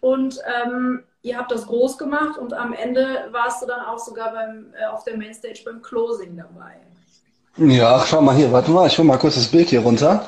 und 0.00 0.38
ähm, 0.64 1.02
ihr 1.22 1.36
habt 1.36 1.50
das 1.50 1.66
groß 1.66 1.98
gemacht 1.98 2.38
und 2.38 2.52
am 2.54 2.72
Ende 2.72 3.28
warst 3.32 3.60
du 3.62 3.66
dann 3.66 3.80
auch 3.80 3.98
sogar 3.98 4.32
beim, 4.32 4.72
äh, 4.80 4.86
auf 4.86 5.02
der 5.02 5.16
Mainstage 5.16 5.62
beim 5.64 5.82
Closing 5.82 6.36
dabei. 6.36 6.76
Ja, 7.56 7.96
ach, 7.96 8.06
schau 8.06 8.22
mal 8.22 8.36
hier, 8.36 8.52
warte 8.52 8.70
mal, 8.70 8.86
ich 8.86 8.96
hol 8.96 9.04
mal 9.04 9.18
kurz 9.18 9.34
das 9.34 9.48
Bild 9.48 9.68
hier 9.68 9.80
runter. 9.80 10.24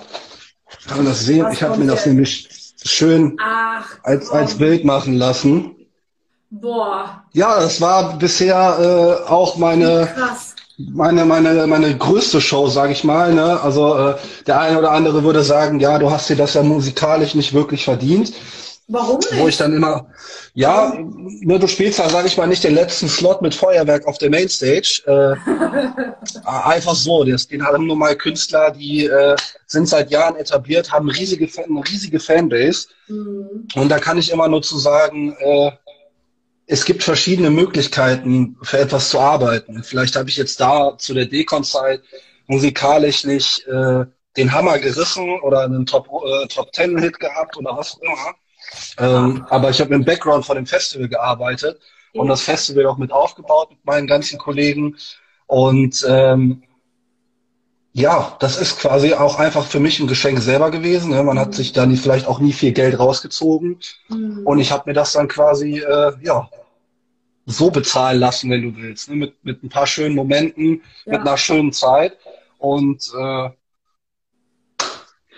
Kann 0.88 0.96
man 0.96 1.06
das 1.06 1.20
sehen? 1.20 1.44
Was 1.44 1.54
Ich 1.54 1.62
habe 1.62 1.78
mir 1.78 1.86
das 1.86 2.06
nämlich 2.06 2.48
schön 2.84 3.36
Ach, 3.42 3.86
als, 4.02 4.28
komm. 4.28 4.38
als 4.38 4.58
Bild 4.58 4.84
machen 4.84 5.14
lassen. 5.14 5.76
Boah, 6.50 7.22
Ja, 7.32 7.60
das 7.60 7.80
war 7.80 8.18
bisher 8.18 8.76
äh, 9.24 9.30
auch 9.30 9.56
meine, 9.56 10.06
meine, 10.76 11.24
meine, 11.24 11.66
meine 11.66 11.96
größte 11.96 12.42
Show, 12.42 12.68
sage 12.68 12.92
ich 12.92 13.04
mal. 13.04 13.32
Ne? 13.32 13.58
Also 13.62 13.96
äh, 13.96 14.14
der 14.46 14.60
eine 14.60 14.78
oder 14.78 14.90
andere 14.90 15.24
würde 15.24 15.42
sagen, 15.42 15.80
ja, 15.80 15.98
du 15.98 16.10
hast 16.10 16.28
dir 16.28 16.36
das 16.36 16.52
ja 16.54 16.62
musikalisch 16.62 17.34
nicht 17.34 17.54
wirklich 17.54 17.84
verdient. 17.84 18.34
Warum 18.88 19.20
Wo 19.30 19.48
ich 19.48 19.58
nicht? 19.58 19.60
dann 19.60 19.72
immer, 19.74 20.10
ja, 20.54 20.92
ne, 20.98 21.58
du 21.58 21.66
spielst 21.66 21.98
da, 21.98 22.08
sage 22.10 22.26
ich 22.28 22.36
mal, 22.36 22.46
nicht 22.46 22.64
den 22.64 22.74
letzten 22.74 23.08
Slot 23.08 23.40
mit 23.40 23.54
Feuerwerk 23.54 24.06
auf 24.06 24.18
der 24.18 24.30
Mainstage. 24.30 25.02
Äh, 25.06 25.36
einfach 26.44 26.94
so. 26.94 27.24
Das 27.24 27.46
den 27.48 27.64
haben 27.64 27.86
nur 27.86 27.96
mal 27.96 28.16
Künstler, 28.16 28.70
die 28.72 29.06
äh, 29.06 29.36
sind 29.66 29.88
seit 29.88 30.10
Jahren 30.10 30.36
etabliert, 30.36 30.92
haben 30.92 31.08
riesige, 31.08 31.48
eine 31.62 31.80
riesige 31.88 32.20
Fanbase. 32.20 32.88
Hm, 33.06 33.68
Und 33.74 33.88
da 33.88 33.98
kann 33.98 34.18
ich 34.18 34.30
immer 34.30 34.48
nur 34.48 34.62
zu 34.62 34.78
sagen, 34.78 35.36
äh, 35.38 35.70
es 36.66 36.84
gibt 36.84 37.02
verschiedene 37.02 37.50
Möglichkeiten, 37.50 38.56
für 38.62 38.78
etwas 38.78 39.10
zu 39.10 39.18
arbeiten. 39.20 39.82
Vielleicht 39.84 40.16
habe 40.16 40.28
ich 40.28 40.36
jetzt 40.36 40.60
da 40.60 40.96
zu 40.98 41.14
der 41.14 41.26
Dekon-Zeit 41.26 42.02
musikalisch 42.46 43.24
nicht 43.24 43.66
äh, 43.66 44.04
den 44.36 44.52
Hammer 44.52 44.78
gerissen 44.78 45.40
oder 45.40 45.60
einen 45.62 45.86
Top, 45.86 46.08
äh, 46.24 46.46
Top 46.48 46.72
Ten 46.72 46.98
Hit 46.98 47.18
gehabt 47.20 47.56
oder 47.56 47.76
was 47.76 47.94
auch 47.96 48.00
immer. 48.02 48.34
Ähm, 48.98 49.46
aber 49.50 49.70
ich 49.70 49.80
habe 49.80 49.94
im 49.94 50.04
Background 50.04 50.44
von 50.44 50.56
dem 50.56 50.66
Festival 50.66 51.08
gearbeitet 51.08 51.80
und 52.14 52.28
das 52.28 52.42
Festival 52.42 52.86
auch 52.86 52.98
mit 52.98 53.12
aufgebaut 53.12 53.70
mit 53.70 53.84
meinen 53.84 54.06
ganzen 54.06 54.38
Kollegen. 54.38 54.96
Und 55.46 56.04
ähm, 56.08 56.62
ja, 57.94 58.36
das 58.40 58.56
ist 58.56 58.78
quasi 58.78 59.12
auch 59.14 59.38
einfach 59.38 59.66
für 59.66 59.80
mich 59.80 60.00
ein 60.00 60.06
Geschenk 60.06 60.38
selber 60.40 60.70
gewesen. 60.70 61.10
Ne? 61.10 61.22
Man 61.22 61.38
hat 61.38 61.54
sich 61.54 61.72
da 61.72 61.84
nie, 61.84 61.96
vielleicht 61.96 62.26
auch 62.26 62.38
nie 62.38 62.52
viel 62.52 62.72
Geld 62.72 62.98
rausgezogen. 62.98 63.78
hm. 64.08 64.46
Und 64.46 64.58
ich 64.60 64.72
habe 64.72 64.84
mir 64.86 64.94
das 64.94 65.12
dann 65.12 65.28
quasi, 65.28 65.78
äh, 65.80 66.12
ja, 66.22 66.48
so 67.44 67.70
bezahlen 67.70 68.20
lassen, 68.20 68.50
wenn 68.50 68.62
du 68.62 68.76
willst. 68.80 69.10
Ne? 69.10 69.16
Mit, 69.16 69.44
mit 69.44 69.62
ein 69.62 69.68
paar 69.68 69.86
schönen 69.86 70.14
Momenten, 70.14 70.82
Ja. 71.04 71.12
mit 71.12 71.20
einer 71.22 71.36
schönen 71.36 71.72
Zeit. 71.72 72.16
Und 72.58 73.10
äh, 73.18 73.50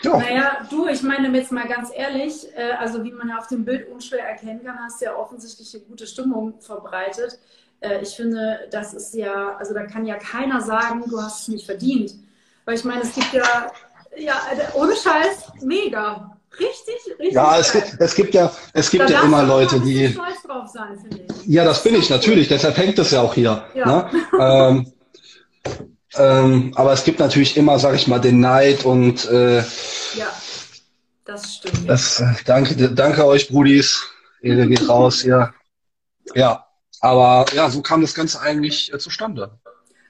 Ja. 0.04 0.18
Naja, 0.18 0.66
du, 0.70 0.86
ich 0.86 1.02
meine 1.02 1.36
jetzt 1.36 1.50
mal 1.50 1.66
ganz 1.66 1.90
ehrlich, 1.94 2.46
äh, 2.56 2.72
also 2.78 3.02
wie 3.02 3.12
man 3.12 3.28
ja 3.28 3.38
auf 3.38 3.46
dem 3.46 3.64
Bild 3.64 3.88
unschwer 3.88 4.26
erkennen 4.26 4.62
kann, 4.62 4.78
hast 4.78 5.00
du 5.00 5.06
ja 5.06 5.16
offensichtlich 5.16 5.74
eine 5.74 5.84
gute 5.84 6.06
Stimmung 6.06 6.60
verbreitet. 6.60 7.38
Äh, 7.80 8.02
ich 8.02 8.10
finde, 8.10 8.68
das 8.70 8.92
ist 8.92 9.14
ja, 9.14 9.56
also 9.56 9.72
da 9.72 9.84
kann 9.86 10.06
ja 10.06 10.16
keiner 10.16 10.60
sagen, 10.60 11.02
du 11.08 11.20
hast 11.20 11.42
es 11.42 11.48
nicht 11.48 11.66
verdient. 11.66 12.14
Weil 12.64 12.76
ich 12.76 12.84
meine, 12.84 13.02
es 13.02 13.14
gibt 13.14 13.32
ja, 13.32 13.72
ja, 14.16 14.34
ohne 14.74 14.94
Scheiß, 14.94 15.52
mega. 15.62 16.30
Richtig, 16.58 17.18
richtig. 17.18 17.32
Ja, 17.32 17.58
es 17.58 17.72
gibt, 17.72 17.96
es 17.98 18.14
gibt 18.14 18.34
ja, 18.34 18.52
es 18.72 18.90
gibt 18.90 19.10
ja 19.10 19.22
immer 19.22 19.42
Leute, 19.42 19.80
die. 19.80 20.08
Stolz 20.08 20.42
drauf 20.46 20.68
sein, 20.68 20.98
finde 21.00 21.24
ich. 21.28 21.46
Ja, 21.46 21.64
das 21.64 21.82
bin 21.82 21.96
ich 21.96 22.08
natürlich, 22.10 22.48
deshalb 22.48 22.76
hängt 22.76 22.98
es 22.98 23.10
ja 23.10 23.22
auch 23.22 23.34
hier. 23.34 23.64
Ja. 23.74 23.86
Ne? 23.86 24.10
ähm, 24.40 24.92
ähm, 26.16 26.72
aber 26.74 26.92
es 26.92 27.04
gibt 27.04 27.18
natürlich 27.18 27.56
immer, 27.56 27.78
sag 27.78 27.94
ich 27.94 28.06
mal, 28.06 28.20
den 28.20 28.40
Neid 28.40 28.84
und 28.84 29.24
äh, 29.30 29.58
ja, 29.58 30.32
das 31.24 31.56
stimmt. 31.56 31.88
Das, 31.88 32.20
äh, 32.20 32.34
danke, 32.44 32.90
danke 32.90 33.26
euch, 33.26 33.48
Brudis. 33.48 34.04
Ihr 34.40 34.66
geht 34.66 34.88
raus 34.88 35.22
hier. 35.22 35.54
Ja, 36.34 36.66
aber 37.00 37.46
ja, 37.54 37.68
so 37.70 37.82
kam 37.82 38.00
das 38.00 38.14
Ganze 38.14 38.40
eigentlich 38.40 38.92
äh, 38.92 38.98
zustande. 38.98 39.58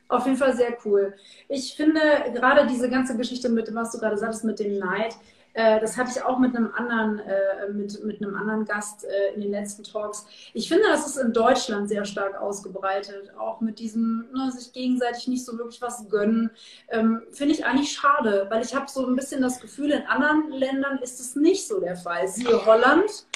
Auf 0.08 0.26
jeden 0.26 0.36
Fall 0.36 0.54
sehr 0.54 0.76
cool. 0.84 1.14
Ich 1.48 1.74
finde 1.74 2.00
gerade 2.34 2.66
diese 2.66 2.88
ganze 2.90 3.16
Geschichte 3.16 3.48
mit, 3.48 3.74
was 3.74 3.92
du 3.92 3.98
gerade 3.98 4.18
sagst, 4.18 4.44
mit 4.44 4.58
dem 4.58 4.78
Neid, 4.78 5.16
äh, 5.54 5.80
das 5.80 5.96
hatte 5.96 6.10
ich 6.14 6.22
auch 6.22 6.38
mit 6.38 6.54
einem 6.56 6.72
anderen, 6.74 7.20
äh, 7.20 7.68
mit, 7.72 8.04
mit 8.04 8.20
einem 8.20 8.34
anderen 8.36 8.64
Gast 8.64 9.04
äh, 9.04 9.34
in 9.34 9.40
den 9.40 9.52
letzten 9.52 9.84
Talks. 9.84 10.26
Ich 10.52 10.68
finde, 10.68 10.84
das 10.88 11.06
ist 11.06 11.16
in 11.16 11.32
Deutschland 11.32 11.88
sehr 11.88 12.04
stark 12.04 12.40
ausgebreitet, 12.40 13.32
auch 13.38 13.60
mit 13.60 13.78
diesem 13.78 14.26
ne, 14.32 14.50
sich 14.50 14.72
gegenseitig 14.72 15.28
nicht 15.28 15.44
so 15.44 15.56
wirklich 15.56 15.80
was 15.80 16.08
gönnen. 16.08 16.50
Ähm, 16.88 17.22
finde 17.30 17.54
ich 17.54 17.64
eigentlich 17.64 17.92
schade, 17.92 18.46
weil 18.50 18.64
ich 18.64 18.74
habe 18.74 18.86
so 18.90 19.06
ein 19.06 19.14
bisschen 19.14 19.42
das 19.42 19.60
Gefühl, 19.60 19.92
in 19.92 20.02
anderen 20.02 20.50
Ländern 20.50 20.98
ist 20.98 21.20
es 21.20 21.36
nicht 21.36 21.66
so 21.66 21.80
der 21.80 21.96
Fall. 21.96 22.26
Siehe 22.26 22.66
Holland, 22.66 23.26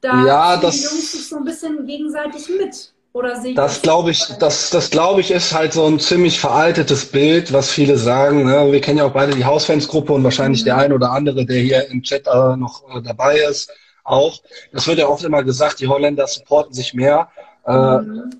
da 0.00 0.24
ja, 0.24 0.56
das, 0.56 0.76
die 0.76 0.82
Jungs 0.82 1.12
sich 1.12 1.28
so 1.28 1.36
ein 1.36 1.44
bisschen 1.44 1.86
gegenseitig 1.86 2.48
mit. 2.48 2.94
Oder 3.16 3.40
sehe 3.40 3.54
das 3.54 3.80
glaube 3.80 4.10
ich, 4.10 4.26
das, 4.40 4.68
das 4.68 4.90
glaube 4.90 5.22
ich, 5.22 5.30
ist 5.30 5.54
halt 5.54 5.72
so 5.72 5.86
ein 5.86 5.98
ziemlich 5.98 6.38
veraltetes 6.38 7.06
Bild, 7.06 7.50
was 7.50 7.70
viele 7.70 7.96
sagen. 7.96 8.44
Ne? 8.44 8.70
Wir 8.70 8.82
kennen 8.82 8.98
ja 8.98 9.06
auch 9.06 9.14
beide 9.14 9.34
die 9.34 9.46
Hausfansgruppe 9.46 10.12
und 10.12 10.22
wahrscheinlich 10.22 10.60
mhm. 10.60 10.64
der 10.66 10.76
ein 10.76 10.92
oder 10.92 11.12
andere, 11.12 11.46
der 11.46 11.58
hier 11.60 11.88
im 11.88 12.02
Chat 12.02 12.26
äh, 12.26 12.56
noch 12.58 12.82
äh, 12.94 13.00
dabei 13.00 13.38
ist, 13.38 13.72
auch. 14.04 14.38
Das 14.70 14.86
wird 14.86 14.98
ja 14.98 15.08
oft 15.08 15.24
immer 15.24 15.42
gesagt, 15.42 15.80
die 15.80 15.88
Holländer 15.88 16.26
supporten 16.26 16.74
sich 16.74 16.92
mehr. 16.92 17.30
Äh, 17.66 17.72
mhm. 17.72 18.38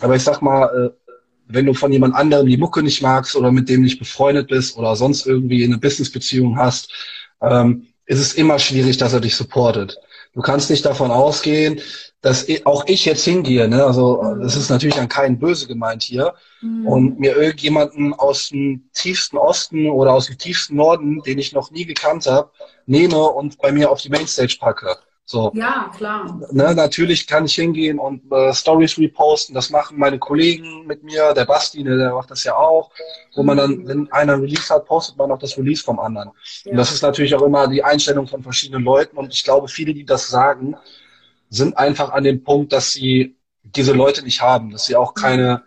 Aber 0.00 0.16
ich 0.16 0.22
sag 0.22 0.40
mal, 0.40 0.64
äh, 0.64 1.10
wenn 1.48 1.66
du 1.66 1.74
von 1.74 1.92
jemand 1.92 2.14
anderem 2.14 2.46
die 2.46 2.56
Mucke 2.56 2.82
nicht 2.82 3.02
magst 3.02 3.36
oder 3.36 3.52
mit 3.52 3.68
dem 3.68 3.82
nicht 3.82 3.98
befreundet 3.98 4.48
bist 4.48 4.78
oder 4.78 4.96
sonst 4.96 5.26
irgendwie 5.26 5.62
eine 5.62 5.76
Businessbeziehung 5.76 6.56
hast, 6.56 6.90
ähm, 7.42 7.88
ist 8.06 8.20
es 8.20 8.32
immer 8.32 8.58
schwierig, 8.58 8.96
dass 8.96 9.12
er 9.12 9.20
dich 9.20 9.36
supportet. 9.36 9.98
Du 10.36 10.42
kannst 10.42 10.68
nicht 10.68 10.84
davon 10.84 11.10
ausgehen, 11.10 11.80
dass 12.20 12.46
auch 12.66 12.84
ich 12.86 13.06
jetzt 13.06 13.24
hingehe, 13.24 13.68
ne? 13.68 13.82
also 13.82 14.22
mhm. 14.22 14.42
das 14.42 14.54
ist 14.54 14.68
natürlich 14.68 15.00
an 15.00 15.08
keinen 15.08 15.38
böse 15.38 15.66
gemeint 15.66 16.02
hier, 16.02 16.34
mhm. 16.60 16.86
und 16.86 17.18
mir 17.18 17.34
irgendjemanden 17.34 18.12
aus 18.12 18.50
dem 18.50 18.90
tiefsten 18.92 19.38
Osten 19.38 19.88
oder 19.88 20.12
aus 20.12 20.26
dem 20.26 20.36
tiefsten 20.36 20.76
Norden, 20.76 21.22
den 21.22 21.38
ich 21.38 21.54
noch 21.54 21.70
nie 21.70 21.86
gekannt 21.86 22.26
habe, 22.26 22.50
nehme 22.84 23.18
und 23.18 23.56
bei 23.56 23.72
mir 23.72 23.90
auf 23.90 24.02
die 24.02 24.10
Mainstage 24.10 24.58
packe. 24.60 24.98
So. 25.28 25.50
Ja, 25.54 25.90
klar. 25.96 26.40
Ne, 26.52 26.72
natürlich 26.76 27.26
kann 27.26 27.46
ich 27.46 27.56
hingehen 27.56 27.98
und 27.98 28.30
äh, 28.30 28.54
Stories 28.54 28.96
reposten. 28.96 29.56
Das 29.56 29.70
machen 29.70 29.98
meine 29.98 30.20
Kollegen 30.20 30.86
mit 30.86 31.02
mir. 31.02 31.34
Der 31.34 31.44
Basti, 31.44 31.82
ne, 31.82 31.96
der 31.96 32.14
macht 32.14 32.30
das 32.30 32.44
ja 32.44 32.54
auch. 32.54 32.92
Wo 33.34 33.42
man 33.42 33.56
dann, 33.56 33.88
wenn 33.88 34.10
einer 34.12 34.40
Release 34.40 34.72
hat, 34.72 34.86
postet 34.86 35.18
man 35.18 35.32
auch 35.32 35.38
das 35.40 35.58
Release 35.58 35.82
vom 35.82 35.98
anderen. 35.98 36.30
Ja. 36.62 36.70
Und 36.70 36.76
das 36.76 36.92
ist 36.92 37.02
natürlich 37.02 37.34
auch 37.34 37.42
immer 37.42 37.66
die 37.66 37.82
Einstellung 37.82 38.28
von 38.28 38.44
verschiedenen 38.44 38.84
Leuten. 38.84 39.16
Und 39.16 39.34
ich 39.34 39.42
glaube, 39.42 39.66
viele, 39.66 39.92
die 39.92 40.06
das 40.06 40.28
sagen, 40.28 40.76
sind 41.50 41.76
einfach 41.76 42.12
an 42.12 42.22
dem 42.22 42.44
Punkt, 42.44 42.72
dass 42.72 42.92
sie 42.92 43.36
diese 43.64 43.94
Leute 43.94 44.22
nicht 44.22 44.42
haben, 44.42 44.70
dass 44.70 44.86
sie 44.86 44.94
auch 44.94 45.12
keine, 45.14 45.64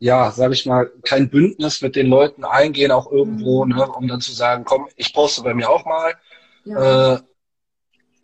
ja, 0.00 0.30
sage 0.32 0.52
ich 0.52 0.66
mal, 0.66 0.92
kein 1.02 1.30
Bündnis 1.30 1.80
mit 1.80 1.96
den 1.96 2.08
Leuten 2.08 2.44
eingehen, 2.44 2.92
auch 2.92 3.10
irgendwo, 3.10 3.64
mhm. 3.64 3.74
ne, 3.74 3.90
um 3.90 4.06
dann 4.06 4.20
zu 4.20 4.32
sagen, 4.32 4.64
komm, 4.66 4.86
ich 4.96 5.14
poste 5.14 5.42
bei 5.42 5.54
mir 5.54 5.70
auch 5.70 5.86
mal. 5.86 6.12
Ja. 6.66 7.14
Äh, 7.14 7.18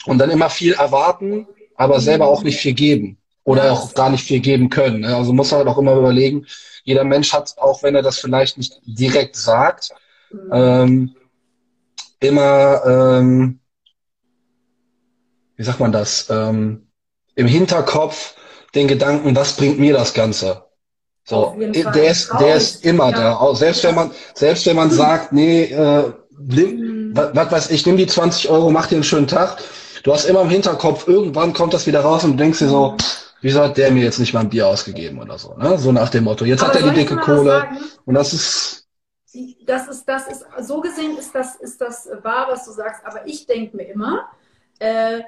und 0.06 0.18
dann 0.18 0.30
immer 0.30 0.50
viel 0.50 0.74
erwarten, 0.74 1.46
aber 1.76 2.00
selber 2.00 2.28
auch 2.28 2.42
nicht 2.42 2.58
viel 2.58 2.74
geben 2.74 3.18
oder 3.44 3.72
auch 3.72 3.94
gar 3.94 4.10
nicht 4.10 4.24
viel 4.24 4.40
geben 4.40 4.70
können. 4.70 5.00
Ne? 5.00 5.14
Also 5.14 5.32
muss 5.32 5.52
halt 5.52 5.68
auch 5.68 5.78
immer 5.78 5.94
überlegen, 5.94 6.46
jeder 6.84 7.04
Mensch 7.04 7.32
hat, 7.32 7.54
auch 7.58 7.82
wenn 7.82 7.94
er 7.94 8.02
das 8.02 8.18
vielleicht 8.18 8.58
nicht 8.58 8.80
direkt 8.84 9.36
sagt, 9.36 9.90
mhm. 10.30 10.50
ähm, 10.52 11.16
immer, 12.20 12.82
ähm, 12.86 13.60
wie 15.56 15.62
sagt 15.62 15.80
man 15.80 15.92
das, 15.92 16.28
ähm, 16.30 16.86
im 17.34 17.46
Hinterkopf 17.46 18.34
den 18.74 18.88
Gedanken, 18.88 19.36
was 19.36 19.56
bringt 19.56 19.78
mir 19.78 19.92
das 19.92 20.14
Ganze? 20.14 20.64
So, 21.24 21.56
der 21.58 22.10
ist, 22.10 22.30
der 22.38 22.56
ist 22.56 22.84
immer 22.84 23.10
ja. 23.10 23.16
da. 23.16 23.36
Auch 23.36 23.56
selbst 23.56 23.82
wenn 23.84 23.94
man, 23.94 24.10
selbst 24.34 24.66
wenn 24.66 24.76
man 24.76 24.90
sagt, 24.90 25.32
nee, 25.32 25.64
äh, 25.64 26.12
nimm, 26.38 26.76
mhm. 26.76 27.16
was, 27.16 27.34
was 27.34 27.52
weiß 27.52 27.70
ich, 27.70 27.86
nimm 27.86 27.96
die 27.96 28.06
20 28.06 28.50
Euro, 28.50 28.70
mach 28.70 28.86
dir 28.86 28.96
einen 28.96 29.04
schönen 29.04 29.26
Tag. 29.26 29.58
Du 30.04 30.12
hast 30.12 30.26
immer 30.26 30.42
im 30.42 30.50
Hinterkopf, 30.50 31.08
irgendwann 31.08 31.54
kommt 31.54 31.72
das 31.72 31.86
wieder 31.86 32.00
raus 32.00 32.24
und 32.24 32.32
du 32.32 32.36
denkst 32.36 32.58
dir 32.58 32.68
so, 32.68 32.90
mhm. 32.90 32.96
wieso 33.40 33.62
hat 33.62 33.78
der 33.78 33.90
mir 33.90 34.04
jetzt 34.04 34.18
nicht 34.18 34.34
mal 34.34 34.40
ein 34.40 34.50
Bier 34.50 34.68
ausgegeben 34.68 35.18
oder 35.18 35.38
so, 35.38 35.54
ne? 35.54 35.78
So 35.78 35.92
nach 35.92 36.10
dem 36.10 36.24
Motto. 36.24 36.44
Jetzt 36.44 36.62
Aber 36.62 36.74
hat 36.74 36.82
er 36.82 36.90
die 36.90 37.00
dicke 37.00 37.16
Kohle. 37.16 37.66
Und 38.04 38.14
das 38.14 38.34
ist, 38.34 38.86
das 39.64 39.88
ist, 39.88 40.04
das 40.04 40.28
ist, 40.28 40.44
so 40.60 40.82
gesehen 40.82 41.16
ist 41.16 41.34
das, 41.34 41.56
ist 41.56 41.80
das 41.80 42.06
wahr, 42.22 42.48
was 42.50 42.66
du 42.66 42.72
sagst. 42.72 43.00
Aber 43.06 43.26
ich 43.26 43.46
denke 43.46 43.78
mir 43.78 43.84
immer, 43.84 44.28
äh, 44.78 45.22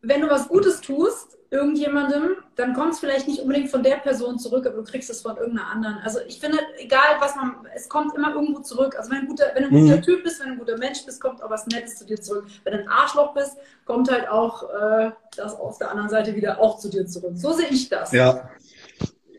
wenn 0.00 0.20
du 0.20 0.30
was 0.30 0.46
Gutes 0.46 0.80
tust, 0.80 1.36
irgendjemandem, 1.50 2.36
dann 2.56 2.74
kommt 2.74 2.92
es 2.92 3.00
vielleicht 3.00 3.26
nicht 3.26 3.40
unbedingt 3.40 3.70
von 3.70 3.82
der 3.82 3.96
Person 3.96 4.38
zurück, 4.38 4.66
aber 4.66 4.76
du 4.76 4.84
kriegst 4.84 5.08
es 5.08 5.22
von 5.22 5.36
irgendeiner 5.36 5.70
anderen. 5.70 5.98
Also 5.98 6.18
ich 6.26 6.40
finde, 6.40 6.58
egal 6.76 7.16
was 7.20 7.36
man, 7.36 7.66
es 7.74 7.88
kommt 7.88 8.14
immer 8.14 8.34
irgendwo 8.34 8.60
zurück. 8.60 8.96
Also 8.98 9.10
wenn, 9.10 9.18
ein 9.18 9.28
guter, 9.28 9.46
wenn 9.54 9.62
du 9.62 9.68
ein 9.70 9.82
guter 9.82 9.96
mhm. 9.96 10.02
Typ 10.02 10.24
bist, 10.24 10.40
wenn 10.40 10.48
du 10.48 10.52
ein 10.54 10.58
guter 10.58 10.76
Mensch 10.76 11.04
bist, 11.06 11.20
kommt 11.20 11.42
auch 11.42 11.48
was 11.48 11.66
Nettes 11.66 11.96
zu 11.96 12.04
dir 12.04 12.20
zurück. 12.20 12.46
Wenn 12.64 12.74
du 12.74 12.80
ein 12.80 12.88
Arschloch 12.88 13.32
bist, 13.32 13.56
kommt 13.86 14.10
halt 14.10 14.28
auch 14.28 14.62
äh, 14.64 15.10
das 15.36 15.54
auf 15.54 15.78
der 15.78 15.90
anderen 15.90 16.10
Seite 16.10 16.36
wieder 16.36 16.60
auch 16.60 16.78
zu 16.78 16.90
dir 16.90 17.06
zurück. 17.06 17.32
So 17.34 17.52
sehe 17.52 17.68
ich 17.68 17.88
das. 17.88 18.12
Ja. 18.12 18.50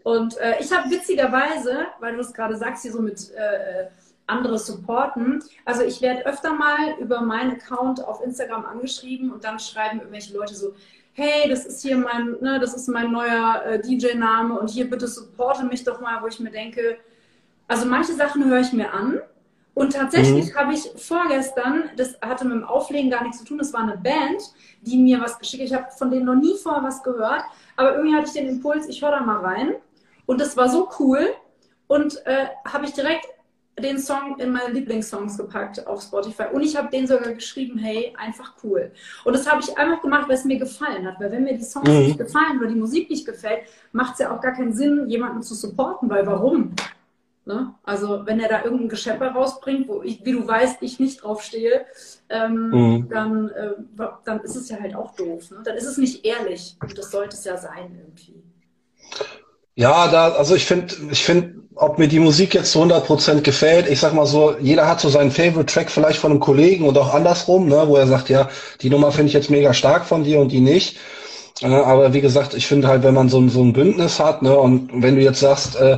Und 0.03 0.37
äh, 0.37 0.55
ich 0.59 0.75
habe 0.75 0.89
witzigerweise, 0.89 1.85
weil 1.99 2.15
du 2.15 2.21
es 2.21 2.33
gerade 2.33 2.55
sagst, 2.57 2.81
hier 2.81 2.91
so 2.91 3.01
mit 3.01 3.31
äh, 3.31 3.87
andere 4.25 4.57
supporten. 4.57 5.43
Also 5.65 5.83
ich 5.83 6.01
werde 6.01 6.25
öfter 6.25 6.53
mal 6.53 6.95
über 6.99 7.21
meinen 7.21 7.51
Account 7.51 8.03
auf 8.03 8.23
Instagram 8.23 8.65
angeschrieben 8.65 9.31
und 9.31 9.43
dann 9.43 9.59
schreiben 9.59 9.99
irgendwelche 9.99 10.33
Leute 10.33 10.55
so, 10.55 10.73
hey, 11.13 11.49
das 11.49 11.65
ist 11.65 11.81
hier 11.81 11.97
mein, 11.97 12.37
ne, 12.41 12.59
das 12.59 12.73
ist 12.73 12.87
mein 12.87 13.11
neuer 13.11 13.63
äh, 13.65 13.81
DJ-Name 13.81 14.59
und 14.59 14.69
hier 14.69 14.89
bitte 14.89 15.07
supporte 15.07 15.65
mich 15.65 15.83
doch 15.83 15.99
mal, 15.99 16.21
wo 16.21 16.27
ich 16.27 16.39
mir 16.39 16.51
denke, 16.51 16.97
also 17.67 17.85
manche 17.85 18.13
Sachen 18.13 18.45
höre 18.45 18.61
ich 18.61 18.73
mir 18.73 18.93
an 18.93 19.19
und 19.73 19.93
tatsächlich 19.93 20.53
mhm. 20.53 20.57
habe 20.57 20.73
ich 20.73 20.91
vorgestern, 20.95 21.89
das 21.95 22.19
hatte 22.21 22.45
mit 22.45 22.53
dem 22.53 22.63
Auflegen 22.63 23.09
gar 23.09 23.23
nichts 23.23 23.39
zu 23.39 23.45
tun, 23.45 23.57
das 23.57 23.73
war 23.73 23.81
eine 23.81 23.97
Band, 23.97 24.41
die 24.81 24.97
mir 24.97 25.21
was 25.21 25.39
geschickt 25.39 25.63
hat. 25.63 25.69
Ich 25.69 25.75
habe 25.75 25.91
von 25.97 26.11
denen 26.11 26.25
noch 26.25 26.35
nie 26.35 26.57
vorher 26.57 26.83
was 26.83 27.03
gehört, 27.03 27.43
aber 27.75 27.95
irgendwie 27.95 28.15
hatte 28.15 28.27
ich 28.27 28.33
den 28.33 28.49
Impuls, 28.49 28.87
ich 28.87 29.01
höre 29.01 29.11
da 29.11 29.21
mal 29.21 29.39
rein 29.39 29.75
und 30.25 30.41
das 30.41 30.57
war 30.57 30.69
so 30.69 30.89
cool 30.99 31.33
und 31.87 32.25
äh, 32.25 32.47
habe 32.65 32.85
ich 32.85 32.93
direkt 32.93 33.25
den 33.79 33.99
Song 33.99 34.37
in 34.39 34.51
meine 34.51 34.73
Lieblingssongs 34.73 35.37
gepackt 35.37 35.85
auf 35.87 36.01
Spotify. 36.01 36.45
Und 36.51 36.61
ich 36.61 36.75
habe 36.75 36.89
den 36.89 37.07
sogar 37.07 37.33
geschrieben, 37.33 37.79
hey, 37.79 38.13
einfach 38.17 38.53
cool. 38.63 38.91
Und 39.23 39.33
das 39.33 39.49
habe 39.49 39.61
ich 39.61 39.77
einfach 39.77 40.01
gemacht, 40.01 40.27
weil 40.27 40.35
es 40.35 40.45
mir 40.45 40.59
gefallen 40.59 41.05
hat. 41.07 41.19
Weil 41.19 41.31
wenn 41.31 41.43
mir 41.43 41.57
die 41.57 41.63
Songs 41.63 41.89
mhm. 41.89 41.99
nicht 41.99 42.17
gefallen 42.17 42.59
oder 42.59 42.67
die 42.67 42.75
Musik 42.75 43.09
nicht 43.09 43.25
gefällt, 43.25 43.61
macht 43.91 44.13
es 44.13 44.19
ja 44.19 44.35
auch 44.35 44.41
gar 44.41 44.53
keinen 44.53 44.73
Sinn, 44.73 45.07
jemanden 45.09 45.41
zu 45.41 45.55
supporten, 45.55 46.09
weil 46.09 46.25
warum? 46.25 46.75
Ne? 47.45 47.73
Also 47.83 48.25
wenn 48.27 48.39
er 48.39 48.47
da 48.47 48.63
irgendein 48.63 48.89
Geschäpper 48.89 49.31
rausbringt, 49.31 49.87
wo 49.87 50.03
ich, 50.03 50.23
wie 50.23 50.33
du 50.33 50.47
weißt, 50.47 50.81
ich 50.81 50.99
nicht 50.99 51.23
drauf 51.23 51.41
stehe, 51.41 51.85
ähm, 52.29 52.69
mhm. 52.69 53.09
dann, 53.09 53.49
äh, 53.49 53.71
dann 54.23 54.41
ist 54.41 54.55
es 54.55 54.69
ja 54.69 54.79
halt 54.79 54.95
auch 54.95 55.15
doof. 55.15 55.49
Ne? 55.49 55.57
Dann 55.63 55.75
ist 55.75 55.85
es 55.85 55.97
nicht 55.97 56.23
ehrlich. 56.25 56.77
Und 56.79 56.95
das 56.95 57.09
sollte 57.09 57.35
es 57.35 57.43
ja 57.45 57.57
sein 57.57 57.97
irgendwie. 57.97 58.43
Ja, 59.79 60.09
da, 60.09 60.31
also 60.33 60.55
ich 60.55 60.65
finde, 60.65 60.93
ich 61.09 61.23
finde, 61.23 61.53
ob 61.75 61.99
mir 61.99 62.09
die 62.09 62.19
Musik 62.19 62.53
jetzt 62.53 62.73
zu 62.73 62.81
100% 62.81 63.39
gefällt, 63.43 63.87
ich 63.89 64.01
sag 64.01 64.13
mal 64.13 64.25
so, 64.25 64.57
jeder 64.59 64.85
hat 64.87 64.99
so 64.99 65.07
seinen 65.07 65.31
Favorite 65.31 65.67
Track 65.67 65.89
vielleicht 65.89 66.19
von 66.19 66.31
einem 66.31 66.41
Kollegen 66.41 66.85
und 66.85 66.97
auch 66.97 67.13
andersrum, 67.13 67.69
ne, 67.69 67.83
wo 67.87 67.95
er 67.95 68.05
sagt, 68.05 68.27
ja, 68.27 68.49
die 68.81 68.89
Nummer 68.89 69.13
finde 69.13 69.27
ich 69.27 69.33
jetzt 69.33 69.49
mega 69.49 69.73
stark 69.73 70.03
von 70.05 70.25
dir 70.25 70.41
und 70.41 70.51
die 70.51 70.59
nicht. 70.59 70.97
Äh, 71.61 71.67
aber 71.67 72.13
wie 72.13 72.19
gesagt, 72.19 72.55
ich 72.55 72.67
finde 72.67 72.89
halt, 72.89 73.03
wenn 73.03 73.13
man 73.13 73.29
so, 73.29 73.47
so 73.47 73.61
ein 73.63 73.71
Bündnis 73.71 74.19
hat, 74.19 74.41
ne, 74.41 74.57
und 74.57 74.89
wenn 74.93 75.15
du 75.15 75.21
jetzt 75.21 75.39
sagst, 75.39 75.77
äh, 75.77 75.97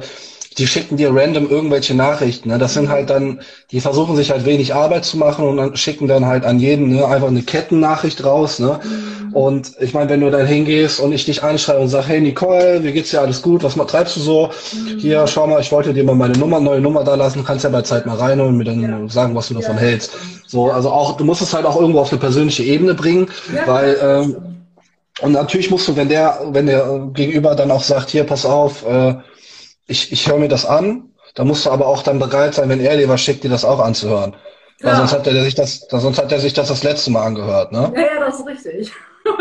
die 0.57 0.67
schicken 0.67 0.97
dir 0.97 1.15
random 1.15 1.49
irgendwelche 1.49 1.95
Nachrichten. 1.95 2.49
Ne? 2.49 2.57
Das 2.57 2.73
sind 2.73 2.89
halt 2.89 3.09
dann, 3.09 3.39
die 3.71 3.79
versuchen 3.79 4.15
sich 4.17 4.31
halt 4.31 4.45
wenig 4.45 4.73
Arbeit 4.73 5.05
zu 5.05 5.17
machen 5.17 5.47
und 5.47 5.57
dann 5.57 5.77
schicken 5.77 6.07
dann 6.07 6.25
halt 6.25 6.45
an 6.45 6.59
jeden 6.59 6.89
ne, 6.89 7.05
einfach 7.05 7.29
eine 7.29 7.41
Kettennachricht 7.41 8.23
raus. 8.25 8.59
Ne? 8.59 8.79
Mhm. 8.83 9.33
Und 9.33 9.71
ich 9.79 9.93
meine, 9.93 10.09
wenn 10.09 10.19
du 10.19 10.29
dann 10.29 10.45
hingehst 10.45 10.99
und 10.99 11.13
ich 11.13 11.23
dich 11.23 11.41
anschreibe 11.41 11.79
und 11.79 11.87
sag, 11.87 12.07
hey 12.09 12.19
Nicole, 12.19 12.83
wie 12.83 12.91
geht's 12.91 13.11
dir 13.11 13.21
alles 13.21 13.41
gut? 13.41 13.63
Was 13.63 13.75
treibst 13.75 14.17
du 14.17 14.19
so? 14.19 14.49
Mhm. 14.73 14.99
Hier, 14.99 15.25
schau 15.25 15.47
mal, 15.47 15.61
ich 15.61 15.71
wollte 15.71 15.93
dir 15.93 16.03
mal 16.03 16.15
meine 16.15 16.37
Nummer, 16.37 16.59
neue 16.59 16.81
Nummer 16.81 17.05
da 17.05 17.15
lassen, 17.15 17.45
kannst 17.45 17.63
ja 17.63 17.69
bei 17.69 17.83
Zeit 17.83 18.05
mal 18.05 18.17
rein 18.17 18.41
und 18.41 18.57
mir 18.57 18.65
dann 18.65 18.81
ja. 18.81 19.07
sagen, 19.07 19.33
was 19.33 19.47
du 19.47 19.53
davon 19.53 19.75
ja. 19.75 19.81
hältst. 19.81 20.11
So, 20.47 20.69
also 20.69 20.89
auch, 20.91 21.15
du 21.15 21.23
musst 21.23 21.41
es 21.41 21.53
halt 21.53 21.65
auch 21.65 21.79
irgendwo 21.79 21.99
auf 21.99 22.11
eine 22.11 22.19
persönliche 22.19 22.63
Ebene 22.63 22.93
bringen, 22.93 23.29
ja. 23.55 23.65
weil 23.67 23.97
ähm, 24.03 24.35
und 25.21 25.33
natürlich 25.33 25.69
musst 25.69 25.87
du, 25.87 25.95
wenn 25.95 26.09
der, 26.09 26.39
wenn 26.51 26.65
der 26.65 27.09
Gegenüber 27.13 27.53
dann 27.55 27.69
auch 27.69 27.83
sagt, 27.83 28.09
hier, 28.09 28.23
pass 28.23 28.45
auf, 28.45 28.85
äh, 28.85 29.15
ich, 29.91 30.11
ich 30.11 30.27
höre 30.27 30.37
mir 30.37 30.47
das 30.47 30.65
an, 30.65 31.11
da 31.35 31.43
musst 31.43 31.65
du 31.65 31.69
aber 31.69 31.87
auch 31.87 32.03
dann 32.03 32.19
bereit 32.19 32.55
sein, 32.55 32.69
wenn 32.69 32.79
er 32.79 32.97
dir 32.97 33.09
was 33.09 33.21
schickt, 33.21 33.43
dir 33.43 33.49
das 33.49 33.65
auch 33.65 33.79
anzuhören. 33.79 34.35
Weil 34.81 34.95
sonst 34.95 35.13
hat 35.13 35.27
er 35.27 35.43
sich 35.43 35.53
das, 35.53 35.85
sonst 35.89 36.17
hat 36.17 36.31
er 36.31 36.39
sich 36.39 36.53
das 36.53 36.69
das 36.69 36.83
letzte 36.83 37.11
Mal 37.11 37.23
angehört, 37.23 37.71
ne? 37.71 37.93
Ja, 37.95 38.01
ja, 38.01 38.19
das 38.19 38.39
ist 38.39 38.47
richtig. 38.47 38.91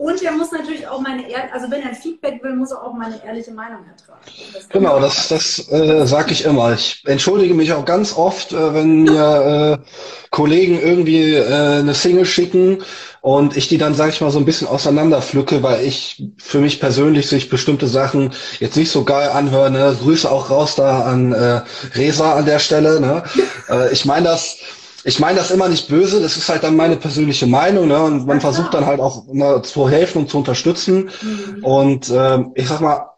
Und 0.00 0.22
er 0.22 0.32
muss 0.32 0.50
natürlich 0.50 0.88
auch 0.88 1.00
meine, 1.02 1.24
also 1.52 1.70
wenn 1.70 1.82
er 1.82 1.90
ein 1.90 1.94
Feedback 1.94 2.42
will, 2.42 2.56
muss 2.56 2.70
er 2.70 2.82
auch 2.82 2.94
meine 2.94 3.22
ehrliche 3.22 3.50
Meinung 3.50 3.80
ertragen. 3.86 4.20
Das 4.54 4.66
genau, 4.70 4.98
das, 4.98 5.28
das 5.28 5.70
äh, 5.70 6.06
sage 6.06 6.32
ich 6.32 6.46
immer. 6.46 6.72
Ich 6.72 7.02
entschuldige 7.04 7.52
mich 7.52 7.74
auch 7.74 7.84
ganz 7.84 8.16
oft, 8.16 8.52
äh, 8.52 8.74
wenn 8.74 9.02
mir 9.02 9.78
äh, 9.78 10.28
Kollegen 10.30 10.80
irgendwie 10.80 11.34
äh, 11.34 11.80
eine 11.80 11.92
Single 11.92 12.24
schicken 12.24 12.82
und 13.20 13.56
ich 13.56 13.68
die 13.68 13.78
dann, 13.78 13.94
sage 13.94 14.10
ich 14.10 14.20
mal, 14.20 14.30
so 14.30 14.38
ein 14.38 14.46
bisschen 14.46 14.66
auseinanderpflücke, 14.66 15.62
weil 15.62 15.84
ich 15.84 16.24
für 16.38 16.58
mich 16.58 16.80
persönlich 16.80 17.28
sich 17.28 17.50
bestimmte 17.50 17.86
Sachen 17.86 18.32
jetzt 18.60 18.76
nicht 18.76 18.90
so 18.90 19.04
geil 19.04 19.28
anhöre. 19.28 19.70
Ne? 19.70 19.96
Grüße 20.00 20.30
auch 20.30 20.48
raus 20.48 20.74
da 20.76 21.02
an 21.02 21.32
äh, 21.32 21.60
Resa 21.94 22.34
an 22.34 22.46
der 22.46 22.58
Stelle. 22.58 23.00
Ne? 23.00 23.22
äh, 23.68 23.92
ich 23.92 24.04
meine 24.06 24.26
das 24.26 24.56
ich 25.04 25.18
meine 25.18 25.38
das 25.38 25.50
immer 25.50 25.68
nicht 25.68 25.88
böse, 25.88 26.20
das 26.20 26.36
ist 26.36 26.48
halt 26.48 26.62
dann 26.62 26.76
meine 26.76 26.96
persönliche 26.96 27.46
Meinung, 27.46 27.88
ne? 27.88 28.02
Und 28.02 28.26
man 28.26 28.40
versucht 28.40 28.74
dann 28.74 28.84
halt 28.84 29.00
auch 29.00 29.24
ne, 29.28 29.62
zu 29.62 29.88
helfen 29.88 30.18
und 30.18 30.30
zu 30.30 30.36
unterstützen. 30.36 31.10
Mhm. 31.22 31.64
Und 31.64 32.10
äh, 32.10 32.44
ich 32.54 32.68
sag 32.68 32.80
mal, 32.80 33.08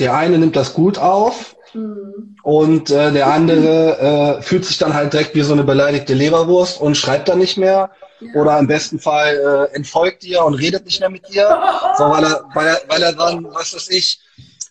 der 0.00 0.16
eine 0.16 0.38
nimmt 0.38 0.56
das 0.56 0.74
gut 0.74 0.98
auf 0.98 1.54
mhm. 1.72 2.36
und 2.42 2.90
äh, 2.90 3.12
der 3.12 3.28
andere 3.28 4.38
äh, 4.38 4.42
fühlt 4.42 4.64
sich 4.64 4.78
dann 4.78 4.94
halt 4.94 5.12
direkt 5.12 5.36
wie 5.36 5.42
so 5.42 5.52
eine 5.52 5.62
beleidigte 5.62 6.14
Leberwurst 6.14 6.80
und 6.80 6.96
schreibt 6.96 7.28
dann 7.28 7.38
nicht 7.38 7.58
mehr. 7.58 7.90
Ja. 8.22 8.40
Oder 8.40 8.58
im 8.58 8.66
besten 8.66 8.98
Fall 8.98 9.68
äh, 9.72 9.74
entfolgt 9.74 10.22
dir 10.22 10.44
und 10.44 10.54
redet 10.54 10.84
nicht 10.84 11.00
mehr 11.00 11.10
mit 11.10 11.28
dir. 11.28 11.48
so, 11.98 12.04
weil 12.04 12.24
er, 12.24 12.44
weil 12.54 12.66
er, 12.66 12.80
weil 12.88 13.02
er 13.02 13.12
dann, 13.12 13.44
was 13.52 13.74
weiß 13.74 13.88
ich, 13.90 14.20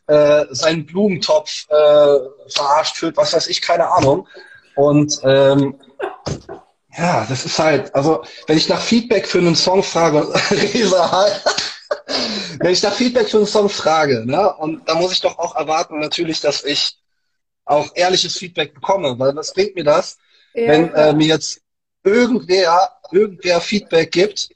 äh, 0.07 0.45
seinen 0.49 0.85
Blumentopf 0.85 1.67
äh, 1.69 2.17
verarscht 2.49 2.97
fühlt, 2.97 3.17
was 3.17 3.33
weiß 3.33 3.47
ich, 3.47 3.61
keine 3.61 3.89
Ahnung. 3.89 4.27
Und 4.75 5.19
ähm, 5.23 5.79
ja, 6.97 7.25
das 7.29 7.45
ist 7.45 7.59
halt, 7.59 7.93
also 7.95 8.23
wenn 8.47 8.57
ich 8.57 8.67
nach 8.67 8.81
Feedback 8.81 9.27
für 9.27 9.37
einen 9.37 9.55
Song 9.55 9.83
frage, 9.83 10.27
Resa 10.51 11.11
halt, 11.11 11.41
wenn 12.59 12.71
ich 12.71 12.83
nach 12.83 12.93
Feedback 12.93 13.29
für 13.29 13.37
einen 13.37 13.47
Song 13.47 13.69
frage, 13.69 14.25
ne, 14.25 14.53
und 14.55 14.87
da 14.87 14.95
muss 14.95 15.13
ich 15.13 15.21
doch 15.21 15.37
auch 15.39 15.55
erwarten 15.55 15.99
natürlich, 15.99 16.41
dass 16.41 16.63
ich 16.63 16.97
auch 17.65 17.89
ehrliches 17.95 18.37
Feedback 18.37 18.73
bekomme, 18.73 19.17
weil 19.17 19.35
was 19.35 19.53
bringt 19.53 19.75
mir 19.75 19.83
das, 19.83 20.17
ja. 20.53 20.67
wenn 20.67 20.93
äh, 20.93 21.13
mir 21.13 21.27
jetzt 21.27 21.61
irgendwer, 22.03 22.91
irgendwer 23.11 23.61
Feedback 23.61 24.11
gibt 24.11 24.49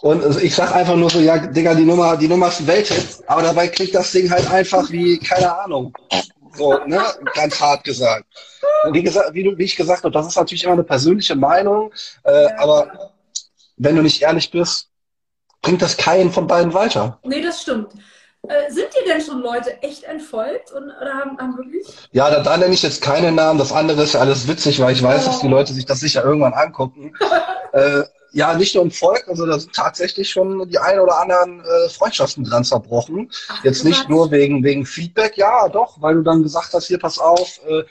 und 0.00 0.42
ich 0.42 0.54
sag 0.54 0.74
einfach 0.74 0.96
nur 0.96 1.08
so, 1.08 1.20
ja, 1.20 1.38
Digga, 1.38 1.74
die 1.74 1.84
Nummer, 1.84 2.16
die 2.16 2.28
Nummer 2.28 2.48
ist 2.48 2.66
Welthit, 2.66 3.22
aber 3.26 3.42
dabei 3.42 3.68
kriegt 3.68 3.94
das 3.94 4.12
Ding 4.12 4.30
halt 4.30 4.50
einfach 4.50 4.90
wie, 4.90 5.18
keine 5.18 5.56
Ahnung, 5.60 5.94
so, 6.54 6.78
ne, 6.86 7.02
ganz 7.34 7.60
hart 7.60 7.84
gesagt. 7.84 8.24
Wie, 8.92 9.02
gesagt, 9.02 9.32
wie, 9.34 9.44
du, 9.44 9.56
wie 9.56 9.64
ich 9.64 9.76
gesagt 9.76 10.04
habe, 10.04 10.12
das 10.12 10.26
ist 10.26 10.36
natürlich 10.36 10.64
immer 10.64 10.74
eine 10.74 10.84
persönliche 10.84 11.34
Meinung, 11.34 11.92
äh, 12.24 12.44
ja. 12.44 12.58
aber 12.58 13.12
wenn 13.76 13.96
du 13.96 14.02
nicht 14.02 14.22
ehrlich 14.22 14.50
bist, 14.50 14.88
bringt 15.62 15.82
das 15.82 15.96
keinen 15.96 16.30
von 16.30 16.46
beiden 16.46 16.74
weiter. 16.74 17.18
Nee, 17.24 17.40
das 17.40 17.62
stimmt. 17.62 17.88
Äh, 18.48 18.70
sind 18.70 18.88
dir 18.94 19.12
denn 19.12 19.22
schon 19.22 19.40
Leute 19.40 19.82
echt 19.82 20.04
entfolgt 20.04 20.72
und, 20.72 20.84
oder 20.84 21.14
haben, 21.14 21.38
haben 21.38 21.56
wirklich? 21.56 21.86
Ja, 22.12 22.30
da, 22.30 22.42
da 22.42 22.56
nenne 22.56 22.74
ich 22.74 22.82
jetzt 22.82 23.00
keine 23.00 23.32
Namen. 23.32 23.58
Das 23.58 23.72
andere 23.72 24.02
ist 24.02 24.14
ja 24.14 24.20
alles 24.20 24.46
witzig, 24.46 24.80
weil 24.80 24.92
ich 24.92 25.02
weiß, 25.02 25.24
oh. 25.24 25.30
dass 25.30 25.40
die 25.40 25.48
Leute 25.48 25.72
sich 25.72 25.86
das 25.86 26.00
sicher 26.00 26.24
irgendwann 26.24 26.52
angucken. 26.52 27.14
äh, 27.72 28.02
ja, 28.32 28.52
nicht 28.54 28.74
nur 28.74 28.84
im 28.84 28.90
Volk, 28.90 29.28
also 29.28 29.46
da 29.46 29.58
sind 29.58 29.72
tatsächlich 29.72 30.28
schon 30.28 30.68
die 30.68 30.78
ein 30.78 30.98
oder 30.98 31.20
anderen 31.20 31.60
äh, 31.60 31.88
Freundschaften 31.88 32.44
dran 32.44 32.64
zerbrochen. 32.64 33.30
Ach, 33.48 33.64
Jetzt 33.64 33.84
nicht 33.84 34.08
nur 34.08 34.30
wegen, 34.32 34.64
wegen 34.64 34.84
Feedback, 34.84 35.36
ja, 35.36 35.68
doch, 35.68 36.02
weil 36.02 36.16
du 36.16 36.22
dann 36.22 36.42
gesagt 36.42 36.74
hast, 36.74 36.88
hier, 36.88 36.98
pass 36.98 37.18
auf, 37.18 37.60
äh, 37.68 37.84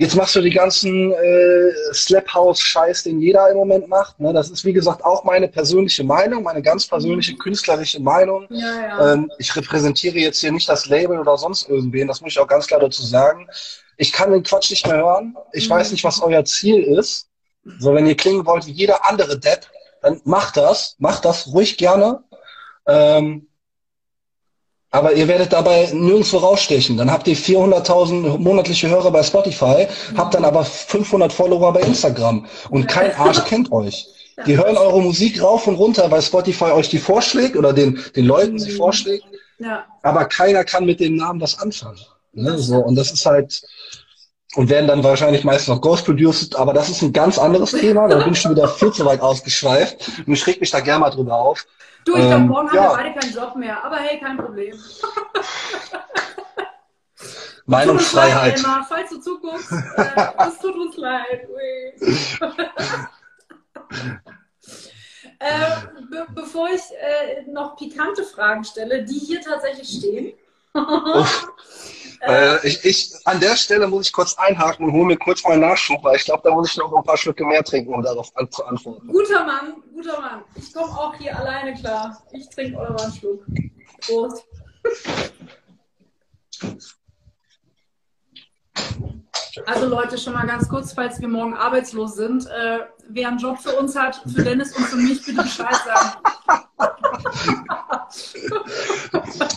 Jetzt 0.00 0.14
machst 0.14 0.36
du 0.36 0.40
die 0.40 0.50
ganzen 0.50 1.12
äh, 1.12 1.72
Slap-House-Scheiß, 1.92 3.02
den 3.02 3.20
jeder 3.20 3.50
im 3.50 3.56
Moment 3.56 3.88
macht. 3.88 4.20
Ne? 4.20 4.32
Das 4.32 4.48
ist, 4.48 4.64
wie 4.64 4.72
gesagt, 4.72 5.04
auch 5.04 5.24
meine 5.24 5.48
persönliche 5.48 6.04
Meinung, 6.04 6.44
meine 6.44 6.62
ganz 6.62 6.86
persönliche 6.86 7.32
mhm. 7.32 7.38
künstlerische 7.38 8.00
Meinung. 8.00 8.46
Ja, 8.48 8.80
ja. 8.80 9.12
Ähm, 9.12 9.28
ich 9.38 9.54
repräsentiere 9.56 10.18
jetzt 10.18 10.38
hier 10.38 10.52
nicht 10.52 10.68
das 10.68 10.86
Label 10.86 11.18
oder 11.18 11.36
sonst 11.36 11.68
irgendwen, 11.68 12.06
das 12.06 12.20
muss 12.20 12.30
ich 12.30 12.38
auch 12.38 12.46
ganz 12.46 12.68
klar 12.68 12.78
dazu 12.78 13.02
sagen. 13.02 13.48
Ich 13.96 14.12
kann 14.12 14.30
den 14.30 14.44
Quatsch 14.44 14.70
nicht 14.70 14.86
mehr 14.86 14.98
hören. 14.98 15.36
Ich 15.52 15.68
mhm. 15.68 15.74
weiß 15.74 15.90
nicht, 15.90 16.04
was 16.04 16.22
euer 16.22 16.44
Ziel 16.44 16.80
ist. 16.80 17.26
So, 17.80 17.92
wenn 17.92 18.06
ihr 18.06 18.16
klingen 18.16 18.46
wollt 18.46 18.66
wie 18.66 18.72
jeder 18.72 19.04
andere 19.04 19.36
Depp, 19.36 19.66
dann 20.00 20.20
macht 20.22 20.56
das, 20.56 20.94
macht 20.98 21.24
das 21.24 21.48
ruhig 21.48 21.76
gerne. 21.76 22.22
Ähm, 22.86 23.47
aber 24.90 25.12
ihr 25.12 25.28
werdet 25.28 25.52
dabei 25.52 25.90
nirgendwo 25.92 26.38
rausstechen. 26.38 26.96
Dann 26.96 27.10
habt 27.10 27.28
ihr 27.28 27.36
400.000 27.36 28.38
monatliche 28.38 28.88
Hörer 28.88 29.10
bei 29.10 29.22
Spotify, 29.22 29.86
habt 30.16 30.34
dann 30.34 30.44
aber 30.44 30.64
500 30.64 31.32
Follower 31.32 31.72
bei 31.72 31.80
Instagram 31.80 32.46
und 32.70 32.86
kein 32.88 33.14
Arsch 33.16 33.44
kennt 33.44 33.70
euch. 33.70 34.06
Die 34.46 34.56
hören 34.56 34.76
eure 34.76 35.02
Musik 35.02 35.42
rauf 35.42 35.66
und 35.66 35.74
runter, 35.74 36.10
weil 36.10 36.22
Spotify 36.22 36.66
euch 36.66 36.88
die 36.88 36.98
vorschlägt 36.98 37.56
oder 37.56 37.72
den, 37.72 38.00
den 38.14 38.24
Leuten 38.24 38.58
sie 38.58 38.70
vorschlägt. 38.70 39.24
Ja. 39.58 39.84
Aber 40.02 40.24
keiner 40.26 40.64
kann 40.64 40.86
mit 40.86 41.00
dem 41.00 41.16
Namen 41.16 41.40
was 41.40 41.58
anfangen. 41.58 41.98
Ne? 42.32 42.56
So, 42.58 42.76
und 42.76 42.94
das 42.94 43.10
ist 43.10 43.26
halt, 43.26 43.60
und 44.54 44.68
werden 44.70 44.86
dann 44.86 45.04
wahrscheinlich 45.04 45.44
meist 45.44 45.68
noch 45.68 45.80
Ghost 45.80 46.04
produced, 46.06 46.56
aber 46.56 46.72
das 46.72 46.88
ist 46.88 47.02
ein 47.02 47.12
ganz 47.12 47.38
anderes 47.38 47.72
Thema. 47.72 48.08
Da 48.08 48.18
bin 48.18 48.32
ich 48.32 48.40
schon 48.40 48.52
wieder 48.52 48.68
viel 48.68 48.92
zu 48.92 49.04
weit 49.04 49.20
ausgeschweift 49.20 50.10
und 50.26 50.32
ich 50.32 50.46
reg 50.46 50.60
mich 50.60 50.70
da 50.70 50.80
gerne 50.80 51.00
mal 51.00 51.10
drüber 51.10 51.34
auf. 51.34 51.66
Du, 52.04 52.14
ich 52.14 52.20
glaube, 52.20 52.34
ähm, 52.36 52.46
morgen 52.48 52.74
ja. 52.74 52.84
haben 52.84 52.90
wir 52.90 52.96
beide 52.96 53.20
keinen 53.20 53.34
Job 53.34 53.56
mehr, 53.56 53.84
aber 53.84 53.96
hey, 53.96 54.18
kein 54.18 54.38
Problem. 54.38 54.74
Meinungsfreiheit. 57.66 58.62
Leid, 58.62 58.84
falls 58.88 59.10
du 59.10 59.18
zuguckst, 59.20 59.70
äh, 59.70 60.28
es 60.48 60.58
tut 60.58 60.74
uns 60.74 60.96
leid. 60.96 61.46
äh, 65.38 65.76
be 66.10 66.26
bevor 66.34 66.68
ich 66.70 66.80
äh, 66.80 67.42
noch 67.50 67.76
pikante 67.76 68.24
Fragen 68.24 68.64
stelle, 68.64 69.04
die 69.04 69.18
hier 69.18 69.42
tatsächlich 69.42 69.88
stehen. 69.88 70.32
Äh, 72.20 72.66
ich, 72.66 72.84
ich, 72.84 73.14
an 73.24 73.40
der 73.40 73.56
Stelle 73.56 73.86
muss 73.86 74.06
ich 74.08 74.12
kurz 74.12 74.36
einhaken 74.38 74.86
und 74.86 74.92
hole 74.92 75.06
mir 75.06 75.16
kurz 75.16 75.44
mal 75.44 75.56
Nachschub, 75.56 76.02
weil 76.02 76.16
ich 76.16 76.24
glaube, 76.24 76.42
da 76.44 76.52
muss 76.52 76.70
ich 76.70 76.76
noch 76.76 76.94
ein 76.94 77.04
paar 77.04 77.16
Stücke 77.16 77.44
mehr 77.44 77.62
trinken, 77.62 77.94
um 77.94 78.02
darauf 78.02 78.36
an, 78.36 78.50
zu 78.50 78.64
antworten. 78.64 79.06
Guter 79.08 79.44
Mann, 79.44 79.74
guter 79.94 80.20
Mann. 80.20 80.42
Ich 80.56 80.72
komme 80.72 80.90
auch 80.90 81.14
hier 81.14 81.36
alleine 81.38 81.74
klar. 81.74 82.22
Ich 82.32 82.48
trinke 82.48 82.78
euren 82.78 83.12
Schluck. 83.12 83.44
Prost. 84.00 84.44
Also 89.66 89.86
Leute, 89.86 90.18
schon 90.18 90.34
mal 90.34 90.46
ganz 90.46 90.68
kurz, 90.68 90.92
falls 90.92 91.20
wir 91.20 91.28
morgen 91.28 91.54
arbeitslos 91.54 92.14
sind, 92.14 92.46
äh, 92.46 92.80
wer 93.08 93.28
einen 93.28 93.38
Job 93.38 93.58
für 93.58 93.72
uns 93.72 93.96
hat, 93.96 94.22
für 94.34 94.42
Dennis 94.42 94.76
und 94.76 94.84
für 94.84 94.96
mich 94.96 95.24
bitte 95.24 95.42
Bescheid 95.42 95.76
sagen. 95.84 96.18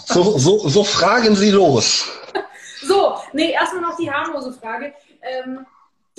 so, 0.06 0.38
so, 0.38 0.68
so 0.68 0.84
fragen 0.84 1.36
Sie 1.36 1.52
los. 1.52 2.10
So, 2.82 3.18
nee, 3.34 3.52
erstmal 3.52 3.82
noch 3.82 3.98
die 3.98 4.12
harmlose 4.12 4.54
Frage. 4.54 4.94
Ähm, 5.22 5.66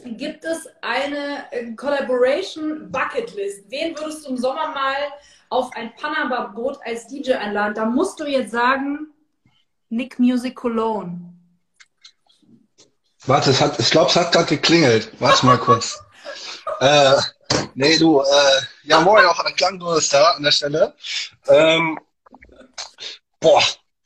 gibt 0.04 0.44
es 0.44 0.68
eine 0.80 1.52
äh, 1.52 1.72
Collaboration 1.74 2.90
Bucketlist? 2.90 3.64
Wen 3.68 3.96
würdest 3.98 4.24
du 4.24 4.30
im 4.30 4.38
Sommer 4.38 4.68
mal 4.68 4.96
auf 5.50 5.70
ein 5.74 5.94
Panama-Boot 5.96 6.78
als 6.84 7.06
DJ 7.08 7.34
einladen? 7.34 7.74
Da 7.74 7.84
musst 7.84 8.18
du 8.20 8.24
jetzt 8.24 8.52
sagen, 8.52 9.08
Nick 9.90 10.18
Music 10.18 10.54
Cologne. 10.54 11.32
Warte, 13.26 13.50
es 13.50 13.60
hat, 13.60 13.78
ich 13.78 13.90
glaube, 13.90 14.10
es 14.10 14.16
hat 14.16 14.32
gerade 14.32 14.46
geklingelt. 14.46 15.12
Warte 15.20 15.46
mal 15.46 15.58
kurz. 15.58 16.02
äh, 16.80 17.16
nee, 17.74 17.98
du, 17.98 18.20
äh, 18.20 18.62
ja, 18.84 19.00
moin 19.00 19.24
auch 19.26 19.38
an 19.38 19.46
der 19.46 19.54
Klangdose 19.54 20.10
da 20.10 20.32
an 20.32 20.42
der 20.42 20.50
Stelle. 20.50 20.94
Ähm, 21.48 21.98
boah, 23.38 23.62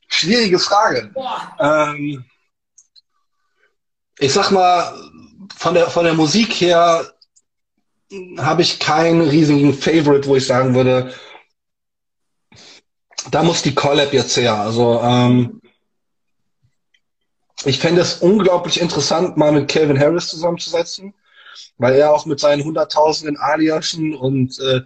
schwierige 0.09 0.59
Frage. 0.59 1.11
Boah. 1.15 1.57
Ähm, 1.59 2.25
ich 4.19 4.33
sag 4.33 4.51
mal, 4.51 4.95
von 5.57 5.75
der, 5.75 5.91
von 5.91 6.05
der 6.05 6.15
Musik 6.15 6.53
her 6.55 7.13
habe 8.39 8.63
ich 8.63 8.79
keinen 8.79 9.23
riesigen 9.23 9.75
Favorite, 9.75 10.29
wo 10.29 10.37
ich 10.37 10.47
sagen 10.47 10.75
würde, 10.75 11.13
da 13.31 13.43
muss 13.43 13.63
die 13.63 13.75
Collab 13.75 14.13
jetzt 14.13 14.37
her. 14.37 14.55
Also 14.55 15.01
ähm, 15.03 15.61
ich 17.65 17.79
fände 17.79 18.03
es 18.03 18.15
unglaublich 18.15 18.81
interessant, 18.81 19.37
mal 19.37 19.53
mit 19.53 19.69
Calvin 19.69 19.99
Harris 19.99 20.29
zusammenzusetzen, 20.29 21.15
weil 21.79 21.95
er 21.97 22.13
auch 22.13 22.27
mit 22.27 22.39
seinen 22.39 22.65
hunderttausenden 22.65 23.37
Aliasen 23.37 24.15
und 24.15 24.59
äh, 24.61 24.83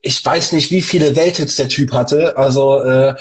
ich 0.00 0.24
weiß 0.24 0.52
nicht, 0.52 0.70
wie 0.70 0.82
viele 0.82 1.16
Welthits 1.16 1.56
der 1.56 1.68
Typ 1.68 1.92
hatte. 1.92 2.36
Also 2.36 2.82
äh, 2.82 3.16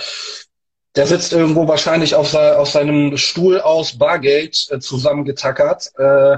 der 0.96 1.08
sitzt 1.08 1.34
irgendwo 1.34 1.68
wahrscheinlich 1.68 2.16
auf, 2.16 2.30
se 2.30 2.58
auf 2.58 2.70
seinem 2.70 3.18
Stuhl 3.18 3.60
aus 3.60 3.98
Bargeld 3.98 4.68
äh, 4.72 4.80
zusammengetackert. 4.80 5.91
Äh, 5.98 6.38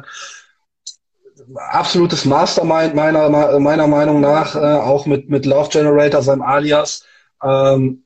absolutes 1.55 2.25
Mastermind 2.25 2.95
meiner, 2.95 3.59
meiner 3.59 3.87
Meinung 3.87 4.21
nach, 4.21 4.55
äh, 4.55 4.59
auch 4.59 5.05
mit, 5.05 5.29
mit 5.29 5.45
Love 5.45 5.69
Generator, 5.69 6.21
seinem 6.21 6.41
Alias. 6.41 7.03
Ähm, 7.43 8.03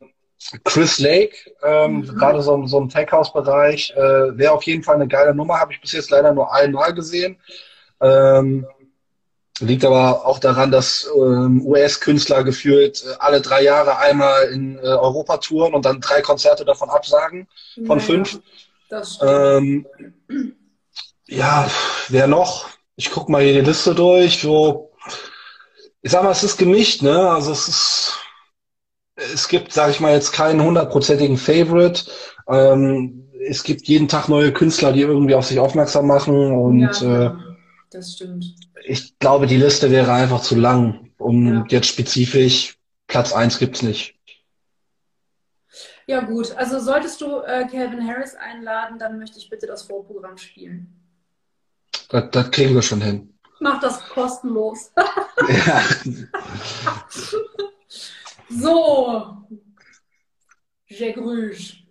Chris 0.63 0.99
Lake, 0.99 1.35
ähm, 1.63 1.97
mhm. 1.97 2.05
gerade 2.17 2.41
so, 2.41 2.65
so 2.65 2.79
im 2.79 2.89
Tech-House-Bereich, 2.89 3.93
äh, 3.95 4.37
wäre 4.37 4.53
auf 4.53 4.63
jeden 4.63 4.83
Fall 4.83 4.95
eine 4.95 5.07
geile 5.07 5.35
Nummer, 5.35 5.59
habe 5.59 5.71
ich 5.73 5.79
bis 5.79 5.91
jetzt 5.91 6.09
leider 6.09 6.33
nur 6.33 6.53
einmal 6.53 6.93
gesehen. 6.93 7.37
Ähm, 8.01 8.65
liegt 9.61 9.85
aber 9.85 10.25
auch 10.25 10.39
daran, 10.39 10.71
dass 10.71 11.09
ähm, 11.15 11.65
US-Künstler 11.65 12.43
gefühlt 12.43 13.03
äh, 13.03 13.15
alle 13.19 13.41
drei 13.41 13.63
Jahre 13.63 13.97
einmal 13.97 14.49
in 14.49 14.77
äh, 14.77 14.81
Europa 14.81 15.37
touren 15.37 15.73
und 15.73 15.85
dann 15.85 16.01
drei 16.01 16.21
Konzerte 16.21 16.65
davon 16.65 16.89
absagen, 16.89 17.47
von 17.85 17.97
naja, 17.97 17.99
fünf. 17.99 18.39
Ähm, 19.21 19.85
ja, 21.27 21.69
wer 22.09 22.27
noch? 22.27 22.69
Ich 22.95 23.09
guck 23.11 23.29
mal 23.29 23.41
hier 23.41 23.53
die 23.53 23.61
Liste 23.61 23.95
durch. 23.95 24.41
So, 24.41 24.91
ich 26.01 26.11
sag 26.11 26.23
mal, 26.23 26.31
es 26.31 26.43
ist 26.43 26.57
gemischt, 26.57 27.01
ne? 27.01 27.29
Also 27.29 27.51
es 27.51 27.67
ist 27.67 28.21
es 29.15 29.47
gibt, 29.47 29.73
sage 29.73 29.91
ich 29.91 29.99
mal, 29.99 30.13
jetzt 30.13 30.31
keinen 30.31 30.63
hundertprozentigen 30.63 31.37
Favorite. 31.37 32.09
Ähm, 32.47 33.29
es 33.47 33.63
gibt 33.63 33.87
jeden 33.87 34.07
Tag 34.07 34.29
neue 34.29 34.51
Künstler, 34.51 34.91
die 34.91 35.01
irgendwie 35.01 35.35
auf 35.35 35.45
sich 35.45 35.59
aufmerksam 35.59 36.07
machen 36.07 36.51
und 36.51 36.79
ja, 36.79 37.27
äh, 37.27 37.31
das 37.89 38.13
stimmt. 38.13 38.55
Ich 38.83 39.17
glaube, 39.19 39.47
die 39.47 39.57
Liste 39.57 39.91
wäre 39.91 40.11
einfach 40.11 40.41
zu 40.41 40.55
lang, 40.55 41.11
um 41.17 41.47
ja. 41.47 41.65
jetzt 41.69 41.87
spezifisch 41.87 42.77
Platz 43.07 43.33
eins 43.33 43.59
gibt's 43.59 43.81
nicht. 43.81 44.15
Ja 46.07 46.21
gut, 46.21 46.55
also 46.55 46.79
solltest 46.79 47.21
du 47.21 47.39
äh, 47.41 47.67
Calvin 47.69 48.05
Harris 48.07 48.35
einladen, 48.35 48.97
dann 48.99 49.17
möchte 49.19 49.37
ich 49.37 49.49
bitte 49.49 49.67
das 49.67 49.83
Vorprogramm 49.83 50.37
spielen. 50.37 50.93
Das, 52.09 52.29
das 52.31 52.51
kriegen 52.51 52.73
wir 52.75 52.81
schon 52.81 53.01
hin. 53.01 53.33
Mach 53.59 53.79
das 53.79 54.03
kostenlos. 54.09 54.91
ja. 55.47 55.83
So, 58.53 59.45
Rüsch. 60.99 61.85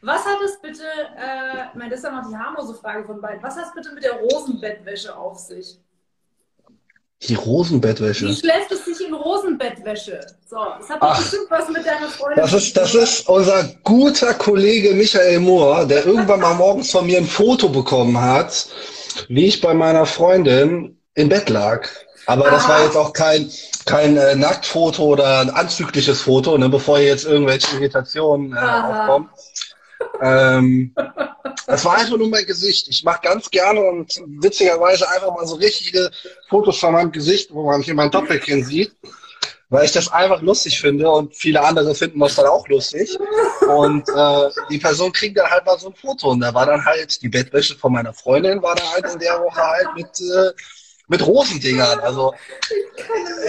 Was 0.00 0.24
hat 0.24 0.38
es 0.44 0.60
bitte, 0.60 0.84
äh, 1.16 1.68
ich 1.70 1.74
meine, 1.74 1.90
das 1.90 2.00
ist 2.00 2.04
ja 2.04 2.12
noch 2.12 2.28
die 2.28 2.36
harmlose 2.36 2.74
Frage 2.74 3.04
von 3.04 3.20
beiden, 3.20 3.42
was 3.42 3.56
hat 3.56 3.66
es 3.66 3.74
bitte 3.74 3.92
mit 3.92 4.04
der 4.04 4.20
Rosenbettwäsche 4.20 5.16
auf 5.16 5.38
sich? 5.38 5.80
Die 7.28 7.34
Rosenbettwäsche? 7.34 8.26
Wie 8.26 8.34
schläft 8.34 8.70
es 8.72 8.84
sich 8.84 9.06
in 9.06 9.14
Rosenbettwäsche? 9.14 10.20
So, 10.48 10.56
das 10.78 10.88
hat 10.90 11.02
doch 11.02 11.16
bestimmt 11.16 11.46
was 11.48 11.68
mit 11.68 11.86
deiner 11.86 12.08
Freundin 12.08 12.42
das 12.42 12.52
ist, 12.52 12.76
Das 12.76 12.94
ist 12.94 13.28
unser 13.28 13.64
guter 13.82 14.34
Kollege 14.34 14.94
Michael 14.94 15.40
Mohr, 15.40 15.86
der 15.86 16.06
irgendwann 16.06 16.40
mal 16.40 16.54
morgens 16.54 16.90
von 16.90 17.06
mir 17.06 17.18
ein 17.18 17.26
Foto 17.26 17.68
bekommen 17.68 18.20
hat, 18.20 18.66
wie 19.28 19.46
ich 19.46 19.60
bei 19.60 19.74
meiner 19.74 20.06
Freundin 20.06 20.98
im 21.14 21.28
Bett 21.28 21.48
lag. 21.48 21.88
Aber 22.26 22.50
das 22.50 22.68
war 22.68 22.82
jetzt 22.82 22.96
auch 22.96 23.12
kein, 23.12 23.50
kein 23.84 24.16
äh, 24.16 24.34
Nacktfoto 24.34 25.02
oder 25.04 25.40
ein 25.40 25.50
anzügliches 25.50 26.22
Foto, 26.22 26.56
ne, 26.56 26.68
bevor 26.68 26.98
hier 26.98 27.08
jetzt 27.08 27.26
irgendwelche 27.26 27.76
Irritationen 27.76 28.54
äh, 28.54 28.58
aufkommen. 28.58 29.28
Ähm, 30.20 30.94
das 31.66 31.84
war 31.84 31.96
einfach 31.96 32.16
nur 32.16 32.28
mein 32.28 32.46
Gesicht. 32.46 32.88
Ich 32.88 33.04
mache 33.04 33.20
ganz 33.22 33.50
gerne 33.50 33.80
und 33.80 34.20
witzigerweise 34.40 35.08
einfach 35.08 35.34
mal 35.34 35.46
so 35.46 35.56
richtige 35.56 36.10
Fotos 36.48 36.78
von 36.78 36.92
meinem 36.92 37.12
Gesicht, 37.12 37.52
wo 37.52 37.64
man 37.64 37.82
hier 37.82 37.94
mein 37.94 38.10
Doppelkinn 38.10 38.64
sieht, 38.64 38.92
weil 39.70 39.84
ich 39.84 39.92
das 39.92 40.12
einfach 40.12 40.42
lustig 40.42 40.80
finde 40.80 41.10
und 41.10 41.34
viele 41.34 41.62
andere 41.62 41.94
finden 41.94 42.20
das 42.20 42.36
dann 42.36 42.46
auch 42.46 42.68
lustig. 42.68 43.18
Und 43.68 44.08
äh, 44.08 44.50
die 44.70 44.78
Person 44.78 45.12
kriegt 45.12 45.38
dann 45.38 45.50
halt 45.50 45.64
mal 45.64 45.78
so 45.78 45.88
ein 45.88 45.94
Foto 45.94 46.30
und 46.30 46.40
da 46.40 46.52
war 46.52 46.66
dann 46.66 46.84
halt 46.84 47.20
die 47.22 47.28
Bettwäsche 47.28 47.76
von 47.76 47.92
meiner 47.92 48.12
Freundin 48.12 48.62
war 48.62 48.74
dann 48.74 48.90
halt 48.90 49.12
in 49.12 49.18
der 49.18 49.40
Woche 49.40 49.62
halt 49.62 49.88
mit 49.96 50.20
äh, 50.20 50.52
mit 51.08 51.26
Rosendingern. 51.26 52.00
Also 52.00 52.34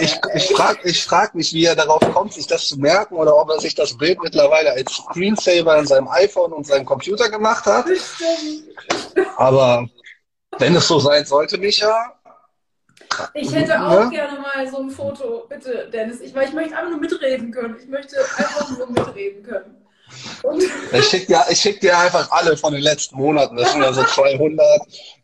ich, 0.00 0.18
ich 0.34 0.46
frage 0.50 0.78
ich 0.84 1.04
frag 1.04 1.34
mich, 1.34 1.52
wie 1.52 1.64
er 1.64 1.74
darauf 1.74 2.00
kommt, 2.12 2.32
sich 2.32 2.46
das 2.46 2.68
zu 2.68 2.78
merken 2.78 3.16
oder 3.16 3.36
ob 3.36 3.50
er 3.50 3.60
sich 3.60 3.74
das 3.74 3.96
Bild 3.96 4.20
mittlerweile 4.22 4.72
als 4.72 4.92
Screensaver 4.92 5.78
in 5.78 5.86
seinem 5.86 6.08
iPhone 6.08 6.52
und 6.52 6.66
seinem 6.66 6.84
Computer 6.84 7.30
gemacht 7.30 7.64
hat. 7.64 7.86
Aber 9.36 9.88
wenn 10.58 10.76
es 10.76 10.86
so 10.86 10.98
sein 10.98 11.24
sollte, 11.24 11.58
Micha. 11.58 12.12
Ich 13.34 13.54
hätte 13.54 13.80
auch 13.80 14.04
ne? 14.04 14.10
gerne 14.10 14.38
mal 14.40 14.68
so 14.68 14.78
ein 14.78 14.90
Foto, 14.90 15.46
bitte, 15.48 15.88
Dennis. 15.90 16.20
Ich, 16.20 16.34
weil 16.34 16.48
ich 16.48 16.54
möchte 16.54 16.76
einfach 16.76 16.90
nur 16.90 17.00
mitreden 17.00 17.50
können. 17.50 17.76
Ich 17.80 17.88
möchte 17.88 18.18
einfach 18.36 18.76
nur 18.76 18.90
mitreden 18.90 19.42
können. 19.42 19.85
Ich 20.92 21.08
schicke 21.08 21.26
dir, 21.26 21.44
schick 21.54 21.80
dir 21.80 21.98
einfach 21.98 22.30
alle 22.30 22.56
von 22.56 22.72
den 22.72 22.82
letzten 22.82 23.16
Monaten. 23.16 23.56
Das 23.56 23.72
sind 23.72 23.82
ja 23.82 23.92
so 23.92 24.04
200. 24.04 24.60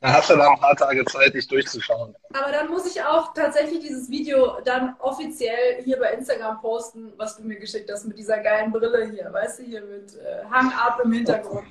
Dann 0.00 0.12
hast 0.12 0.30
du 0.30 0.36
da 0.36 0.50
ein 0.50 0.58
paar 0.58 0.76
Tage 0.76 1.04
Zeit, 1.04 1.34
dich 1.34 1.46
durchzuschauen. 1.46 2.14
Aber 2.32 2.50
dann 2.50 2.68
muss 2.68 2.86
ich 2.86 3.02
auch 3.02 3.32
tatsächlich 3.32 3.80
dieses 3.80 4.10
Video 4.10 4.58
dann 4.64 4.96
offiziell 4.98 5.82
hier 5.84 5.98
bei 5.98 6.12
Instagram 6.12 6.60
posten, 6.60 7.12
was 7.16 7.36
du 7.36 7.44
mir 7.44 7.56
geschickt 7.56 7.90
hast 7.92 8.06
mit 8.06 8.18
dieser 8.18 8.38
geilen 8.38 8.72
Brille 8.72 9.10
hier. 9.12 9.32
Weißt 9.32 9.60
du, 9.60 9.64
hier 9.64 9.82
mit 9.82 10.14
äh, 10.14 10.44
Hang-Up 10.50 11.00
im 11.04 11.12
Hintergrund. 11.12 11.64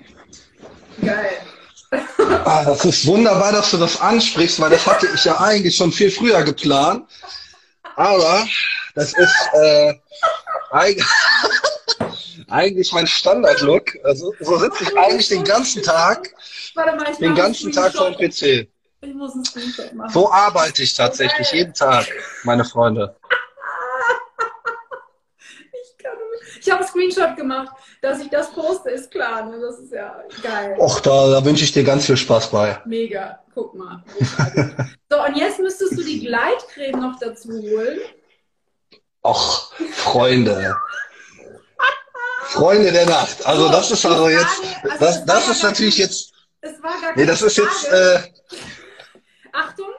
Geil. 1.01 1.37
Ah, 2.45 2.63
das 2.63 2.85
ist 2.85 3.05
wunderbar, 3.05 3.51
dass 3.51 3.71
du 3.71 3.77
das 3.77 3.99
ansprichst, 3.99 4.61
weil 4.61 4.69
das 4.69 4.87
hatte 4.87 5.09
ich 5.13 5.25
ja 5.25 5.39
eigentlich 5.41 5.75
schon 5.75 5.91
viel 5.91 6.09
früher 6.09 6.41
geplant. 6.43 7.05
Aber 7.97 8.47
das 8.95 9.13
ist 9.13 9.49
äh, 9.53 9.93
eigentlich 10.71 11.05
eigentlich 12.51 12.91
mein 12.93 13.07
Standard-Look. 13.07 13.97
Also 14.03 14.33
so 14.39 14.57
sitze 14.57 14.83
ich 14.83 14.97
eigentlich 14.97 15.29
den 15.29 15.43
ganzen 15.43 15.83
Tag, 15.83 16.33
Warte 16.75 16.95
mal, 16.95 17.11
ich 17.11 17.17
den 17.17 17.35
ganzen 17.35 17.71
Tag 17.71 17.93
vor 17.93 18.11
dem 18.11 18.29
PC. 18.29 18.67
Ich 19.03 19.15
muss 19.15 19.33
einen 19.33 19.45
Screenshot 19.45 19.93
machen. 19.93 20.11
So 20.11 20.31
arbeite 20.31 20.83
ich 20.83 20.93
tatsächlich 20.93 21.47
okay. 21.47 21.57
jeden 21.57 21.73
Tag, 21.73 22.05
meine 22.43 22.63
Freunde. 22.63 23.15
ich 25.49 25.97
kann. 25.97 26.11
Ich 26.59 26.69
habe 26.69 26.81
einen 26.81 26.89
Screenshot 26.89 27.35
gemacht, 27.35 27.71
dass 28.01 28.21
ich 28.21 28.29
das 28.29 28.51
poste, 28.51 28.91
ist 28.91 29.09
klar. 29.09 29.45
Ne? 29.45 29.59
Das 29.59 29.79
ist 29.79 29.91
ja 29.91 30.23
geil. 30.43 30.75
Och, 30.79 30.99
da, 30.99 31.31
da 31.31 31.43
wünsche 31.43 31.63
ich 31.63 31.71
dir 31.71 31.83
ganz 31.83 32.05
viel 32.05 32.17
Spaß 32.17 32.51
bei. 32.51 32.79
Mega, 32.85 33.39
guck 33.55 33.73
mal. 33.73 34.03
so, 35.09 35.23
und 35.23 35.35
jetzt 35.35 35.59
müsstest 35.59 35.97
du 35.97 36.03
die 36.03 36.19
Gleitcreme 36.19 36.99
noch 36.99 37.17
dazu 37.19 37.49
holen. 37.49 38.01
Och, 39.23 39.73
Freunde. 39.93 40.75
Freunde 42.51 42.91
der 42.91 43.05
Nacht. 43.05 43.45
Also 43.45 43.63
so, 43.63 43.71
das 43.71 43.91
ist 43.91 44.05
also 44.05 44.29
jetzt, 44.29 44.61
also 44.83 45.05
das, 45.05 45.25
das 45.25 45.47
ist 45.47 45.63
natürlich 45.63 45.97
jetzt. 45.97 46.33
Es 46.61 46.81
war 46.83 46.99
gar 47.01 47.15
nee, 47.15 47.25
das 47.25 47.41
ist 47.41 47.57
jetzt. 47.57 47.85
Äh, 47.85 48.19
Achtung, 49.53 49.89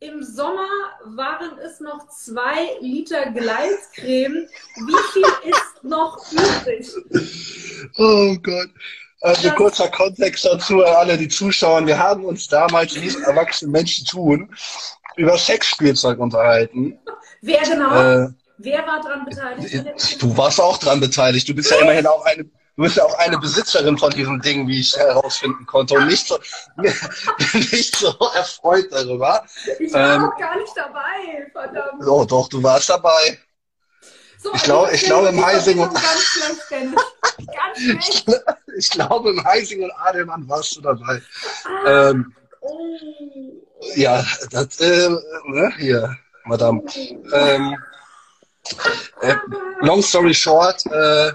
im 0.00 0.22
Sommer 0.22 0.68
waren 1.04 1.58
es 1.58 1.80
noch 1.80 2.08
zwei 2.08 2.70
Liter 2.80 3.30
Gleitcreme. 3.30 4.48
Wie 4.76 5.12
viel 5.12 5.50
ist 5.50 5.84
noch 5.84 6.18
übrig? 6.32 6.88
Oh 7.96 8.36
Gott. 8.42 8.68
Also 9.22 9.50
kurzer 9.52 9.88
Kontext 9.88 10.44
dazu 10.44 10.84
an 10.84 10.94
alle, 10.94 11.16
die 11.16 11.28
zuschauen. 11.28 11.86
Wir 11.86 11.98
haben 11.98 12.26
uns 12.26 12.46
damals, 12.46 12.94
wie 13.00 13.06
es 13.06 13.16
erwachsene 13.16 13.70
Menschen 13.70 14.06
tun, 14.06 14.54
über 15.16 15.38
Sexspielzeug 15.38 16.18
unterhalten. 16.18 16.98
Wer 17.40 17.62
genau? 17.62 18.24
Äh, 18.24 18.28
Wer 18.62 18.86
war 18.86 19.00
daran 19.00 19.24
beteiligt? 19.24 20.22
Du 20.22 20.36
warst 20.36 20.60
auch 20.60 20.76
daran 20.76 21.00
beteiligt. 21.00 21.48
Du 21.48 21.54
bist 21.54 21.70
ja 21.70 21.78
immerhin 21.78 22.06
auch 22.06 22.24
eine, 22.26 22.44
du 22.44 22.82
bist 22.82 22.96
ja 22.96 23.04
auch 23.04 23.18
eine 23.18 23.38
Besitzerin 23.38 23.96
von 23.96 24.10
diesem 24.10 24.40
Ding, 24.42 24.68
wie 24.68 24.80
ich 24.80 24.94
herausfinden 24.94 25.64
konnte. 25.64 25.94
Und 25.94 26.08
nicht 26.08 26.26
so, 26.26 26.38
nicht 27.54 27.96
so 27.96 28.14
erfreut 28.34 28.88
darüber. 28.90 29.46
Ich 29.78 29.92
war 29.94 30.16
ähm, 30.16 30.24
auch 30.24 30.38
gar 30.38 30.56
nicht 30.58 30.72
dabei, 30.76 31.50
verdammt. 31.52 32.06
Oh, 32.06 32.24
doch, 32.26 32.48
du 32.48 32.62
warst 32.62 32.90
dabei. 32.90 33.38
So, 34.36 34.52
ich 34.54 34.62
glaube, 34.62 34.92
ich 34.92 35.02
glaube 35.04 35.28
im 35.28 35.44
Heising 35.44 35.78
und 35.78 35.94
ganz 35.94 36.20
schlecht, 36.20 36.94
ich, 37.98 38.24
ich 38.76 38.90
glaube 38.90 39.30
im 39.30 39.42
Heising 39.42 39.84
und 39.84 39.92
Adelmann 39.92 40.46
warst 40.48 40.76
du 40.76 40.82
dabei. 40.82 41.22
Ah, 41.64 42.10
ähm, 42.10 42.34
oh. 42.60 42.76
Ja, 43.94 44.22
das 44.50 44.80
äh, 44.80 45.08
ne, 45.46 45.72
hier, 45.78 46.14
Madame. 46.44 46.82
Oh. 46.84 47.34
Ähm, 47.34 47.76
äh, 49.22 49.34
long 49.80 50.02
story 50.02 50.34
short, 50.34 50.84
äh, 50.86 51.32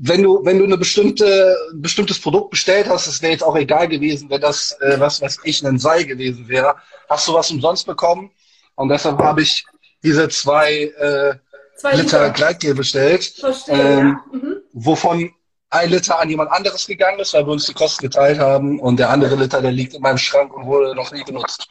wenn 0.00 0.22
du, 0.22 0.44
wenn 0.44 0.58
du 0.58 0.64
eine 0.64 0.78
bestimmte, 0.78 1.56
ein 1.72 1.80
bestimmtes 1.82 2.20
Produkt 2.20 2.50
bestellt 2.50 2.88
hast, 2.88 3.06
es 3.06 3.22
wäre 3.22 3.32
jetzt 3.32 3.44
auch 3.44 3.56
egal 3.56 3.88
gewesen, 3.88 4.28
wenn 4.30 4.40
das, 4.40 4.72
äh, 4.80 4.98
was 4.98 5.20
weiß 5.20 5.40
ich, 5.44 5.64
ein 5.64 5.78
Sei 5.78 6.02
gewesen 6.02 6.48
wäre, 6.48 6.74
hast 7.08 7.28
du 7.28 7.34
was 7.34 7.50
umsonst 7.50 7.86
bekommen. 7.86 8.30
Und 8.74 8.88
deshalb 8.88 9.18
habe 9.18 9.42
ich 9.42 9.64
diese 10.02 10.28
zwei, 10.28 10.92
äh, 10.98 11.34
zwei 11.76 11.92
Liter, 11.92 12.02
Liter 12.02 12.30
Gleitgel 12.30 12.74
bestellt, 12.74 13.24
Verstehe, 13.24 13.76
ähm, 13.76 14.18
ja. 14.32 14.38
mhm. 14.38 14.56
wovon 14.72 15.32
ein 15.70 15.90
Liter 15.90 16.20
an 16.20 16.30
jemand 16.30 16.52
anderes 16.52 16.86
gegangen 16.86 17.18
ist, 17.18 17.34
weil 17.34 17.46
wir 17.46 17.52
uns 17.52 17.66
die 17.66 17.74
Kosten 17.74 18.02
geteilt 18.02 18.38
haben 18.38 18.78
und 18.78 18.96
der 18.98 19.10
andere 19.10 19.34
Liter, 19.34 19.60
der 19.60 19.72
liegt 19.72 19.94
in 19.94 20.02
meinem 20.02 20.18
Schrank 20.18 20.54
und 20.54 20.66
wurde 20.66 20.94
noch 20.94 21.10
nie 21.10 21.24
benutzt. 21.24 21.66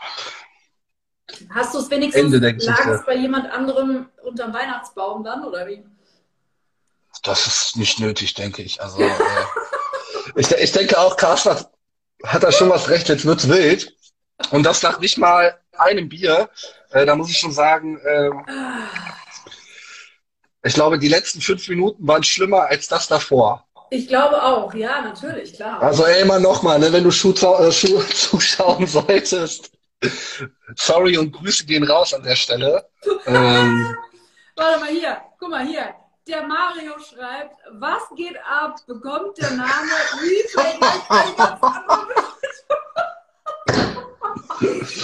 Hast 1.49 1.73
du 1.73 1.79
es 1.79 1.89
wenigstens 1.89 2.65
lag 2.65 2.85
es 2.87 3.05
bei 3.05 3.15
jemand 3.15 3.49
anderem 3.51 4.09
unterm 4.23 4.53
Weihnachtsbaum 4.53 5.23
dann 5.23 5.45
oder 5.45 5.67
wie? 5.67 5.83
Das 7.23 7.47
ist 7.47 7.77
nicht 7.77 7.99
nötig, 7.99 8.33
denke 8.33 8.61
ich. 8.61 8.81
Also 8.81 8.99
äh, 9.01 9.11
ich, 10.35 10.51
ich 10.51 10.71
denke 10.71 10.99
auch, 10.99 11.15
Carsten 11.15 11.65
hat 12.25 12.43
da 12.43 12.51
schon 12.51 12.69
was 12.69 12.89
recht, 12.89 13.09
jetzt 13.09 13.25
wird's 13.25 13.47
wild. 13.47 13.95
Und 14.51 14.63
das 14.63 14.81
nach 14.83 14.99
nicht 14.99 15.17
mal 15.17 15.57
einem 15.77 16.09
Bier. 16.09 16.49
Äh, 16.91 17.05
da 17.05 17.15
muss 17.15 17.29
ich 17.29 17.37
schon 17.37 17.51
sagen, 17.51 17.99
äh, 17.99 18.29
ich 20.63 20.73
glaube, 20.73 20.99
die 20.99 21.07
letzten 21.07 21.41
fünf 21.41 21.67
Minuten 21.67 22.05
waren 22.07 22.23
schlimmer 22.23 22.63
als 22.63 22.87
das 22.87 23.07
davor. 23.07 23.65
Ich 23.89 24.07
glaube 24.07 24.41
auch, 24.41 24.73
ja, 24.73 25.01
natürlich, 25.01 25.53
klar. 25.53 25.81
Also 25.81 26.05
ey, 26.05 26.21
immer 26.21 26.39
nochmal, 26.39 26.79
ne, 26.79 26.91
wenn 26.91 27.03
du 27.03 27.11
Schuh, 27.11 27.31
äh, 27.31 27.71
Schuh 27.71 28.01
zuschauen 28.13 28.87
solltest. 28.87 29.72
Sorry 30.75 31.17
und 31.17 31.31
Grüße 31.31 31.65
gehen 31.65 31.83
raus 31.83 32.13
an 32.13 32.21
der 32.23 32.35
Stelle. 32.35 32.87
ähm, 33.25 33.97
Warte 34.55 34.79
mal 34.79 34.89
hier, 34.89 35.17
guck 35.39 35.49
mal 35.49 35.65
hier. 35.65 35.95
Der 36.27 36.45
Mario 36.47 36.93
schreibt, 36.99 37.55
was 37.71 38.03
geht 38.15 38.37
ab? 38.37 38.77
Bekommt 38.87 39.37
der 39.37 39.51
Name 39.51 39.69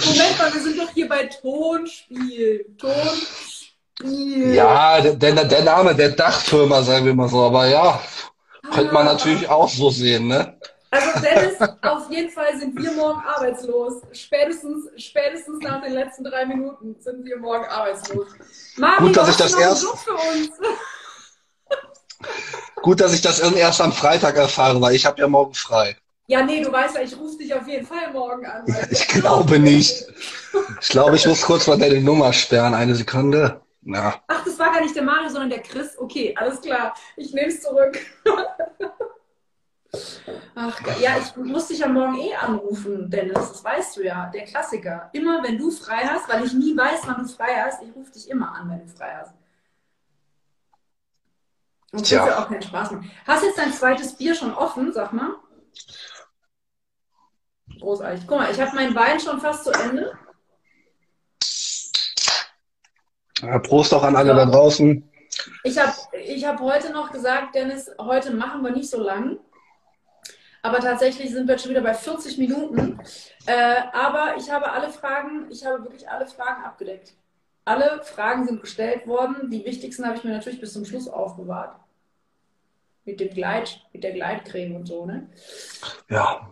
Moment 0.06 0.38
mal, 0.38 0.54
wir 0.54 0.60
sind 0.62 0.78
doch 0.78 0.88
hier 0.94 1.08
bei 1.08 1.26
Tonspiel. 1.26 2.64
Tonspiel. 2.78 4.54
Ja, 4.54 5.00
der, 5.02 5.14
der, 5.14 5.44
der 5.44 5.62
Name 5.62 5.94
der 5.94 6.10
Dachfirma, 6.10 6.82
sagen 6.82 7.04
wir 7.04 7.14
mal 7.14 7.28
so. 7.28 7.42
Aber 7.42 7.66
ja, 7.66 8.00
könnte 8.72 8.94
man 8.94 9.04
natürlich 9.04 9.46
auch 9.48 9.68
so 9.68 9.90
sehen, 9.90 10.28
ne? 10.28 10.58
Also 10.92 11.20
Dennis, 11.20 11.56
auf 11.82 12.10
jeden 12.10 12.30
Fall 12.30 12.58
sind 12.58 12.76
wir 12.76 12.90
morgen 12.92 13.20
arbeitslos. 13.20 14.02
Spätestens, 14.12 14.88
spätestens 14.96 15.60
nach 15.60 15.82
den 15.82 15.92
letzten 15.92 16.24
drei 16.24 16.44
Minuten 16.46 16.96
sind 16.98 17.24
wir 17.24 17.38
morgen 17.38 17.64
arbeitslos. 17.66 18.26
Mario, 18.76 18.98
Gut, 19.06 19.16
dass 19.16 19.28
ich 19.28 19.36
das 19.36 19.54
erst. 19.54 19.86
Gut, 22.82 23.00
dass 23.00 23.14
ich 23.14 23.22
das 23.22 23.38
erst 23.38 23.80
am 23.80 23.92
Freitag 23.92 24.36
erfahre, 24.36 24.80
weil 24.80 24.94
ich 24.94 25.06
habe 25.06 25.20
ja 25.20 25.28
morgen 25.28 25.54
frei. 25.54 25.96
Ja, 26.26 26.42
nee, 26.42 26.62
du 26.62 26.72
weißt 26.72 26.96
ja, 26.96 27.02
ich 27.02 27.16
rufe 27.16 27.38
dich 27.38 27.54
auf 27.54 27.66
jeden 27.68 27.86
Fall 27.86 28.12
morgen 28.12 28.46
an. 28.46 28.64
ich 28.90 29.06
glaube 29.06 29.58
nicht. 29.58 30.06
Ich 30.80 30.88
glaube, 30.88 31.16
ich 31.16 31.26
muss 31.26 31.42
kurz 31.42 31.66
mal 31.68 31.78
deine 31.78 32.00
Nummer 32.00 32.32
sperren. 32.32 32.74
Eine 32.74 32.96
Sekunde. 32.96 33.60
Ja. 33.82 34.20
Ach, 34.26 34.44
das 34.44 34.58
war 34.58 34.72
gar 34.72 34.80
nicht 34.80 34.94
der 34.94 35.02
Mario, 35.02 35.28
sondern 35.28 35.50
der 35.50 35.62
Chris. 35.62 35.96
Okay, 35.98 36.34
alles 36.36 36.60
klar. 36.60 36.94
Ich 37.16 37.32
nehme 37.32 37.48
es 37.48 37.62
zurück. 37.62 37.98
Ach, 40.54 40.80
ja, 41.00 41.16
ich 41.18 41.36
muss 41.36 41.68
dich 41.68 41.78
ja 41.78 41.88
morgen 41.88 42.16
eh 42.18 42.34
anrufen, 42.34 43.10
Dennis. 43.10 43.34
Das 43.34 43.64
weißt 43.64 43.96
du 43.96 44.04
ja. 44.04 44.26
Der 44.26 44.44
Klassiker. 44.44 45.10
Immer, 45.12 45.42
wenn 45.42 45.58
du 45.58 45.70
frei 45.70 46.02
hast, 46.04 46.28
weil 46.28 46.44
ich 46.44 46.52
nie 46.52 46.76
weiß, 46.76 47.02
wann 47.06 47.22
du 47.22 47.28
frei 47.28 47.62
hast, 47.64 47.82
ich 47.82 47.94
rufe 47.94 48.12
dich 48.12 48.28
immer 48.28 48.54
an, 48.54 48.70
wenn 48.70 48.80
du 48.80 48.88
frei 48.88 49.16
hast. 49.20 49.34
Und 51.92 52.02
das 52.02 52.10
ja 52.10 52.38
auch 52.38 52.48
keinen 52.48 52.62
Spaß 52.62 52.92
machen. 52.92 53.10
Hast 53.26 53.42
jetzt 53.42 53.58
dein 53.58 53.72
zweites 53.72 54.16
Bier 54.16 54.34
schon 54.34 54.54
offen, 54.54 54.92
sag 54.92 55.12
mal? 55.12 55.34
Großartig. 57.80 58.26
Guck 58.26 58.38
mal, 58.38 58.50
ich 58.50 58.60
habe 58.60 58.74
mein 58.74 58.94
Wein 58.94 59.18
schon 59.18 59.40
fast 59.40 59.64
zu 59.64 59.72
Ende. 59.72 60.12
Ja, 63.40 63.58
Prost 63.58 63.92
auch 63.94 64.02
an 64.02 64.16
alle 64.16 64.32
so. 64.32 64.36
da 64.36 64.46
draußen. 64.46 65.10
Ich 65.64 65.78
habe 65.78 65.92
ich 66.24 66.44
hab 66.44 66.60
heute 66.60 66.92
noch 66.92 67.10
gesagt, 67.10 67.54
Dennis, 67.54 67.90
heute 67.98 68.32
machen 68.32 68.62
wir 68.62 68.72
nicht 68.72 68.90
so 68.90 69.00
lang. 69.00 69.38
Aber 70.62 70.80
tatsächlich 70.80 71.30
sind 71.30 71.48
wir 71.48 71.58
schon 71.58 71.70
wieder 71.70 71.80
bei 71.80 71.94
40 71.94 72.38
Minuten. 72.38 73.00
Äh, 73.46 73.76
aber 73.92 74.36
ich 74.36 74.50
habe 74.50 74.70
alle 74.70 74.90
Fragen, 74.90 75.46
ich 75.50 75.64
habe 75.64 75.84
wirklich 75.84 76.08
alle 76.08 76.26
Fragen 76.26 76.64
abgedeckt. 76.64 77.14
Alle 77.64 78.02
Fragen 78.02 78.46
sind 78.46 78.60
gestellt 78.60 79.06
worden. 79.06 79.50
Die 79.50 79.64
wichtigsten 79.64 80.06
habe 80.06 80.16
ich 80.16 80.24
mir 80.24 80.32
natürlich 80.32 80.60
bis 80.60 80.72
zum 80.72 80.84
Schluss 80.84 81.08
aufbewahrt. 81.08 81.76
Mit 83.04 83.20
dem 83.20 83.30
Gleit, 83.30 83.80
mit 83.92 84.04
der 84.04 84.12
Gleitcreme 84.12 84.76
und 84.76 84.86
so, 84.86 85.06
ne? 85.06 85.28
Ja. 86.08 86.50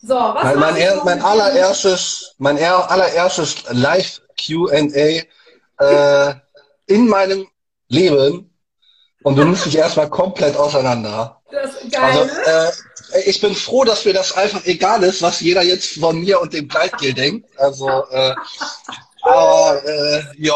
So, 0.00 0.14
was 0.14 0.44
mein, 0.44 0.58
mein, 0.60 0.76
er, 0.76 1.04
mein 1.04 1.20
allererstes, 1.20 2.34
mein 2.38 2.56
allererstes 2.58 3.64
Live 3.72 4.22
Q&A 4.38 5.24
äh, 5.80 6.34
in 6.86 7.08
meinem 7.08 7.48
Leben 7.88 8.54
und 9.22 9.36
du 9.36 9.44
nimmst 9.44 9.66
dich 9.66 9.76
erstmal 9.76 10.08
komplett 10.08 10.56
auseinander. 10.56 11.37
Das 11.50 11.74
ist 11.74 11.92
geil, 11.92 12.02
also, 12.02 12.24
ne? 12.24 12.72
äh, 13.14 13.20
ich 13.24 13.40
bin 13.40 13.54
froh, 13.54 13.84
dass 13.84 14.04
mir 14.04 14.12
das 14.12 14.32
einfach 14.32 14.64
egal 14.66 15.02
ist, 15.02 15.22
was 15.22 15.40
jeder 15.40 15.62
jetzt 15.62 15.98
von 15.98 16.20
mir 16.20 16.40
und 16.40 16.52
dem 16.52 16.68
Gleitgel 16.68 17.14
denkt. 17.14 17.48
Also, 17.58 17.88
äh, 18.10 18.34
aber 19.22 19.82
äh, 19.84 20.22
ja, 20.36 20.54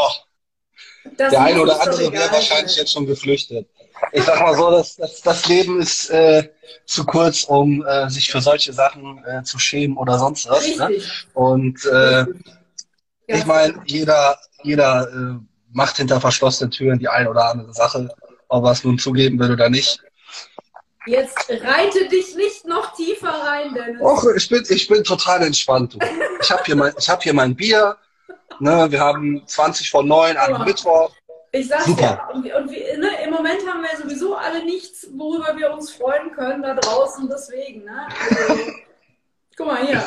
das 1.17 1.31
der 1.31 1.41
eine 1.41 1.63
oder 1.63 1.81
andere 1.81 2.13
wäre 2.13 2.31
wahrscheinlich 2.31 2.77
jetzt 2.77 2.93
schon 2.93 3.07
geflüchtet. 3.07 3.69
Ich 4.13 4.25
sag 4.25 4.41
mal 4.41 4.57
so, 4.57 4.71
das, 4.71 4.97
das, 4.97 5.21
das 5.23 5.47
Leben 5.47 5.81
ist 5.81 6.11
äh, 6.11 6.49
zu 6.87 7.05
kurz, 7.05 7.45
um 7.45 7.85
äh, 7.87 8.11
sich 8.11 8.31
für 8.31 8.41
solche 8.41 8.73
Sachen 8.73 9.25
äh, 9.25 9.43
zu 9.45 9.59
schämen 9.59 9.97
oder 9.97 10.19
sonst 10.19 10.49
was. 10.49 10.77
Ne? 10.77 10.91
Und 11.35 11.85
äh, 11.87 12.27
ich 13.29 13.47
meine, 13.47 13.81
jeder, 13.87 14.39
jeder 14.63 15.09
äh, 15.09 15.39
macht 15.73 15.97
hinter 15.97 16.21
verschlossenen 16.21 16.71
Türen 16.71 16.99
die 16.99 17.09
eine 17.09 17.31
oder 17.31 17.51
andere 17.51 17.73
Sache, 17.73 18.09
ob 18.49 18.65
er 18.65 18.73
es 18.73 18.85
nun 18.85 18.99
zugeben 18.99 19.39
will 19.39 19.53
oder 19.53 19.71
nicht. 19.71 20.01
Jetzt 21.07 21.51
reite 21.51 22.09
dich 22.09 22.37
nicht 22.37 22.67
noch 22.67 22.95
tiefer 22.95 23.29
rein, 23.29 23.75
Dennis. 23.75 24.01
Och, 24.01 24.25
ich 24.37 24.49
bin, 24.49 24.65
ich 24.69 24.87
bin 24.87 25.03
total 25.03 25.43
entspannt. 25.43 25.99
Ich 26.41 26.51
habe 26.51 26.63
hier, 26.65 26.77
mein, 26.77 26.93
hab 26.95 27.23
hier 27.23 27.35
mein 27.35 27.57
Bier. 27.57 27.97
Ne, 28.61 28.87
wir 28.91 29.01
haben 29.01 29.43
20 29.45 29.91
vor 29.91 30.05
9 30.05 30.37
an. 30.37 30.65
Mittwoch. 30.65 31.11
Ich 31.51 31.69
sag's 31.69 31.87
Super. 31.87 32.29
dir, 32.29 32.35
und, 32.35 32.55
und 32.55 32.71
wir, 32.71 32.99
ne, 32.99 33.09
im 33.25 33.31
Moment 33.31 33.67
haben 33.67 33.83
wir 33.83 33.97
sowieso 34.01 34.37
alle 34.37 34.65
nichts, 34.65 35.09
worüber 35.13 35.57
wir 35.57 35.73
uns 35.73 35.91
freuen 35.91 36.33
können 36.33 36.63
da 36.63 36.75
draußen, 36.75 37.29
deswegen. 37.29 37.85
Ne? 37.85 38.07
Also, 38.31 38.63
guck 39.57 39.67
mal 39.67 39.85
hier. 39.85 40.05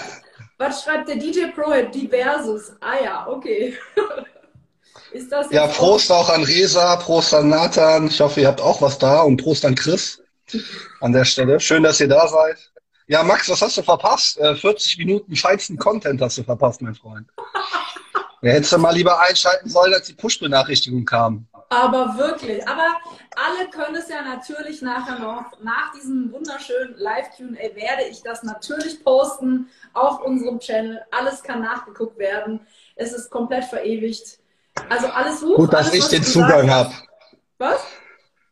Was 0.57 0.83
schreibt 0.83 1.09
der 1.09 1.17
DJ 1.17 1.47
Pro? 1.53 1.71
Diverses. 1.93 2.73
Ah 2.79 3.03
ja, 3.03 3.27
okay. 3.27 3.77
Ist 5.11 5.31
das 5.31 5.51
ja, 5.51 5.67
Prost 5.67 6.11
auch 6.11 6.29
an 6.29 6.43
Resa, 6.43 6.95
Prost 6.97 7.33
an 7.33 7.49
Nathan. 7.49 8.07
Ich 8.07 8.19
hoffe, 8.21 8.41
ihr 8.41 8.47
habt 8.47 8.61
auch 8.61 8.81
was 8.81 8.97
da 8.97 9.21
und 9.21 9.37
Prost 9.37 9.65
an 9.65 9.75
Chris 9.75 10.21
an 11.01 11.11
der 11.11 11.25
Stelle. 11.25 11.59
Schön, 11.59 11.83
dass 11.83 11.99
ihr 11.99 12.07
da 12.07 12.27
seid. 12.27 12.71
Ja, 13.07 13.23
Max, 13.23 13.49
was 13.49 13.61
hast 13.61 13.77
du 13.77 13.83
verpasst? 13.83 14.39
Äh, 14.39 14.55
40 14.55 14.97
Minuten 14.97 15.35
feinsten 15.35 15.77
Content 15.77 16.21
hast 16.21 16.37
du 16.37 16.43
verpasst, 16.43 16.81
mein 16.81 16.95
Freund. 16.95 17.27
Ja, 18.41 18.51
hättest 18.51 18.73
du 18.73 18.77
mal 18.77 18.93
lieber 18.93 19.19
einschalten 19.21 19.67
sollen, 19.67 19.91
als 19.91 20.05
die 20.05 20.13
Push-Benachrichtigung 20.13 21.03
kam. 21.03 21.47
Aber 21.69 22.15
wirklich. 22.15 22.67
Aber 22.67 22.95
alle 23.35 23.69
können 23.71 23.95
es 23.95 24.07
ja 24.07 24.21
natürlich 24.21 24.83
nachher 24.83 25.17
noch, 25.17 25.45
nach 25.63 25.91
diesem 25.93 26.31
wunderschönen 26.31 26.95
Live-QA 26.95 27.75
werde 27.75 28.03
ich 28.07 28.21
das 28.21 28.43
natürlich 28.43 29.03
posten 29.03 29.69
auf 29.93 30.21
unserem 30.21 30.59
Channel. 30.59 31.01
Alles 31.09 31.41
kann 31.41 31.61
nachgeguckt 31.61 32.19
werden. 32.19 32.59
Es 32.95 33.13
ist 33.13 33.31
komplett 33.31 33.65
verewigt. 33.65 34.37
Also 34.89 35.07
alles 35.07 35.41
hoch. 35.41 35.55
Gut, 35.55 35.73
dass 35.73 35.89
alles, 35.89 36.03
ich 36.03 36.07
den 36.09 36.23
Zugang 36.23 36.69
habe. 36.69 36.93
Was? 37.57 37.81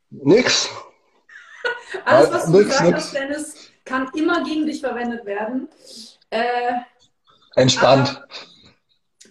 Nix. 0.09 0.69
alles, 2.05 2.31
was 2.31 2.45
du 2.45 2.51
nix, 2.51 2.69
gesagt 2.69 2.93
hast, 2.95 3.13
Dennis, 3.13 3.55
kann 3.85 4.09
immer 4.15 4.43
gegen 4.43 4.65
dich 4.65 4.79
verwendet 4.79 5.25
werden. 5.25 5.69
Äh, 6.29 6.73
Entspannt. 7.55 8.21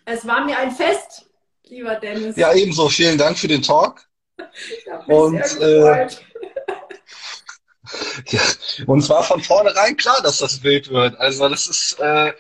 Es 0.05 0.27
war 0.27 0.45
mir 0.45 0.59
ein 0.59 0.71
Fest, 0.71 1.27
lieber 1.65 1.97
Dennis. 1.97 2.37
Ja, 2.37 2.53
ebenso. 2.53 2.89
Vielen 2.89 3.19
Dank 3.19 3.39
für 3.39 3.49
den 3.49 3.63
Talk. 3.63 4.05
und, 5.07 5.61
äh, 5.61 6.07
ja, 8.27 8.41
und 8.87 9.03
zwar 9.03 9.23
von 9.23 9.43
vornherein 9.43 9.97
klar, 9.97 10.21
dass 10.23 10.39
das 10.39 10.63
wild 10.63 10.91
wird. 10.91 11.19
Also 11.19 11.49
das 11.49 11.67
ist. 11.67 11.99
Äh, 12.01 12.33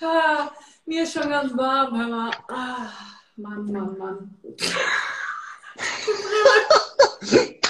ah, 0.00 0.50
mir 0.86 1.02
ist 1.02 1.12
schon 1.12 1.28
ganz 1.28 1.56
warm, 1.56 1.98
hör 1.98 2.08
mal. 2.08 2.30
Ah. 2.48 2.90
Mann, 3.38 3.70
Mann, 3.70 3.96
Mann. 3.98 4.34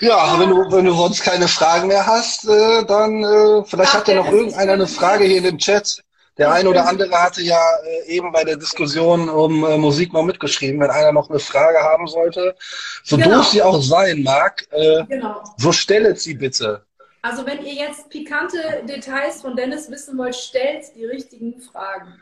Ja, 0.00 0.38
wenn 0.38 0.50
du, 0.50 0.70
wenn 0.70 0.84
du 0.84 0.94
sonst 0.94 1.22
keine 1.22 1.48
Fragen 1.48 1.88
mehr 1.88 2.06
hast, 2.06 2.46
äh, 2.46 2.84
dann 2.84 3.22
äh, 3.22 3.64
vielleicht 3.64 3.92
Ach, 3.92 3.98
hat 3.98 4.08
ja 4.08 4.16
noch 4.16 4.30
irgendeiner 4.30 4.72
eine 4.72 4.86
Frage 4.86 5.24
hier 5.24 5.38
in 5.38 5.44
dem 5.44 5.58
Chat. 5.58 6.02
Der 6.36 6.52
eine 6.52 6.68
oder 6.68 6.86
andere 6.88 7.10
hatte 7.22 7.42
ja 7.42 7.60
äh, 7.84 8.08
eben 8.08 8.32
bei 8.32 8.42
der 8.42 8.56
Diskussion 8.56 9.28
um 9.28 9.64
äh, 9.64 9.78
Musik 9.78 10.12
mal 10.12 10.24
mitgeschrieben, 10.24 10.80
wenn 10.80 10.90
einer 10.90 11.12
noch 11.12 11.30
eine 11.30 11.38
Frage 11.38 11.78
haben 11.78 12.08
sollte. 12.08 12.56
So 13.04 13.16
genau. 13.16 13.36
doof 13.36 13.46
sie 13.46 13.62
auch 13.62 13.80
sein 13.80 14.22
mag, 14.22 14.66
äh, 14.72 15.04
genau. 15.04 15.44
so 15.56 15.70
stellet 15.70 16.20
sie 16.20 16.34
bitte. 16.34 16.84
Also 17.22 17.46
wenn 17.46 17.64
ihr 17.64 17.74
jetzt 17.74 18.10
pikante 18.10 18.82
Details 18.86 19.42
von 19.42 19.56
Dennis 19.56 19.90
wissen 19.90 20.18
wollt, 20.18 20.34
stellt 20.34 20.94
die 20.96 21.06
richtigen 21.06 21.60
Fragen. 21.60 22.20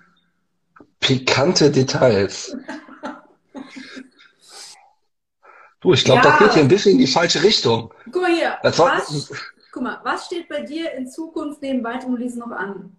Pikante 1.01 1.71
Details. 1.71 2.55
Du, 5.83 5.93
ich 5.93 6.05
glaube, 6.05 6.23
Ja. 6.23 6.31
das 6.31 6.39
geht 6.39 6.53
hier 6.55 6.63
ein 6.63 6.69
bisschen 6.69 6.93
in 6.93 6.99
die 6.99 7.07
falsche 7.07 7.43
Richtung. 7.43 7.93
Guck 8.11 8.23
mal 8.23 8.33
hier. 8.33 8.57
Was, 8.63 9.31
guck 9.73 9.83
mal, 9.83 10.01
was 10.05 10.27
steht 10.27 10.49
bei 10.49 10.61
dir 10.63 10.93
in 10.93 11.09
Zukunft 11.09 11.61
neben 11.61 11.83
weiteren 11.83 12.15
Releasen 12.15 12.39
noch 12.41 12.53
an? 12.53 12.97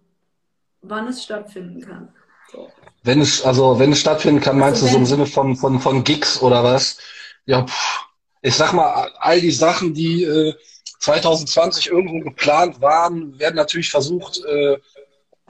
Wann 0.82 1.08
es 1.08 1.24
stattfinden 1.24 1.80
kann. 1.80 2.12
So. 2.52 2.70
wenn 3.02 3.20
es, 3.22 3.42
also 3.42 3.78
wenn 3.78 3.92
es 3.92 4.00
stattfinden 4.00 4.40
kann, 4.40 4.58
meinst 4.58 4.82
Also 4.82 4.86
du 4.86 4.92
so 4.92 4.98
im 4.98 5.06
Sinne 5.06 5.26
von, 5.26 5.56
von, 5.56 5.80
von 5.80 6.04
Gigs 6.04 6.42
oder 6.42 6.62
was? 6.62 6.98
Ja, 7.46 7.66
pff, 7.66 8.00
ich 8.42 8.54
sag 8.54 8.74
mal, 8.74 9.10
all 9.18 9.40
die 9.40 9.50
Sachen, 9.50 9.94
die 9.94 10.24
äh, 10.24 10.54
2020 11.00 11.88
irgendwo 11.90 12.20
geplant 12.22 12.80
waren, 12.82 13.38
werden 13.38 13.56
natürlich 13.56 13.90
versucht, 13.90 14.44
äh, 14.44 14.76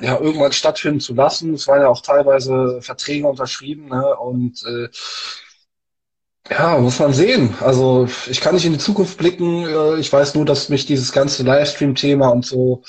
ja, 0.01 0.19
irgendwann 0.21 0.53
stattfinden 0.53 1.01
zu 1.01 1.15
lassen. 1.15 1.55
Es 1.55 1.67
waren 1.67 1.81
ja 1.83 1.89
auch 1.89 2.01
teilweise 2.01 2.81
Verträge 2.81 3.27
unterschrieben, 3.29 3.87
ne? 3.89 4.17
Und 4.17 4.65
äh, 4.67 4.89
ja, 6.51 6.79
muss 6.79 6.99
man 6.99 7.13
sehen. 7.13 7.55
Also 7.61 8.07
ich 8.29 8.41
kann 8.41 8.55
nicht 8.55 8.67
in 8.67 8.73
die 8.73 8.79
Zukunft 8.79 9.17
blicken. 9.19 9.65
Äh, 9.67 9.99
Ich 10.01 10.13
weiß 10.13 10.35
nur, 10.35 10.45
dass 10.45 10.69
mich 10.69 10.87
dieses 10.87 11.13
ganze 11.13 11.43
Livestream-Thema 11.43 12.29
und 12.29 12.45
so, 12.45 12.83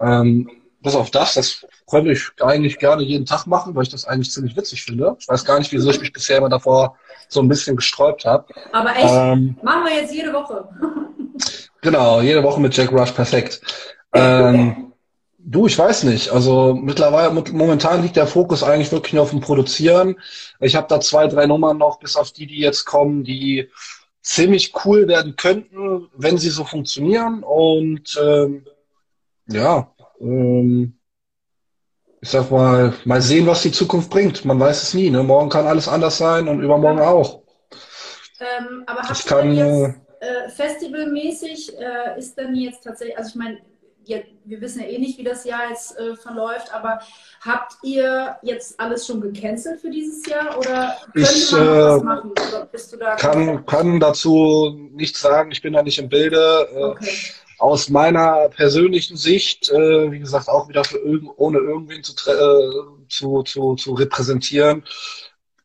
ähm, 0.00 0.50
bis 0.82 0.94
auf 0.94 1.10
das, 1.10 1.34
das 1.34 1.66
könnte 1.88 2.12
ich 2.12 2.30
eigentlich 2.42 2.78
gerne 2.78 3.02
jeden 3.02 3.26
Tag 3.26 3.46
machen, 3.46 3.74
weil 3.74 3.82
ich 3.84 3.88
das 3.90 4.04
eigentlich 4.06 4.30
ziemlich 4.30 4.56
witzig 4.56 4.82
finde. 4.82 5.16
Ich 5.18 5.28
weiß 5.28 5.44
gar 5.44 5.58
nicht, 5.58 5.72
wieso 5.72 5.90
ich 5.90 6.00
mich 6.00 6.12
bisher 6.12 6.38
immer 6.38 6.48
davor 6.48 6.96
so 7.28 7.40
ein 7.40 7.48
bisschen 7.48 7.76
gesträubt 7.76 8.24
habe. 8.24 8.46
Aber 8.72 8.90
echt, 8.96 9.04
Ähm, 9.08 9.56
machen 9.62 9.84
wir 9.84 9.94
jetzt 10.00 10.14
jede 10.14 10.32
Woche. 10.32 10.68
Genau, 11.80 12.22
jede 12.22 12.42
Woche 12.42 12.60
mit 12.62 12.74
Jack 12.74 12.90
Rush, 12.92 13.10
perfekt. 13.12 13.60
Ähm, 14.14 14.93
du, 15.46 15.66
ich 15.66 15.78
weiß 15.78 16.04
nicht. 16.04 16.30
Also 16.30 16.74
mittlerweile, 16.74 17.32
mit- 17.32 17.52
momentan 17.52 18.02
liegt 18.02 18.16
der 18.16 18.26
Fokus 18.26 18.62
eigentlich 18.62 18.92
wirklich 18.92 19.12
nur 19.12 19.22
auf 19.22 19.30
dem 19.30 19.40
Produzieren. 19.40 20.16
Ich 20.60 20.74
habe 20.74 20.86
da 20.88 21.00
zwei, 21.00 21.26
drei 21.28 21.46
Nummern 21.46 21.78
noch, 21.78 21.98
bis 21.98 22.16
auf 22.16 22.32
die, 22.32 22.46
die 22.46 22.58
jetzt 22.60 22.84
kommen, 22.84 23.24
die 23.24 23.70
ziemlich 24.22 24.72
cool 24.84 25.06
werden 25.06 25.36
könnten, 25.36 26.08
wenn 26.16 26.38
sie 26.38 26.50
so 26.50 26.64
funktionieren. 26.64 27.42
Und 27.42 28.18
ähm, 28.22 28.64
ja, 29.48 29.92
ähm, 30.20 30.98
ich 32.22 32.30
sag 32.30 32.50
mal, 32.50 32.94
mal 33.04 33.20
sehen, 33.20 33.46
was 33.46 33.62
die 33.62 33.72
Zukunft 33.72 34.08
bringt. 34.08 34.44
Man 34.46 34.58
weiß 34.58 34.82
es 34.82 34.94
nie. 34.94 35.10
Ne? 35.10 35.22
Morgen 35.22 35.50
kann 35.50 35.66
alles 35.66 35.88
anders 35.88 36.16
sein 36.16 36.48
und 36.48 36.62
übermorgen 36.62 37.00
auch. 37.00 37.42
Ähm, 38.40 38.84
aber 38.86 39.00
Ich 39.02 39.08
habt 39.10 39.24
ihr 39.24 39.28
kann, 39.28 39.54
jetzt 39.54 40.00
äh, 40.20 40.48
festivalmäßig, 40.48 41.72
äh, 41.78 42.18
ist 42.18 42.38
dann 42.38 42.54
jetzt 42.54 42.82
tatsächlich, 42.84 43.18
also 43.18 43.28
ich 43.28 43.34
meine, 43.36 43.58
wir 44.06 44.60
wissen 44.60 44.80
ja 44.82 44.88
eh 44.88 44.98
nicht, 44.98 45.18
wie 45.18 45.24
das 45.24 45.44
Jahr 45.44 45.68
jetzt 45.70 45.98
äh, 45.98 46.16
verläuft, 46.16 46.72
aber 46.74 47.00
habt 47.40 47.74
ihr 47.82 48.36
jetzt 48.42 48.78
alles 48.78 49.06
schon 49.06 49.20
gecancelt 49.20 49.80
für 49.80 49.90
dieses 49.90 50.24
Jahr 50.26 50.58
oder 50.58 50.96
könnte 51.12 51.30
Ich, 51.30 51.52
man 51.52 51.66
noch 51.66 51.72
äh, 51.74 51.78
was 51.96 52.02
machen? 52.02 52.30
Oder 52.32 52.66
bist 52.66 52.92
du 52.92 52.96
da 52.96 53.14
kann, 53.16 53.64
kann 53.66 54.00
dazu 54.00 54.76
nichts 54.92 55.20
sagen. 55.20 55.50
Ich 55.52 55.62
bin 55.62 55.72
da 55.72 55.82
nicht 55.82 55.98
im 55.98 56.08
Bilde. 56.08 56.68
Äh, 56.72 56.84
Okay. 56.84 57.10
Aus 57.58 57.88
meiner 57.88 58.48
persönlichen 58.48 59.16
Sicht, 59.16 59.70
äh, 59.70 60.10
wie 60.10 60.18
gesagt, 60.18 60.48
auch 60.48 60.68
wieder 60.68 60.82
für 60.84 60.98
irgend, 60.98 61.30
ohne 61.36 61.58
irgendwen 61.58 62.02
zu, 62.02 62.12
äh, 62.30 63.06
zu, 63.08 63.42
zu, 63.44 63.76
zu 63.76 63.94
repräsentieren, 63.94 64.82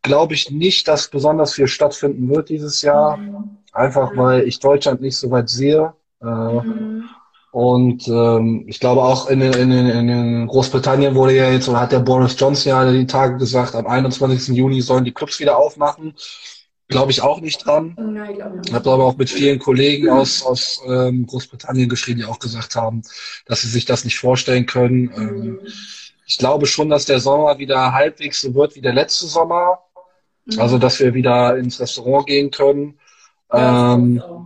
glaube 0.04 0.36
ich 0.36 0.52
nicht, 0.52 0.88
dass 0.88 1.10
besonders 1.10 1.54
viel 1.56 1.68
stattfinden 1.68 2.30
wird 2.30 2.50
dieses 2.50 2.82
Jahr. 2.84 3.18
Mhm. 3.18 3.58
Einfach 3.74 4.16
weil 4.16 4.48
ich 4.48 4.60
Deutschland 4.60 5.02
nicht 5.02 5.18
so 5.18 5.30
weit 5.32 5.50
sehe. 5.50 5.94
Äh, 6.22 6.26
Mhm. 6.26 7.10
Und 7.52 8.08
ähm, 8.08 8.66
ich 8.68 8.80
glaube 8.80 9.02
auch 9.02 9.28
in, 9.28 9.42
in, 9.42 9.72
in, 9.72 10.08
den 10.08 10.48
Großbritannien 10.48 11.16
wurde 11.16 11.34
ja 11.34 11.52
jetzt, 11.52 11.68
oder 11.68 11.80
hat 11.80 11.92
der 11.92 12.00
Boris 12.00 12.36
Johnson 12.38 12.70
ja 12.70 12.92
die 12.92 13.08
Tage 13.08 13.38
gesagt, 13.38 13.74
am 13.76 13.88
21. 13.88 14.56
Juni 14.56 14.82
sollen 14.82 15.04
die 15.04 15.14
Clubs 15.14 15.40
wieder 15.40 15.58
aufmachen. 15.58 16.14
Glaube 16.90 17.12
ich 17.12 17.22
auch 17.22 17.40
nicht 17.40 17.66
dran. 17.66 17.96
Nein, 18.00 18.32
ich 18.32 18.38
glaube 18.38 18.62
Ich 18.66 18.74
habe 18.74 18.92
aber 18.92 19.06
auch 19.06 19.18
mit 19.18 19.30
vielen 19.30 19.60
Kollegen 19.60 20.10
aus, 20.10 20.44
aus 20.44 20.82
ähm, 20.88 21.26
Großbritannien 21.28 21.88
geschrieben, 21.90 22.20
die 22.20 22.26
auch 22.26 22.40
gesagt 22.40 22.76
haben, 22.76 23.04
dass 23.46 23.62
sie 23.62 23.68
sich 23.68 23.86
das 23.86 24.06
nicht 24.06 24.18
vorstellen 24.18 24.66
können. 24.66 25.12
Ähm, 25.16 25.36
Mhm. 25.38 25.60
ich 26.26 26.38
glaube 26.38 26.66
schon, 26.68 26.90
dass 26.90 27.06
der 27.06 27.20
Sommer 27.20 27.58
wieder 27.58 27.94
halbwegs 27.94 28.42
so 28.42 28.54
wird 28.54 28.76
wie 28.76 28.82
der 28.82 28.94
letzte 28.94 29.26
Sommer. 29.28 29.80
Mhm. 30.46 30.60
Also, 30.60 30.78
dass 30.78 31.00
wir 31.00 31.14
wieder 31.14 31.58
ins 31.58 31.80
Restaurant 31.80 32.28
gehen 32.28 32.52
können. 32.52 33.00
Ähm. 33.52 34.18
Ja. 34.18 34.39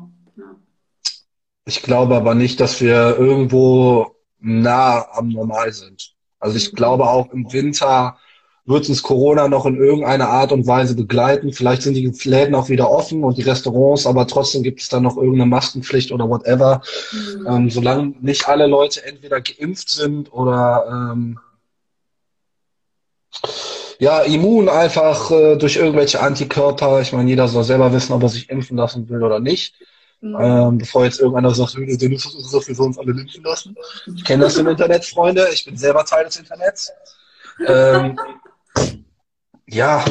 Ich 1.66 1.82
glaube 1.82 2.16
aber 2.16 2.36
nicht, 2.36 2.60
dass 2.60 2.82
wir 2.82 3.18
irgendwo 3.18 4.16
nah 4.40 5.06
am 5.14 5.30
Normal 5.30 5.72
sind. 5.72 6.14
Also 6.40 6.58
ich 6.58 6.72
Mhm. 6.72 6.76
glaube 6.76 7.08
auch 7.08 7.32
im 7.32 7.52
Winter 7.54 8.18
wird 8.66 8.88
uns 8.88 9.04
Corona 9.04 9.50
noch 9.50 9.66
in 9.66 9.76
irgendeiner 9.76 10.30
Art 10.30 10.52
und 10.54 10.66
Weise 10.68 10.96
begleiten. 10.96 11.52
Vielleicht 11.52 11.82
sind 11.82 11.96
die 11.96 12.12
Läden 12.30 12.56
auch 12.56 12.70
wieder 12.70 12.90
offen 12.90 13.24
und 13.26 13.38
die 13.38 13.42
Restaurants, 13.42 14.06
aber 14.06 14.26
trotzdem 14.26 14.64
gibt 14.64 14.82
es 14.82 14.88
dann 14.88 15.04
noch 15.04 15.18
irgendeine 15.18 15.48
Maskenpflicht 15.48 16.12
oder 16.14 16.30
whatever. 16.30 16.82
Mhm. 17.12 17.48
Ähm, 17.48 17.70
solange 17.70 18.14
nicht 18.22 18.48
alle 18.48 18.68
Leute 18.68 19.06
entweder 19.06 19.42
geimpft 19.42 19.90
sind 19.90 20.32
oder 20.32 20.86
ähm, 20.90 21.40
ja, 24.00 24.22
immun 24.22 24.70
einfach 24.70 25.32
äh, 25.32 25.56
durch 25.58 25.76
irgendwelche 25.78 26.22
Antikörper. 26.22 27.02
Ich 27.02 27.14
meine, 27.14 27.30
jeder 27.30 27.48
soll 27.48 27.64
selber 27.64 27.94
wissen, 27.94 28.14
ob 28.14 28.24
er 28.24 28.30
sich 28.30 28.50
impfen 28.50 28.78
lassen 28.78 29.10
will 29.10 29.24
oder 29.24 29.40
nicht. 29.40 29.76
Mhm. 30.24 30.38
Ähm, 30.40 30.78
bevor 30.78 31.04
jetzt 31.04 31.20
irgendeiner 31.20 31.54
sagt, 31.54 31.76
"Äh, 31.76 31.98
Dennis, 31.98 32.26
was 32.26 32.36
ist 32.36 32.54
das, 32.54 32.68
wir 32.70 32.76
sollen 32.76 32.90
uns 32.90 32.98
alle 32.98 33.12
impfen 33.12 33.44
lassen. 33.44 33.76
Ich 34.16 34.24
kenne 34.24 34.46
das 34.46 34.56
im 34.56 34.68
Internet, 34.68 35.04
Freunde. 35.04 35.50
Ich 35.52 35.66
bin 35.66 35.76
selber 35.76 36.06
Teil 36.06 36.24
des 36.24 36.38
Internets. 36.38 36.94
Ähm, 37.68 38.18
ja, 39.68 40.06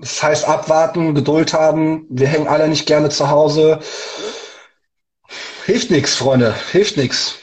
das 0.00 0.22
heißt 0.22 0.46
abwarten, 0.46 1.16
Geduld 1.16 1.52
haben. 1.52 2.06
Wir 2.10 2.28
hängen 2.28 2.46
alle 2.46 2.68
nicht 2.68 2.86
gerne 2.86 3.08
zu 3.08 3.28
Hause. 3.28 3.80
Hilft 5.66 5.90
nichts, 5.90 6.14
Freunde. 6.14 6.54
Hilft 6.70 6.96
nichts. 6.96 7.39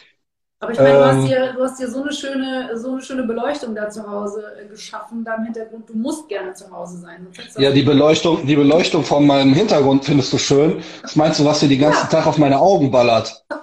Aber 0.60 0.72
ich 0.72 0.80
meine, 0.80 0.94
du, 0.94 1.04
ähm, 1.04 1.06
hast 1.22 1.28
dir, 1.28 1.54
du 1.54 1.64
hast 1.64 1.80
dir 1.80 1.88
so 1.88 2.02
eine 2.02 2.12
schöne, 2.14 2.70
so 2.78 2.94
eine 2.94 3.02
schöne 3.02 3.24
Beleuchtung 3.24 3.76
da 3.76 3.90
zu 3.90 4.10
Hause 4.10 4.44
äh, 4.60 4.66
geschaffen, 4.68 5.24
da 5.24 5.36
im 5.36 5.44
Hintergrund. 5.44 5.88
Du 5.88 5.94
musst 5.96 6.28
gerne 6.28 6.54
zu 6.54 6.72
Hause 6.72 6.98
sein. 6.98 7.28
Ja, 7.58 7.70
die 7.72 7.84
Beleuchtung, 7.84 8.44
die 8.46 8.56
Beleuchtung 8.56 9.04
von 9.04 9.28
meinem 9.28 9.54
Hintergrund 9.54 10.06
findest 10.06 10.34
du 10.34 10.40
schön. 10.40 10.82
Was 11.04 11.16
meinst 11.16 11.40
du, 11.40 11.46
was 11.46 11.60
dir 11.60 11.70
den 11.70 11.80
ganzen 11.82 12.04
Ja. 12.06 12.10
Tag 12.10 12.26
auf 12.26 12.38
meine 12.40 12.60
Augen 12.60 12.92
ballert? 12.92 13.44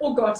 Oh 0.00 0.14
Gott. 0.14 0.38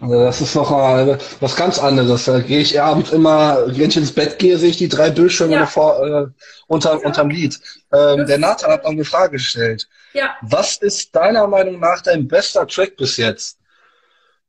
Also 0.00 0.24
das 0.24 0.40
ist 0.40 0.54
noch 0.56 0.70
mal 0.70 1.18
was 1.40 1.54
ganz 1.54 1.78
anderes. 1.78 2.24
Da 2.24 2.40
gehe 2.40 2.58
ich 2.58 2.80
abends 2.82 3.12
immer, 3.12 3.58
wenn 3.66 3.88
ich 3.90 3.96
ins 3.96 4.12
Bett 4.12 4.40
gehe, 4.40 4.58
sehe 4.58 4.70
ich 4.70 4.76
die 4.76 4.88
drei 4.88 5.10
Bildschirme 5.10 5.52
Ja. 5.54 5.60
davor, 5.60 6.04
äh, 6.04 6.26
unter, 6.66 7.02
unterm 7.04 7.30
Lied. 7.30 7.60
Ähm, 7.92 8.26
der 8.26 8.38
Nathan 8.38 8.72
hat 8.72 8.82
noch 8.82 8.90
eine 8.90 9.04
Frage 9.04 9.32
gestellt. 9.32 9.88
Ja, 10.14 10.34
Was 10.42 10.78
ist 10.78 11.14
deiner 11.14 11.46
Meinung 11.46 11.78
nach 11.78 12.02
dein 12.02 12.26
bester 12.26 12.66
Track 12.66 12.96
bis 12.96 13.16
jetzt? 13.18 13.58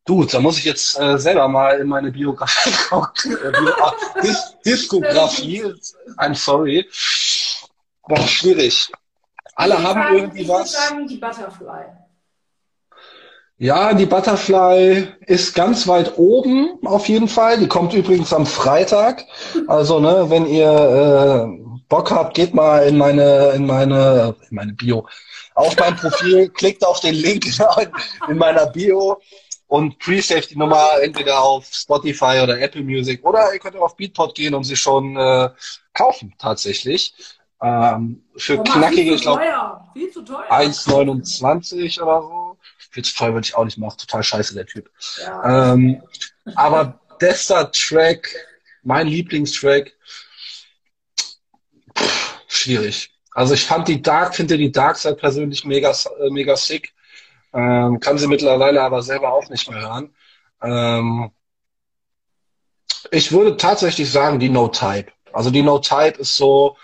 Du, 0.09 0.25
da 0.25 0.39
muss 0.39 0.57
ich 0.57 0.63
jetzt 0.63 0.99
äh, 0.99 1.19
selber 1.19 1.47
mal 1.47 1.79
in 1.79 1.87
meine 1.87 2.11
Biografie 2.11 2.71
gucken. 2.89 3.37
Äh, 3.37 3.51
Bio 3.51 3.75
Dis 4.23 4.55
Diskografie. 4.65 5.63
I'm 6.17 6.33
sorry. 6.33 6.89
Boah, 8.07 8.27
schwierig. 8.27 8.91
Alle 9.53 9.75
ich 9.75 9.81
haben 9.81 10.01
sagen, 10.01 10.15
irgendwie 10.15 10.47
was. 10.47 10.71
sagen, 10.71 11.07
die 11.07 11.17
Butterfly. 11.17 11.83
Ja, 13.59 13.93
die 13.93 14.07
Butterfly 14.07 15.13
ist 15.27 15.53
ganz 15.53 15.87
weit 15.87 16.17
oben 16.17 16.79
auf 16.85 17.07
jeden 17.07 17.27
Fall. 17.27 17.59
Die 17.59 17.67
kommt 17.67 17.93
übrigens 17.93 18.33
am 18.33 18.47
Freitag. 18.47 19.25
Also, 19.67 19.99
ne, 19.99 20.25
wenn 20.27 20.47
ihr 20.47 20.71
äh, 20.71 21.81
Bock 21.87 22.09
habt, 22.09 22.33
geht 22.33 22.55
mal 22.55 22.79
in 22.87 22.97
meine, 22.97 23.51
in 23.51 23.67
meine, 23.67 24.35
in 24.49 24.55
meine 24.55 24.73
Bio, 24.73 25.07
auf 25.53 25.77
mein 25.77 25.95
Profil, 25.95 26.49
klickt 26.49 26.83
auf 26.83 26.99
den 26.99 27.13
Link 27.13 27.45
in, 27.45 27.53
in 28.27 28.37
meiner 28.39 28.65
Bio 28.65 29.19
und 29.69 29.99
pre-save 29.99 30.47
die 30.47 30.57
Nummer 30.57 30.99
entweder 31.01 31.41
auf 31.41 31.67
Spotify 31.71 32.41
oder 32.41 32.59
Apple 32.59 32.81
Music 32.81 33.23
oder 33.23 33.53
ihr 33.53 33.59
könnt 33.59 33.75
auch 33.75 33.83
auf 33.83 33.95
Beatport 33.95 34.33
gehen 34.33 34.55
und 34.55 34.63
sie 34.63 34.75
schon 34.75 35.15
äh, 35.15 35.49
kaufen 35.93 36.33
tatsächlich. 36.39 37.13
Ähm, 37.61 38.23
für 38.35 38.57
Mann, 38.57 38.65
knackige, 38.65 39.13
ich 39.13 39.21
glaube, 39.21 39.41
teuer. 39.41 39.89
Viel 39.93 40.11
zu 40.11 40.23
teuer. 40.23 40.51
1,29 40.51 42.01
oder 42.01 42.21
so. 42.21 42.57
Viel 42.89 43.03
zu 43.03 43.15
teuer 43.15 43.33
würde 43.33 43.45
ich 43.45 43.55
auch 43.55 43.65
nicht 43.65 43.77
machen. 43.77 43.97
Total 43.99 44.23
scheiße, 44.23 44.55
der 44.55 44.65
Typ. 44.65 44.89
Ja. 45.21 45.73
Ähm, 45.73 46.01
aber 46.55 46.99
bester 47.19 47.71
Track, 47.71 48.33
mein 48.81 49.05
Lieblingstrack, 49.07 49.91
pff, 51.95 52.39
schwierig. 52.47 53.11
Also 53.33 53.53
ich 53.53 53.65
fand 53.65 53.87
die 53.87 54.01
Dark, 54.01 54.35
finde 54.35 54.57
die 54.57 54.71
Dark 54.71 54.97
Side 54.97 55.15
persönlich 55.15 55.63
mega, 55.63 55.91
äh, 55.91 56.29
mega 56.31 56.55
sick. 56.55 56.91
Ähm, 57.53 57.99
kann 57.99 58.17
sie 58.17 58.27
mittlerweile 58.27 58.81
aber 58.81 59.01
selber 59.01 59.33
auch 59.33 59.49
nicht 59.49 59.69
mehr 59.69 59.81
hören. 59.81 60.13
Ähm, 60.61 61.31
ich 63.11 63.31
würde 63.31 63.57
tatsächlich 63.57 64.11
sagen, 64.11 64.39
die 64.39 64.49
No 64.49 64.67
Type. 64.67 65.11
Also 65.33 65.49
die 65.49 65.61
No 65.63 65.79
Type 65.79 66.19
ist 66.19 66.35
so 66.35 66.77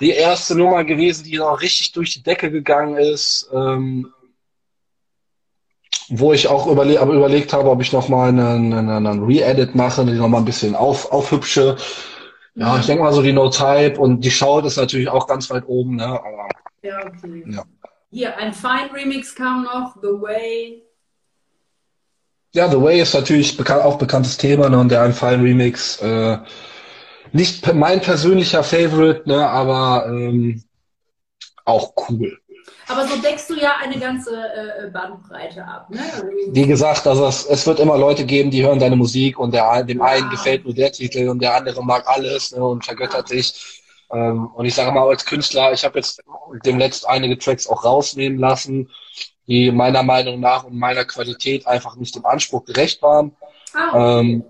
die 0.00 0.10
erste 0.10 0.56
Nummer 0.56 0.84
gewesen, 0.84 1.24
die 1.24 1.38
noch 1.38 1.60
richtig 1.60 1.92
durch 1.92 2.12
die 2.14 2.22
Decke 2.22 2.50
gegangen 2.50 2.96
ist. 2.96 3.48
Ähm, 3.52 4.12
wo 6.08 6.32
ich 6.32 6.48
auch 6.48 6.66
überle 6.66 7.00
überlegt 7.00 7.52
habe, 7.52 7.68
ob 7.70 7.80
ich 7.80 7.92
nochmal 7.92 8.28
einen, 8.28 8.72
einen, 8.72 9.06
einen 9.06 9.24
Re-Edit 9.24 9.74
mache, 9.74 10.04
die 10.04 10.12
nochmal 10.12 10.40
ein 10.40 10.44
bisschen 10.44 10.76
auf, 10.76 11.10
aufhübsche. 11.10 11.76
Ja, 12.54 12.78
ich 12.78 12.86
denke 12.86 13.02
mal 13.02 13.12
so 13.12 13.22
die 13.22 13.32
No 13.32 13.50
Type 13.50 13.98
und 13.98 14.20
die 14.24 14.30
Shout 14.30 14.60
ist 14.66 14.76
natürlich 14.76 15.08
auch 15.08 15.26
ganz 15.26 15.50
weit 15.50 15.64
oben, 15.66 15.96
ne? 15.96 16.06
Aber 16.06 16.48
Ja, 16.82 17.06
okay. 17.06 17.44
Ja. 17.46 17.64
Hier, 18.10 18.36
ein 18.36 18.52
Fine 18.52 18.90
Remix 18.92 19.34
kam 19.34 19.64
noch, 19.64 19.96
The 20.00 20.08
Way. 20.08 20.82
Ja, 22.54 22.68
The 22.70 22.80
Way 22.80 23.02
ist 23.02 23.14
natürlich 23.14 23.56
bekannt, 23.56 23.82
auch 23.84 23.98
bekanntes 23.98 24.36
Thema, 24.36 24.68
ne, 24.68 24.78
und 24.78 24.90
der 24.90 25.02
Einfallen 25.02 25.42
Remix, 25.42 26.00
äh, 26.00 26.38
nicht 27.32 27.74
mein 27.74 28.00
persönlicher 28.00 28.62
Favorite, 28.62 29.28
ne, 29.28 29.46
aber 29.48 30.06
ähm, 30.08 30.62
auch 31.64 31.92
cool. 32.08 32.38
Aber 32.88 33.06
so 33.06 33.16
deckst 33.20 33.50
du 33.50 33.54
ja 33.54 33.76
eine 33.82 33.98
ganze 33.98 34.30
äh, 34.30 34.88
Bandbreite 34.90 35.64
ab, 35.64 35.90
ne? 35.90 35.98
Wie 36.50 36.66
gesagt, 36.66 37.06
also 37.06 37.26
es, 37.26 37.44
es 37.44 37.66
wird 37.66 37.80
immer 37.80 37.98
Leute 37.98 38.24
geben, 38.24 38.50
die 38.50 38.64
hören 38.64 38.78
deine 38.78 38.94
Musik 38.96 39.38
und 39.38 39.52
der, 39.52 39.82
dem 39.82 40.00
einen 40.00 40.26
Ja. 40.26 40.30
gefällt 40.30 40.64
nur 40.64 40.72
der 40.72 40.92
Titel 40.92 41.28
und 41.28 41.42
der 41.42 41.54
andere 41.56 41.84
mag 41.84 42.06
alles 42.06 42.52
ne, 42.52 42.64
und 42.64 42.84
vergöttert 42.84 43.30
dich. 43.30 43.82
Ähm, 44.12 44.46
und 44.48 44.66
ich 44.66 44.74
sage 44.74 44.92
mal 44.92 45.08
als 45.08 45.24
Künstler, 45.24 45.72
ich 45.72 45.84
habe 45.84 45.98
jetzt 45.98 46.22
demnächst 46.64 47.08
einige 47.08 47.38
Tracks 47.38 47.66
auch 47.66 47.84
rausnehmen 47.84 48.38
lassen, 48.38 48.90
die 49.46 49.70
meiner 49.70 50.02
Meinung 50.02 50.40
nach 50.40 50.64
und 50.64 50.76
meiner 50.76 51.04
Qualität 51.04 51.66
einfach 51.66 51.96
nicht 51.96 52.14
dem 52.14 52.26
Anspruch 52.26 52.64
gerecht 52.64 53.02
waren. 53.02 53.36
ah. 53.74 54.20
Ähm, 54.20 54.44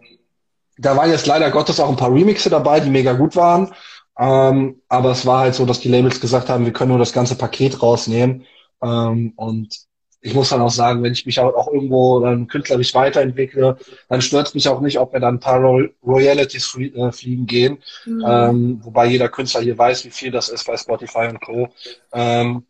da 0.78 0.96
waren 0.96 1.10
jetzt 1.10 1.26
leider 1.26 1.50
Gottes 1.50 1.80
auch 1.80 1.88
ein 1.88 1.96
paar 1.96 2.12
Remixe 2.12 2.50
dabei, 2.50 2.80
die 2.80 2.90
mega 2.90 3.14
gut 3.14 3.34
waren. 3.34 3.74
Ähm, 4.18 4.82
aber 4.88 5.10
es 5.10 5.24
war 5.26 5.40
halt 5.40 5.54
so, 5.54 5.66
dass 5.66 5.80
die 5.80 5.88
Labels 5.88 6.20
gesagt 6.20 6.48
haben, 6.48 6.64
wir 6.64 6.72
können 6.72 6.90
nur 6.90 6.98
das 6.98 7.12
ganze 7.12 7.36
Paket 7.36 7.82
rausnehmen. 7.82 8.44
Ähm, 8.82 9.32
und 9.36 9.85
ich 10.26 10.34
muss 10.34 10.48
dann 10.48 10.60
auch 10.60 10.70
sagen, 10.70 11.04
wenn 11.04 11.12
ich 11.12 11.24
mich 11.24 11.38
auch, 11.38 11.54
auch 11.54 11.72
irgendwo 11.72 12.18
dann 12.18 12.48
künstlerisch 12.48 12.92
weiterentwickle, 12.94 13.76
dann 14.08 14.20
stört 14.20 14.48
es 14.48 14.54
mich 14.54 14.68
auch 14.68 14.80
nicht, 14.80 14.98
ob 14.98 15.12
mir 15.12 15.20
dann 15.20 15.36
ein 15.36 15.40
paar 15.40 15.60
Ro 15.60 15.84
Royalties 16.04 16.76
äh, 16.78 17.12
fliegen 17.12 17.46
gehen. 17.46 17.78
Mhm. 18.04 18.24
Ähm, 18.26 18.80
wobei 18.82 19.06
jeder 19.06 19.28
Künstler 19.28 19.60
hier 19.60 19.78
weiß, 19.78 20.04
wie 20.04 20.10
viel 20.10 20.32
das 20.32 20.48
ist 20.48 20.66
bei 20.66 20.76
Spotify 20.76 21.28
und 21.28 21.40
Co. 21.40 21.68
Ähm, 22.12 22.64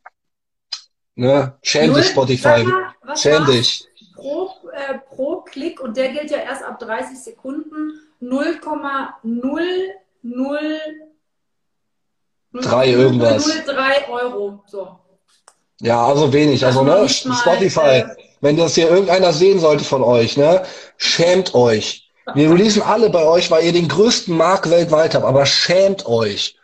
ne? 1.15 1.55
Schäm 1.63 1.95
dich, 1.95 2.09
Spotify. 2.09 2.67
Was 3.03 3.23
Schäm 3.23 3.47
dich. 3.47 3.89
Pro, 4.15 4.51
äh, 4.75 4.99
pro 4.99 5.41
Klick 5.41 5.81
und 5.81 5.97
der 5.97 6.11
gilt 6.11 6.31
ja 6.31 6.39
erst 6.39 6.63
ab 6.63 6.79
30 6.79 7.19
Sekunden 7.19 8.01
0,00 8.21 9.91
Drei 12.53 12.89
irgendwas. 12.91 13.47
0,03 13.47 14.09
Euro. 14.11 14.63
So. 14.67 14.99
Ja, 15.81 16.07
also 16.07 16.33
wenig. 16.33 16.65
Also, 16.65 16.81
Also 16.81 16.93
ne, 16.93 17.03
nicht 17.03 17.27
mal, 17.27 17.37
Spotify, 17.37 17.81
äh, 17.81 18.05
wenn 18.41 18.57
das 18.57 18.75
hier 18.75 18.89
irgendeiner 18.91 19.33
sehen 19.33 19.59
sollte 19.61 19.85
von 19.85 20.03
euch, 20.03 20.37
ne, 20.37 20.63
schämt 20.97 21.55
euch. 21.55 22.11
Wir 22.35 22.51
releasen 22.51 22.83
alle 22.83 23.09
bei 23.11 23.25
euch, 23.25 23.51
weil 23.51 23.65
ihr 23.65 23.73
den 23.73 23.89
größten 23.89 24.37
Markt 24.37 24.69
weltweit 24.71 25.15
habt, 25.15 25.25
aber 25.25 25.47
schämt 25.47 26.07
euch. 26.07 26.57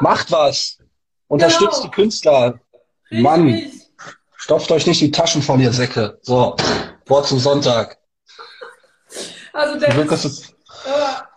Macht 0.00 0.30
was. 0.32 0.78
Unterstützt 1.28 1.76
Genau. 1.78 1.84
die 1.84 1.90
Künstler. 1.90 2.60
Mann, 3.10 3.48
Richtig. 3.48 3.82
stopft 4.36 4.70
euch 4.72 4.86
nicht 4.86 5.00
die 5.00 5.10
Taschen 5.10 5.42
voll, 5.42 5.60
ihr 5.60 5.72
Säcke. 5.72 6.18
So, 6.22 6.56
Wort 7.06 7.26
zum 7.26 7.38
Sonntag. 7.38 7.96
Also 9.52 9.78
Dennis, 9.78 10.54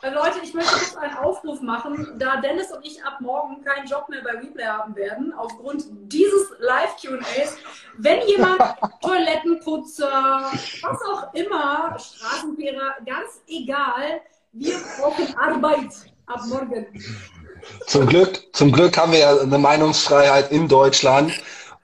Leute, 0.04 0.40
ich 0.44 0.54
möchte 0.54 0.72
kurz 0.72 0.96
einen 0.96 1.18
Aufruf 1.18 1.62
machen, 1.62 2.16
da 2.18 2.38
Dennis 2.38 2.72
und 2.72 2.86
ich 2.86 3.04
ab 3.04 3.20
morgen 3.20 3.64
keinen 3.64 3.88
Job 3.88 4.08
mehr 4.10 4.22
bei 4.24 4.32
Replay 4.32 4.66
haben 4.66 4.96
werden, 4.96 5.34
aufgrund 5.34 5.84
dieses 5.90 6.50
Live-QAs. 6.60 7.58
Wenn 7.98 8.28
jemand 8.28 8.62
Toilettenputzer, 9.02 10.52
was 10.82 11.02
auch 11.12 11.34
immer, 11.34 11.98
Straßenkehrer, 12.00 12.96
ganz 13.06 13.42
egal, 13.48 14.22
wir 14.54 14.76
brauchen 15.00 15.36
Arbeit 15.38 15.92
ab 16.26 16.42
morgen. 16.48 16.88
zum 17.88 18.08
Glück, 18.08 18.42
zum 18.54 18.72
Glück 18.72 18.98
haben 18.98 19.12
wir 19.12 19.20
ja 19.20 19.40
eine 19.40 19.58
Meinungsfreiheit 19.58 20.52
in 20.52 20.68
Deutschland 20.68 21.32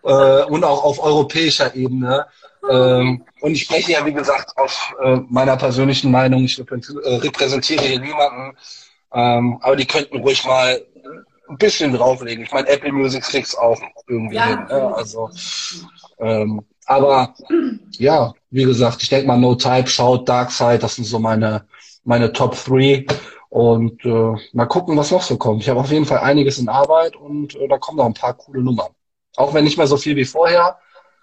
äh, 0.04 0.43
und 0.43 0.64
auch 0.64 0.84
auf 0.84 1.00
europäischer 1.04 1.76
Ebene. 1.76 2.28
Ähm, 2.72 3.24
und 3.41 3.51
ich 3.51 3.63
spreche 3.63 3.91
ja, 3.93 4.05
wie 4.05 4.13
gesagt, 4.13 4.57
auf 4.57 4.93
äh, 5.03 5.18
meiner 5.30 5.57
persönlichen 5.57 6.11
Meinung. 6.11 6.43
Ich 6.43 6.59
äh, 6.59 6.63
repräsentiere 6.63 7.84
hier 7.84 7.99
niemanden. 7.99 8.57
Ähm, 9.13 9.57
aber 9.61 9.76
die 9.76 9.86
könnten 9.86 10.18
ruhig 10.20 10.45
mal 10.45 10.82
ein 11.47 11.57
bisschen 11.57 11.93
drauflegen. 11.93 12.43
Ich 12.43 12.51
meine, 12.51 12.68
Apple 12.68 12.91
Music 12.91 13.24
kriegt's 13.24 13.55
auch 13.55 13.80
irgendwie 14.07 14.36
Ja, 14.36 14.47
hin. 14.47 14.59
Ne? 14.68 14.95
Also, 14.95 15.30
ähm, 16.20 16.61
aber 16.86 17.34
ja, 17.97 18.34
wie 18.49 18.63
gesagt, 18.63 19.01
ich 19.03 19.09
denke 19.09 19.28
mal, 19.28 19.38
No 19.38 19.55
Type, 19.55 19.88
Shout, 19.88 20.26
Dark 20.26 20.51
Side, 20.51 20.80
das 20.80 20.95
sind 20.95 21.05
so 21.05 21.20
meine, 21.20 21.66
meine 22.03 22.32
Top 22.34 22.55
3. 22.66 23.05
Und 23.49 24.03
äh, 24.03 24.34
mal 24.53 24.66
gucken, 24.66 24.97
was 24.97 25.11
noch 25.11 25.22
so 25.22 25.38
kommt. 25.38 25.61
Ich 25.61 25.70
habe 25.70 25.80
auf 25.80 25.91
jeden 25.91 26.05
Fall 26.05 26.20
einiges 26.20 26.59
in 26.59 26.68
Arbeit 26.68 27.16
und 27.16 27.55
äh, 27.55 27.68
da 27.68 27.78
kommen 27.78 27.97
noch 27.97 28.05
ein 28.05 28.13
paar 28.13 28.34
coole 28.34 28.61
Nummern. 28.61 28.89
Auch 29.38 29.53
wenn 29.53 29.63
nicht 29.63 29.78
mehr 29.78 29.88
so 29.88 29.95
viel 29.97 30.16
wie 30.18 30.26
vorher, 30.26 30.78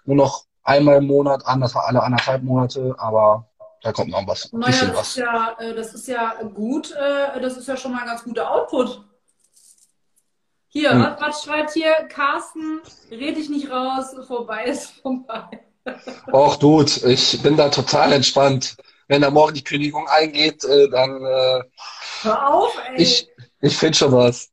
nur 0.05 0.15
noch 0.15 0.45
einmal 0.63 0.97
im 0.97 1.07
Monat, 1.07 1.45
anders 1.45 1.75
alle 1.75 2.01
anderthalb 2.03 2.43
Monate, 2.43 2.95
aber 2.97 3.45
da 3.81 3.91
kommt 3.91 4.11
noch 4.11 4.25
was, 4.27 4.51
Naja, 4.53 4.67
bisschen 4.67 4.87
das 4.89 4.97
was. 4.97 5.07
ist 5.09 5.17
ja, 5.17 5.55
äh, 5.59 5.75
das 5.75 5.93
ist 5.93 6.07
ja 6.07 6.33
gut, 6.53 6.91
äh, 6.91 7.41
das 7.41 7.57
ist 7.57 7.67
ja 7.67 7.75
schon 7.77 7.91
mal 7.91 8.01
ein 8.01 8.07
ganz 8.07 8.23
guter 8.23 8.49
Output. 8.49 9.03
Hier, 10.69 10.91
Hm. 10.91 11.01
was, 11.01 11.21
was 11.21 11.43
schreibt 11.43 11.71
hier 11.71 11.91
Carsten? 12.09 12.81
Red 13.11 13.37
dich 13.37 13.49
nicht 13.49 13.69
raus, 13.69 14.15
vorbei 14.27 14.63
ist 14.67 14.91
vorbei. 15.01 15.65
Och, 16.31 16.55
Dude, 16.57 16.91
ich 17.11 17.41
bin 17.43 17.57
da 17.57 17.67
total 17.69 18.13
entspannt. 18.13 18.77
Wenn 19.09 19.21
da 19.21 19.29
morgen 19.29 19.53
die 19.53 19.63
Kündigung 19.63 20.07
eingeht, 20.07 20.63
äh, 20.63 20.89
dann 20.89 21.25
äh, 21.25 21.61
Hör 22.21 22.53
auf, 22.53 22.73
ey. 22.87 23.01
ich, 23.01 23.27
ich 23.59 23.77
finde 23.77 23.97
schon 23.97 24.13
was. 24.13 24.49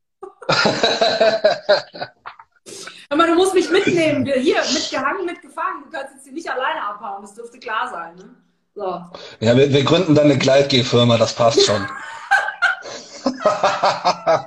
Mal, 3.16 3.26
du 3.26 3.34
musst 3.34 3.54
mich 3.54 3.68
mitnehmen. 3.70 4.24
Wir- 4.24 4.36
Hier, 4.36 4.60
mitgehangen, 4.72 5.26
mitgefangen. 5.26 5.82
Du 5.84 5.90
kannst 5.90 6.14
jetzt 6.14 6.24
hier 6.24 6.32
nicht 6.32 6.48
alleine 6.48 6.80
abhauen. 6.82 7.22
Das 7.22 7.34
dürfte 7.34 7.58
klar 7.58 7.90
sein. 7.90 8.14
Ne? 8.14 8.30
So. 8.76 9.04
Ja, 9.44 9.56
wir, 9.56 9.72
wir 9.72 9.82
gründen 9.82 10.14
dann 10.14 10.26
eine 10.26 10.38
Gleitgeh-Firma, 10.38 11.18
das 11.18 11.32
passt 11.34 11.64
schon. 11.66 11.84
Ach 13.44 14.46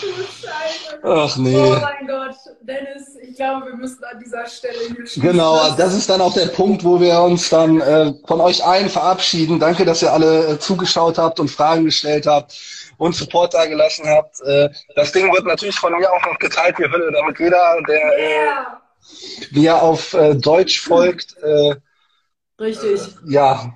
du 0.00 0.06
Scheiße. 0.08 1.00
Ach 1.02 1.36
Oh 1.36 1.40
nee. 1.40 1.70
mein 1.80 2.06
Gott. 2.06 2.36
Dennis, 2.62 3.16
ich 3.22 3.36
glaube, 3.36 3.66
wir 3.66 3.74
müssen 3.76 4.02
an 4.04 4.18
dieser 4.18 4.46
Stelle 4.46 4.78
hier 4.86 4.94
schließen. 4.96 5.22
Genau, 5.22 5.74
das 5.76 5.94
ist 5.94 6.08
dann 6.08 6.20
auch 6.22 6.32
der 6.32 6.46
Punkt, 6.46 6.84
wo 6.84 7.00
wir 7.00 7.20
uns 7.20 7.50
dann 7.50 7.80
äh, 7.82 8.12
von 8.26 8.40
euch 8.40 8.64
allen 8.64 8.88
verabschieden. 8.88 9.58
Danke, 9.60 9.84
dass 9.84 10.00
ihr 10.02 10.12
alle 10.12 10.46
äh, 10.54 10.58
zugeschaut 10.58 11.18
habt 11.18 11.38
und 11.40 11.50
Fragen 11.50 11.84
gestellt 11.84 12.26
habt 12.26 12.56
und 13.00 13.14
Support 13.16 13.54
da 13.54 13.64
gelassen 13.64 14.06
habt. 14.06 14.40
Äh, 14.42 14.68
das 14.94 15.10
Ding 15.12 15.32
wird 15.32 15.46
natürlich 15.46 15.78
von 15.78 15.92
mir 15.98 16.10
auch 16.12 16.24
noch 16.26 16.38
geteilt, 16.38 16.78
wie 16.78 16.84
Hölle, 16.84 17.10
damit 17.12 17.38
jeder, 17.38 17.78
der 17.88 18.18
äh, 18.18 18.30
Yeah. 18.44 18.80
mir 19.52 19.82
auf 19.82 20.12
äh, 20.12 20.34
Deutsch 20.34 20.80
folgt, 20.82 21.34
äh, 21.42 21.76
Richtig. 22.60 23.00
ja, 23.26 23.72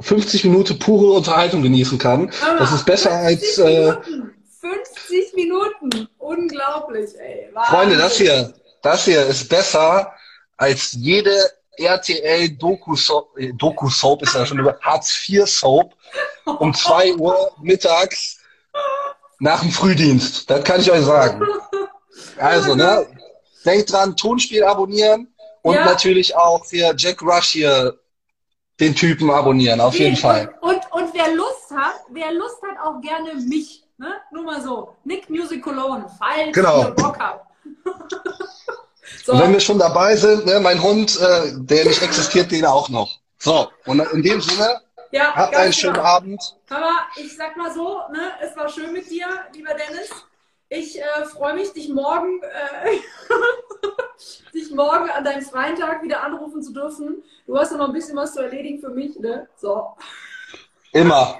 50 0.00 0.42
Minuten 0.44 0.76
pure 0.80 1.12
Unterhaltung 1.16 1.62
genießen 1.62 1.98
kann. 1.98 2.26
Mal, 2.42 2.56
Das 2.58 2.72
ist 2.72 2.84
besser 2.84 3.10
50 3.10 3.24
als, 3.24 3.58
äh, 3.58 3.64
Minuten. 4.10 4.34
50 4.60 5.34
Minuten. 5.34 6.08
Unglaublich, 6.18 7.10
ey. 7.20 7.50
Freunde, 7.68 7.96
das 7.96 8.18
Wahnsinn. 8.18 8.26
hier, 8.26 8.54
das 8.82 9.04
hier 9.04 9.24
ist 9.26 9.48
besser 9.48 10.12
als 10.56 10.92
jede 10.98 11.36
RTL 11.76 12.48
Doku-Soap, 12.56 13.38
äh, 13.38 13.52
Doku-Soap 13.52 14.22
ist 14.22 14.34
ja 14.34 14.44
schon 14.44 14.58
über 14.58 14.76
Hartz-IV-Soap 14.80 15.94
um 16.58 16.74
2 16.74 17.14
Uhr 17.14 17.52
mittags 17.62 18.38
nach 19.40 19.60
dem 19.60 19.70
Frühdienst. 19.70 20.48
Das 20.50 20.64
kann 20.64 20.80
ich 20.80 20.90
euch 20.90 21.04
sagen. 21.04 21.40
Also, 22.36 22.74
ne, 22.74 23.06
denkt 23.64 23.92
dran, 23.92 24.16
Tonspiel 24.16 24.62
abonnieren 24.64 25.32
und 25.62 25.74
Ja. 25.74 25.84
natürlich 25.84 26.34
auch 26.36 26.64
hier 26.68 26.94
Jack 26.96 27.22
Rush 27.22 27.48
hier 27.50 27.96
den 28.80 28.94
Typen 28.94 29.30
abonnieren, 29.30 29.80
auf 29.80 29.94
jeden 29.98 30.16
Fall. 30.16 30.52
Und, 30.60 30.74
und, 30.74 30.92
und 30.92 31.14
wer 31.14 31.32
Lust 31.34 31.70
hat, 31.74 31.94
wer 32.10 32.32
Lust 32.32 32.56
hat, 32.62 32.76
auch 32.84 33.00
gerne 33.00 33.34
mich. 33.34 33.84
Ne? 33.98 34.08
Nur 34.32 34.42
mal 34.44 34.60
so. 34.62 34.94
Nick 35.04 35.28
Music 35.30 35.62
Cologne, 35.62 36.06
falls 36.18 36.52
Genau. 36.52 36.82
ihr 36.84 36.90
Bock 36.90 37.18
habt. 37.18 37.46
so, 39.24 39.32
Und 39.32 39.40
wenn 39.40 39.52
wir 39.52 39.60
schon 39.60 39.78
dabei 39.78 40.16
sind, 40.16 40.46
ne, 40.46 40.60
mein 40.60 40.82
Hund, 40.82 41.18
äh, 41.20 41.52
der 41.54 41.84
nicht 41.84 42.02
existiert, 42.02 42.50
den 42.50 42.64
auch 42.64 42.88
noch. 42.88 43.18
So, 43.38 43.68
und 43.86 44.00
in 44.12 44.22
dem 44.22 44.40
Sinne, 44.40 44.80
ja, 45.14 45.32
habt 45.34 45.52
ganz 45.52 45.64
einen 45.64 45.72
schönen 45.72 45.94
genau. 45.94 46.06
Abend. 46.06 46.56
Aber 46.70 46.92
ich 47.16 47.36
sag 47.36 47.56
mal 47.56 47.72
so, 47.72 48.00
ne, 48.12 48.32
es 48.42 48.56
war 48.56 48.68
schön 48.68 48.92
mit 48.92 49.08
dir, 49.08 49.26
lieber 49.54 49.72
Dennis. 49.74 50.10
Ich 50.68 50.98
äh, 50.98 51.24
freue 51.26 51.54
mich, 51.54 51.72
dich 51.72 51.88
morgen, 51.88 52.42
äh, 52.42 52.98
dich 54.54 54.72
morgen 54.72 55.08
an 55.10 55.22
deinem 55.22 55.42
freien 55.42 55.76
Tag 55.76 56.02
wieder 56.02 56.22
anrufen 56.24 56.62
zu 56.62 56.72
dürfen. 56.72 57.22
Du 57.46 57.56
hast 57.56 57.70
ja 57.70 57.76
noch 57.76 57.88
ein 57.88 57.92
bisschen 57.92 58.16
was 58.16 58.32
zu 58.32 58.42
erledigen 58.42 58.80
für 58.80 58.88
mich, 58.88 59.16
ne? 59.20 59.46
So. 59.56 59.86
Immer. 60.92 61.38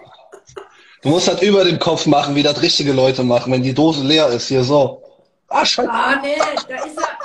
Du 1.03 1.09
musst 1.09 1.27
das 1.27 1.43
über 1.43 1.65
dem 1.65 1.81
Kopf 1.81 2.07
machen, 2.07 2.37
wie 2.37 2.45
das 2.45 2.63
richtige 2.63 2.93
Leute 2.93 3.25
machen, 3.25 3.53
wenn 3.53 3.63
die 3.63 3.75
Dose 3.75 4.05
leer 4.05 4.29
ist. 4.29 4.47
Hier 4.49 4.63
so. 4.63 5.03
Ah, 5.49 5.65
scheiße. 5.65 5.91
Ah, 5.91 6.17
nee, 6.23 6.37
da 6.37 6.85
ist 6.85 6.97
er. 6.97 7.19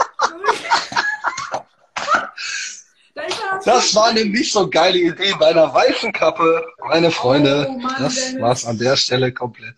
da 3.13 3.21
ist 3.21 3.39
er. 3.39 3.48
Das 3.65 3.93
war 3.95 4.05
eine 4.07 4.25
nicht 4.25 4.51
so 4.53 4.69
geile 4.69 4.97
Idee 4.97 5.33
bei 5.39 5.47
einer 5.47 5.73
weißen 5.73 6.11
Kappe. 6.13 6.65
Meine 6.87 7.11
Freunde, 7.11 7.67
Oh 7.69 7.77
Mann, 7.77 7.95
das 7.99 8.39
war's 8.39 8.65
an 8.65 8.77
der 8.77 8.95
Stelle 8.95 9.31
komplett. 9.33 9.75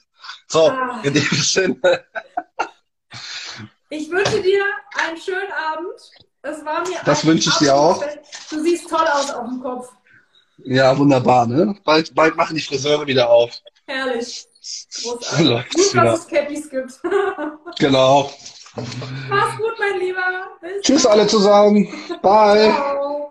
So, 0.47 0.69
Ah. 0.69 0.99
in 1.03 1.13
dem 1.13 1.23
Sinne. 1.31 1.77
Ich 3.89 4.09
wünsche 4.09 4.41
dir 4.41 4.63
einen 4.95 5.17
schönen 5.17 5.51
Abend. 5.51 5.99
Es 6.43 6.63
war 6.65 6.81
mir 6.87 6.97
Das 7.05 7.25
wünsche 7.25 7.49
ich 7.49 7.55
dir 7.57 7.75
auch. 7.75 8.03
Du 8.49 8.61
siehst 8.63 8.89
toll 8.89 9.05
aus 9.07 9.31
auf 9.31 9.45
dem 9.47 9.61
Kopf. 9.61 9.89
Ja, 10.63 10.97
wunderbar, 10.97 11.45
ne? 11.47 11.75
Bald, 11.83 12.13
bald 12.15 12.35
machen 12.35 12.55
die 12.55 12.61
Friseure 12.61 13.05
wieder 13.07 13.29
auf. 13.29 13.51
Herrlich. 13.87 14.45
Großartig. 15.03 15.45
läuft's 15.47 15.75
Gut, 15.75 15.93
wieder. 15.93 16.03
dass 16.03 16.19
es 16.21 16.27
Cappies 16.27 16.69
gibt. 16.69 16.93
Genau. 17.79 18.31
Mach's 19.29 19.57
gut, 19.57 19.73
mein 19.79 19.99
Lieber. 19.99 20.21
Bis 20.61 20.81
Tschüss 20.83 21.05
alle 21.05 21.25
zusammen. 21.27 21.87
Bye. 22.21 22.71
Ciao. 22.73 23.30